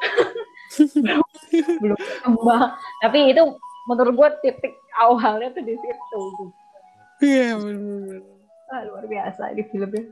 belum 1.82 1.98
berkembang 1.98 2.68
tapi 3.00 3.18
itu 3.28 3.42
menurut 3.86 4.14
gue 4.14 4.28
titik 4.42 4.74
awalnya 4.96 5.50
tuh 5.50 5.62
di 5.62 5.74
situ 5.74 6.22
Iya, 7.20 7.52
bener-bener. 7.52 8.24
ah, 8.72 8.80
luar 8.88 9.04
biasa 9.04 9.52
ini 9.52 9.62
filmnya 9.68 10.08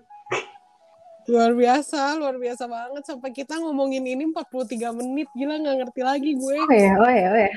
Luar 1.28 1.52
biasa, 1.52 2.16
luar 2.16 2.36
biasa 2.36 2.64
banget. 2.64 3.02
Sampai 3.04 3.30
kita 3.30 3.54
ngomongin 3.56 4.00
ini 4.02 4.24
43 4.26 4.48
menit. 4.92 5.28
Gila 5.30 5.54
nggak 5.56 5.76
ngerti 5.78 6.00
lagi 6.02 6.30
gue. 6.34 6.56
oh 6.58 6.72
ya 6.72 6.92
oh 6.96 7.10
ya 7.10 7.26
oh 7.26 7.40
ya 7.40 7.52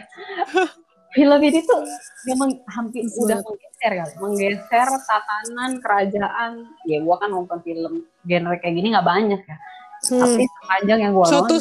film 1.12 1.40
ini 1.42 1.60
tuh 1.62 1.84
memang 2.26 2.48
hampir 2.70 3.04
Bagus 3.04 3.20
udah 3.20 3.38
banget. 3.38 3.52
menggeser 3.52 3.92
kan 3.94 4.10
menggeser 4.18 4.88
tatanan 5.04 5.72
kerajaan 5.80 6.52
ya 6.86 6.98
gue 6.98 7.16
kan 7.18 7.28
nonton 7.28 7.60
film 7.60 7.94
genre 8.22 8.56
kayak 8.56 8.74
gini 8.74 8.88
nggak 8.90 9.04
banyak 9.06 9.42
ya 9.42 9.58
tapi 10.02 10.40
Hmm. 10.40 10.56
sepanjang 10.58 11.00
yang 11.02 11.12
gue 11.12 11.26
nonton 11.26 11.60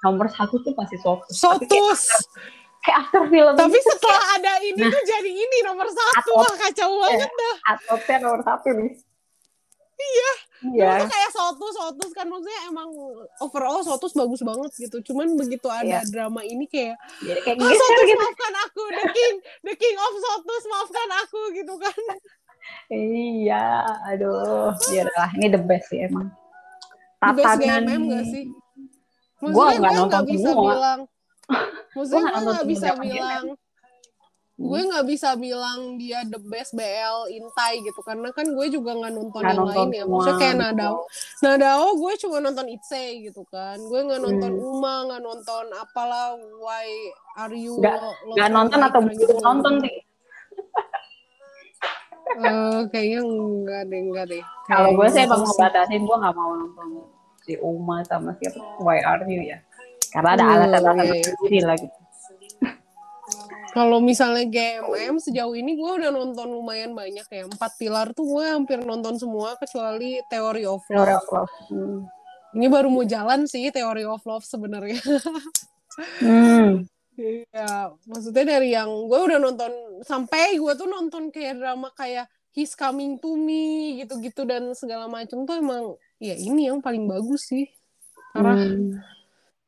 nomor 0.00 0.26
satu 0.28 0.54
tuh 0.56 0.70
pasti 0.72 0.96
Sotus 0.96 1.34
Tapi 1.34 1.66
kayak, 1.66 1.82
Sotus. 1.82 2.02
kayak 2.80 2.96
after 3.00 3.22
film 3.26 3.52
Tapi 3.52 3.74
ini 3.74 3.80
setelah 3.84 4.24
ada 4.32 4.52
ini 4.60 4.80
tuh 4.80 5.02
jadi 5.04 5.30
ini 5.30 5.56
nomor 5.62 5.86
satu. 5.88 6.14
Atau- 6.16 6.36
Wah 6.38 6.54
kacau 6.56 6.90
banget 7.02 7.30
dah. 7.32 7.56
atotnya 7.68 8.16
nomor 8.20 8.40
satu 8.40 8.68
nih 8.72 8.90
Iya. 10.02 10.30
iya 10.72 10.88
tuh 10.96 11.08
kayak 11.08 11.30
Sotus, 11.30 11.74
Sotus 11.74 12.10
kan 12.12 12.26
maksudnya 12.26 12.60
emang 12.66 12.88
overall 13.38 13.80
Sotus 13.80 14.12
bagus 14.12 14.40
banget 14.40 14.70
gitu. 14.76 14.98
Cuman 15.04 15.34
begitu 15.34 15.66
ada 15.66 15.82
Iya. 15.98 16.06
drama 16.06 16.42
ini 16.42 16.66
kayak 16.66 16.94
jadi 17.20 17.40
kayak 17.40 17.56
Ah, 17.56 17.62
geser 17.64 17.78
Sotus 17.80 18.04
gitu 18.04 18.18
maafkan 18.20 18.54
aku, 18.60 18.82
the 18.88 19.04
king, 19.10 19.34
the 19.62 19.74
king 19.74 19.96
of 19.96 20.12
Sotus 20.16 20.62
maafkan 20.66 21.08
aku 21.18 21.40
gitu 21.52 21.74
kan. 21.76 21.98
Iya, 22.88 23.64
aduh, 24.06 24.70
ya 24.94 25.02
udahlah, 25.02 25.30
ini 25.34 25.46
the 25.48 25.60
best 25.60 25.86
sih 25.88 25.98
emang. 26.00 26.30
The 27.18 27.32
best 27.32 27.46
Tatanan, 27.58 27.82
GMM 27.82 28.02
gak 28.08 28.24
sih? 28.28 28.44
Maksudnya 29.40 29.78
gue 29.82 30.06
nggak 30.10 30.26
bisa 30.28 30.48
semua. 30.48 30.64
bilang. 30.70 31.00
Maksudnya 31.92 32.22
gue 32.22 32.40
nggak 32.46 32.68
bisa 32.68 32.88
bilang. 32.96 33.44
Gue 34.62 34.80
nggak 34.80 35.04
bisa 35.04 35.34
bilang 35.34 35.78
dia 35.96 36.22
the 36.24 36.38
best 36.40 36.70
BL 36.72 37.18
Intai 37.28 37.82
gitu 37.82 37.98
karena 38.00 38.30
kan 38.30 38.46
gue 38.46 38.66
juga 38.68 38.94
nggak 38.94 39.10
nonton 39.10 39.40
Nggak 39.40 39.50
yang 39.50 39.60
nonton 39.60 39.74
lain 39.74 39.90
ya. 39.92 40.04
Maksudnya 40.04 40.38
kayak 40.38 40.54
betul. 40.54 40.70
Nadao. 40.70 40.96
Nadao 41.42 41.86
gue 41.92 42.12
cuma 42.16 42.36
nonton 42.38 42.66
Itse 42.68 43.02
gitu 43.20 43.42
kan. 43.44 43.76
Gue 43.80 44.00
nggak 44.00 44.20
nonton 44.20 44.52
Hmm. 44.52 44.64
Uma, 44.72 44.94
nggak 45.04 45.20
nonton 45.20 45.64
apalah 45.74 46.26
Why 46.56 46.86
Are 47.36 47.50
You 47.52 47.74
Nggak- 47.76 48.00
nonton 48.48 48.78
Like 48.78 48.88
atau 48.88 49.00
nggak 49.02 49.42
nonton 49.42 49.74
nih. 49.80 49.96
Eh, 52.32 52.80
kayaknya 52.88 53.20
enggak 53.20 53.82
deh, 53.84 54.00
enggak 54.00 54.24
deh. 54.26 54.42
Kalau 54.64 54.94
gue 54.94 55.06
sih 55.10 55.20
emang 55.20 55.42
sih. 55.42 55.52
ngebatasin, 55.52 56.00
gue 56.00 56.16
nggak 56.16 56.34
mau 56.34 56.52
nonton 56.54 56.86
si 57.40 57.52
Uma 57.58 58.00
sama 58.06 58.30
siapa, 58.38 58.56
Why 58.78 59.02
Are 59.02 59.26
You 59.26 59.42
ya. 59.44 59.58
Karena 60.08 60.28
ada 60.32 60.42
Hmm, 60.42 60.54
alasan-alasan 60.54 60.96
iya, 61.02 61.14
iya. 61.14 61.24
sendiri 61.26 61.58
lah 61.60 61.76
gitu. 61.76 61.98
Kalau 63.72 64.04
misalnya 64.04 64.44
GMM 64.52 65.16
sejauh 65.16 65.56
ini 65.56 65.80
gue 65.80 65.90
udah 65.96 66.12
nonton 66.12 66.44
lumayan 66.52 66.92
banyak 66.92 67.24
ya. 67.24 67.48
Empat 67.48 67.80
pilar 67.80 68.12
tuh 68.12 68.28
gue 68.28 68.44
hampir 68.44 68.76
nonton 68.84 69.16
semua 69.16 69.56
kecuali 69.56 70.20
Theory 70.28 70.68
of 70.68 70.84
Love. 70.92 70.92
Theory 70.92 71.14
of 71.16 71.26
Love. 71.32 71.54
Hmm. 71.72 72.00
Ini 72.52 72.68
baru 72.68 72.92
mau 72.92 73.00
jalan 73.08 73.48
sih 73.48 73.72
Theory 73.72 74.04
of 74.04 74.20
Love 74.28 74.44
sebenarnya. 74.44 75.00
Hmm. 76.20 76.84
Iya, 77.12 77.92
maksudnya 78.08 78.56
dari 78.56 78.72
yang 78.72 78.88
gue 78.88 79.20
udah 79.20 79.36
nonton 79.36 79.68
sampai 80.00 80.56
gue 80.56 80.72
tuh 80.72 80.88
nonton 80.88 81.28
kayak 81.28 81.60
drama 81.60 81.92
kayak 81.92 82.24
He's 82.56 82.72
Coming 82.72 83.20
to 83.20 83.36
Me 83.36 84.00
gitu-gitu 84.00 84.48
dan 84.48 84.72
segala 84.72 85.12
macam 85.12 85.44
tuh 85.44 85.60
emang 85.60 86.00
ya 86.16 86.32
ini 86.32 86.72
yang 86.72 86.80
paling 86.80 87.04
bagus 87.04 87.52
sih. 87.52 87.68
Karena 88.32 88.64
Hmm. 88.64 88.96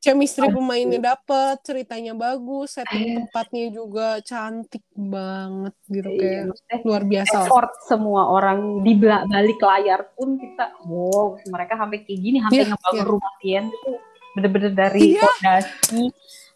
Chemistry 0.05 0.47
pemainnya 0.47 1.01
dapet, 1.03 1.57
ceritanya 1.61 2.13
bagus, 2.13 2.73
setting 2.73 3.17
tempatnya 3.19 3.65
juga 3.69 4.07
cantik 4.21 4.85
banget 4.91 5.73
gitu 5.87 6.07
Iya, 6.07 6.19
kayak 6.21 6.41
maksudnya 6.47 6.77
luar 6.83 7.03
biasa. 7.03 7.35
effort 7.41 7.71
semua 7.83 8.21
orang 8.29 8.59
di 8.79 8.93
balik 8.95 9.57
layar 9.59 10.01
pun 10.13 10.37
kita 10.37 10.65
wow 10.83 11.35
mereka 11.45 11.73
sampai 11.75 11.97
kayak 12.01 12.19
gini 12.19 12.37
sampai 12.39 12.55
Iya, 12.55 12.65
ngebangun 12.69 12.95
iya. 12.95 13.05
rumah 13.07 13.33
Tien 13.37 13.65
itu 13.67 13.91
bener-bener 14.31 14.71
dari 14.71 14.99
Iya. 15.11 15.21
fondasi 15.21 16.01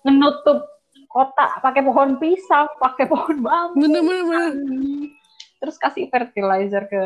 menutup 0.01 0.59
kota 1.05 1.57
pakai 1.59 1.81
pohon 1.81 2.15
pisang 2.15 2.69
pakai 2.75 3.05
pohon 3.05 3.37
bambu 3.39 3.81
Bener 3.81 3.99
bener 3.99 4.23
bener. 4.23 4.53
terus 5.57 5.75
kasih 5.75 6.05
fertilizer 6.07 6.85
ke 6.85 7.01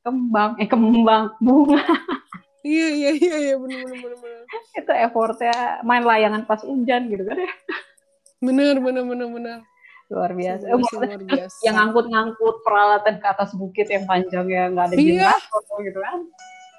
kembang 0.00 0.54
eh 0.56 0.64
kembang 0.64 1.34
bunga 1.38 1.82
Iya 2.68 2.88
iya 2.92 3.10
iya 3.16 3.36
iya 3.42 3.54
bener 3.56 3.80
bener 3.82 3.98
bener 4.04 4.18
bener. 4.18 4.42
itu 4.74 4.92
effortnya 4.92 5.56
main 5.82 6.02
layangan 6.02 6.44
pas 6.44 6.60
hujan 6.60 7.08
gitu 7.08 7.24
kan 7.24 7.38
ya 7.38 7.52
Bener 8.38 8.76
bener 8.78 9.02
bener 9.02 9.28
bener. 9.28 9.58
luar 10.08 10.32
biasa 10.32 10.64
luar 10.68 11.20
biasa. 11.22 11.58
yang 11.62 11.76
ngangkut-ngangkut 11.76 12.56
peralatan 12.60 13.14
ke 13.18 13.26
atas 13.26 13.52
bukit 13.52 13.88
yang 13.88 14.04
panjang 14.04 14.46
yang 14.46 14.72
nggak 14.72 14.86
ada 14.86 14.94
Iya. 14.94 15.04
generator 15.28 15.60
gitu 15.82 16.00
kan 16.00 16.20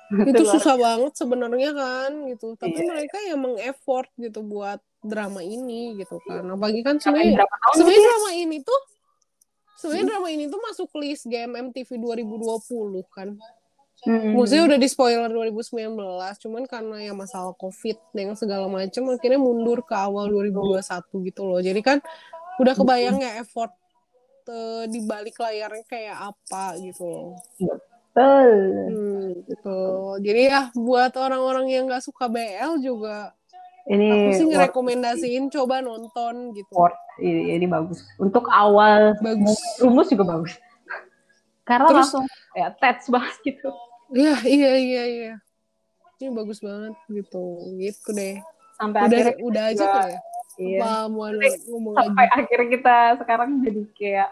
itu 0.29 0.43
susah 0.47 0.75
banget 0.75 1.13
sebenarnya 1.15 1.71
kan 1.71 2.11
gitu 2.27 2.53
tapi 2.55 2.73
Iya. 2.75 2.85
mereka 2.87 3.17
yang 3.21 3.39
mengeffort 3.39 4.09
gitu 4.15 4.41
buat 4.41 4.77
drama 4.99 5.41
ini 5.41 5.93
gitu 5.95 6.17
kan 6.23 6.41
apalagi 6.43 6.81
kan 6.81 6.97
sebenarnya 6.97 7.45
sebenarnya 7.71 8.01
drama 8.03 8.31
ini 8.35 8.57
tuh 8.59 8.81
sebenarnya 9.77 10.05
drama 10.09 10.27
ini 10.27 10.43
tuh 10.45 10.59
masuk 10.59 10.89
list 10.97 11.23
game 11.25 11.53
MTV 11.55 11.89
2020 11.95 13.05
kan 13.07 13.37
Hmm. 13.99 14.31
maksudnya 14.31 14.63
udah 14.65 14.79
di 14.79 14.87
spoiler 14.87 15.27
2019 15.27 15.91
cuman 16.39 16.63
karena 16.65 16.97
ya 17.01 17.11
masalah 17.11 17.51
covid 17.53 17.99
yang 18.13 18.31
segala 18.31 18.65
macam 18.65 19.03
akhirnya 19.09 19.35
mundur 19.35 19.83
ke 19.83 19.91
awal 19.91 20.31
2021 20.31 20.79
gitu 21.27 21.41
loh 21.43 21.59
jadi 21.59 21.79
kan 21.79 21.97
udah 22.57 22.73
kebayang 22.73 23.19
ya 23.19 23.39
effort 23.39 23.75
eh, 24.45 24.87
di 24.87 25.03
balik 25.03 25.35
layarnya 25.35 25.83
kayak 25.83 26.15
apa 26.31 26.79
gitu 26.79 27.03
loh 27.03 27.29
Betul. 28.09 28.51
Hmm, 28.89 29.27
gitu. 29.45 29.79
Jadi 30.19 30.41
ya 30.49 30.73
buat 30.73 31.13
orang-orang 31.13 31.69
yang 31.69 31.85
nggak 31.85 32.01
suka 32.01 32.25
BL 32.25 32.81
juga 32.81 33.31
Ini 33.85 34.05
aku 34.05 34.29
sih 34.33 34.43
worth- 34.43 34.49
ngerekomendasiin 34.49 35.45
coba 35.49 35.79
nonton 35.79 36.51
gitu. 36.51 36.73
worth. 36.73 36.97
Ini, 37.17 37.55
ini 37.55 37.65
bagus. 37.65 38.03
Untuk 38.17 38.49
awal 38.49 39.13
Bagus. 39.17 39.55
rumus 39.77 40.09
juga 40.09 40.25
bagus. 40.25 40.57
Karena 41.63 41.85
Terus- 41.87 42.11
langsung 42.11 42.25
ya 42.53 42.73
touch 42.75 43.07
banget 43.07 43.35
gitu. 43.45 43.69
Iya, 44.09 44.35
iya, 44.41 44.71
iya, 44.75 45.03
iya. 45.05 45.33
Ini 46.17 46.33
bagus 46.33 46.59
banget 46.59 46.97
gitu. 47.07 47.43
Gitu 47.77 48.09
deh. 48.11 48.41
Sampai 48.75 48.99
Udah 49.05 49.07
akhirnya 49.11 49.35
udah 49.39 49.63
aja 49.69 49.83
tuh 49.85 50.01
ya. 50.03 50.19
iya. 50.57 50.81
Ngomong 51.07 51.93
sampai 51.95 52.25
lagi? 52.25 52.35
akhirnya 52.43 52.67
kita 52.69 52.95
sekarang 53.17 53.49
jadi 53.61 53.81
kayak 53.93 54.29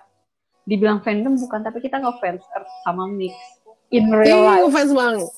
dibilang 0.63 0.99
fandom 0.99 1.33
bukan 1.37 1.59
tapi 1.63 1.79
kita 1.79 1.95
ngefans 1.97 2.43
sama 2.83 3.07
Mix 3.07 3.31
in 3.87 4.11
real 4.11 4.43
Ih, 4.43 4.67
life. 4.67 4.71
fans 4.71 4.91
banget. 4.91 5.29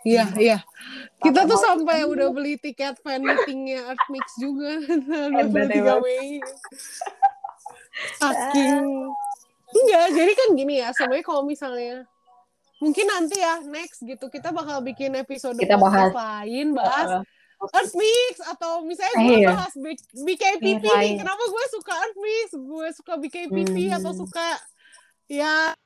Iya, 0.00 0.24
iya. 0.38 0.58
Kita 1.18 1.44
tuh 1.44 1.58
Mau- 1.58 1.64
sampai 1.66 2.06
udah 2.06 2.30
beli 2.30 2.56
tiket 2.56 2.96
fan 3.02 3.20
meetingnya 3.20 3.90
Earth 3.90 4.06
Mix 4.08 4.26
juga. 4.38 4.78
Hebat, 5.36 5.68
23 5.68 5.76
hebat. 5.76 5.98
Mei. 6.00 6.38
Saking. 8.16 8.86
Enggak, 9.70 10.06
jadi 10.10 10.32
kan 10.32 10.48
gini 10.54 10.74
ya. 10.80 10.88
Sebenarnya 10.90 11.22
kalau 11.22 11.42
misalnya 11.44 12.06
mungkin 12.80 13.06
nanti 13.06 13.36
ya 13.36 13.60
next 13.62 14.00
gitu 14.00 14.26
kita 14.26 14.50
bakal 14.50 14.80
bikin 14.80 15.12
episode 15.14 15.54
Kita 15.54 15.76
bahas. 15.76 16.10
lain 16.10 16.72
bahas 16.72 17.22
Uh, 17.60 17.68
Earth 17.70 17.92
Mix 17.92 18.40
atau 18.42 18.80
misalnya 18.80 19.14
Eh, 19.14 19.20
gue 19.22 19.36
iya. 19.38 19.48
bahas 19.52 19.72
B- 19.74 19.92
BKPP 20.18 20.80
Iya, 20.80 20.96
nih. 20.96 21.08
iya. 21.12 21.18
Kenapa 21.20 21.44
gue 21.44 21.64
suka 21.70 21.92
Earth 21.94 22.16
Mix? 22.18 22.46
Gue 22.54 22.86
suka 22.90 23.12
BKPP 23.14 23.52
Hmm. 23.84 23.96
atau 24.00 24.12
suka 24.16 24.46
ya 25.28 25.76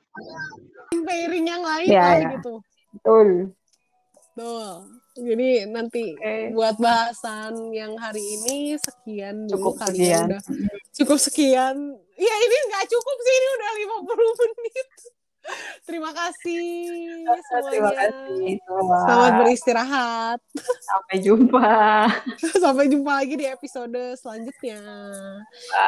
pairing 0.97 1.45
yang 1.45 1.61
lain 1.61 1.91
Iya, 1.91 1.99
lah 2.01 2.15
iya. 2.17 2.29
gitu. 2.33 2.55
betul. 2.95 3.29
Tuh. 4.35 4.75
Jadi 5.17 5.51
nanti 5.69 6.11
Oke. 6.13 6.51
buat 6.53 6.75
bahasan 6.77 7.55
yang 7.71 7.95
hari 7.95 8.23
ini 8.23 8.75
sekian 8.77 9.47
dulu 9.47 9.71
Cukup 9.71 9.75
kali 9.81 9.99
sekian. 10.01 10.11
ya 10.11 10.27
udah 10.29 10.41
cukup 10.93 11.19
sekian. 11.21 11.77
Ya 12.17 12.35
ini 12.37 12.57
nggak 12.69 12.85
cukup 12.89 13.17
sih 13.17 13.35
ini 13.35 13.49
udah 13.53 13.71
50 13.77 14.31
menit. 14.41 14.89
Terima 15.85 16.11
kasih 16.17 16.65
semuanya. 17.45 17.69
Terima 17.69 17.93
kasih. 17.93 18.53
semua. 18.65 18.99
Selamat 19.05 19.33
beristirahat. 19.45 20.39
Sampai 20.81 21.17
jumpa. 21.21 21.73
Sampai 22.65 22.85
jumpa 22.89 23.13
lagi 23.21 23.35
di 23.37 23.47
episode 23.47 24.03
selanjutnya. 24.17 24.81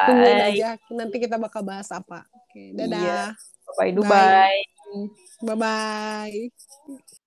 Tungguin 0.05 0.37
Bye. 0.37 0.49
aja 0.53 0.69
nanti 0.93 1.17
kita 1.17 1.41
bakal 1.41 1.65
bahas 1.65 1.89
apa. 1.89 2.29
Oke, 2.29 2.77
dadah. 2.77 3.01
Iya. 3.01 3.23
Bye 3.75 3.91
Dubai. 3.93 4.57
Bye 5.43 5.57
bye. 5.57 7.17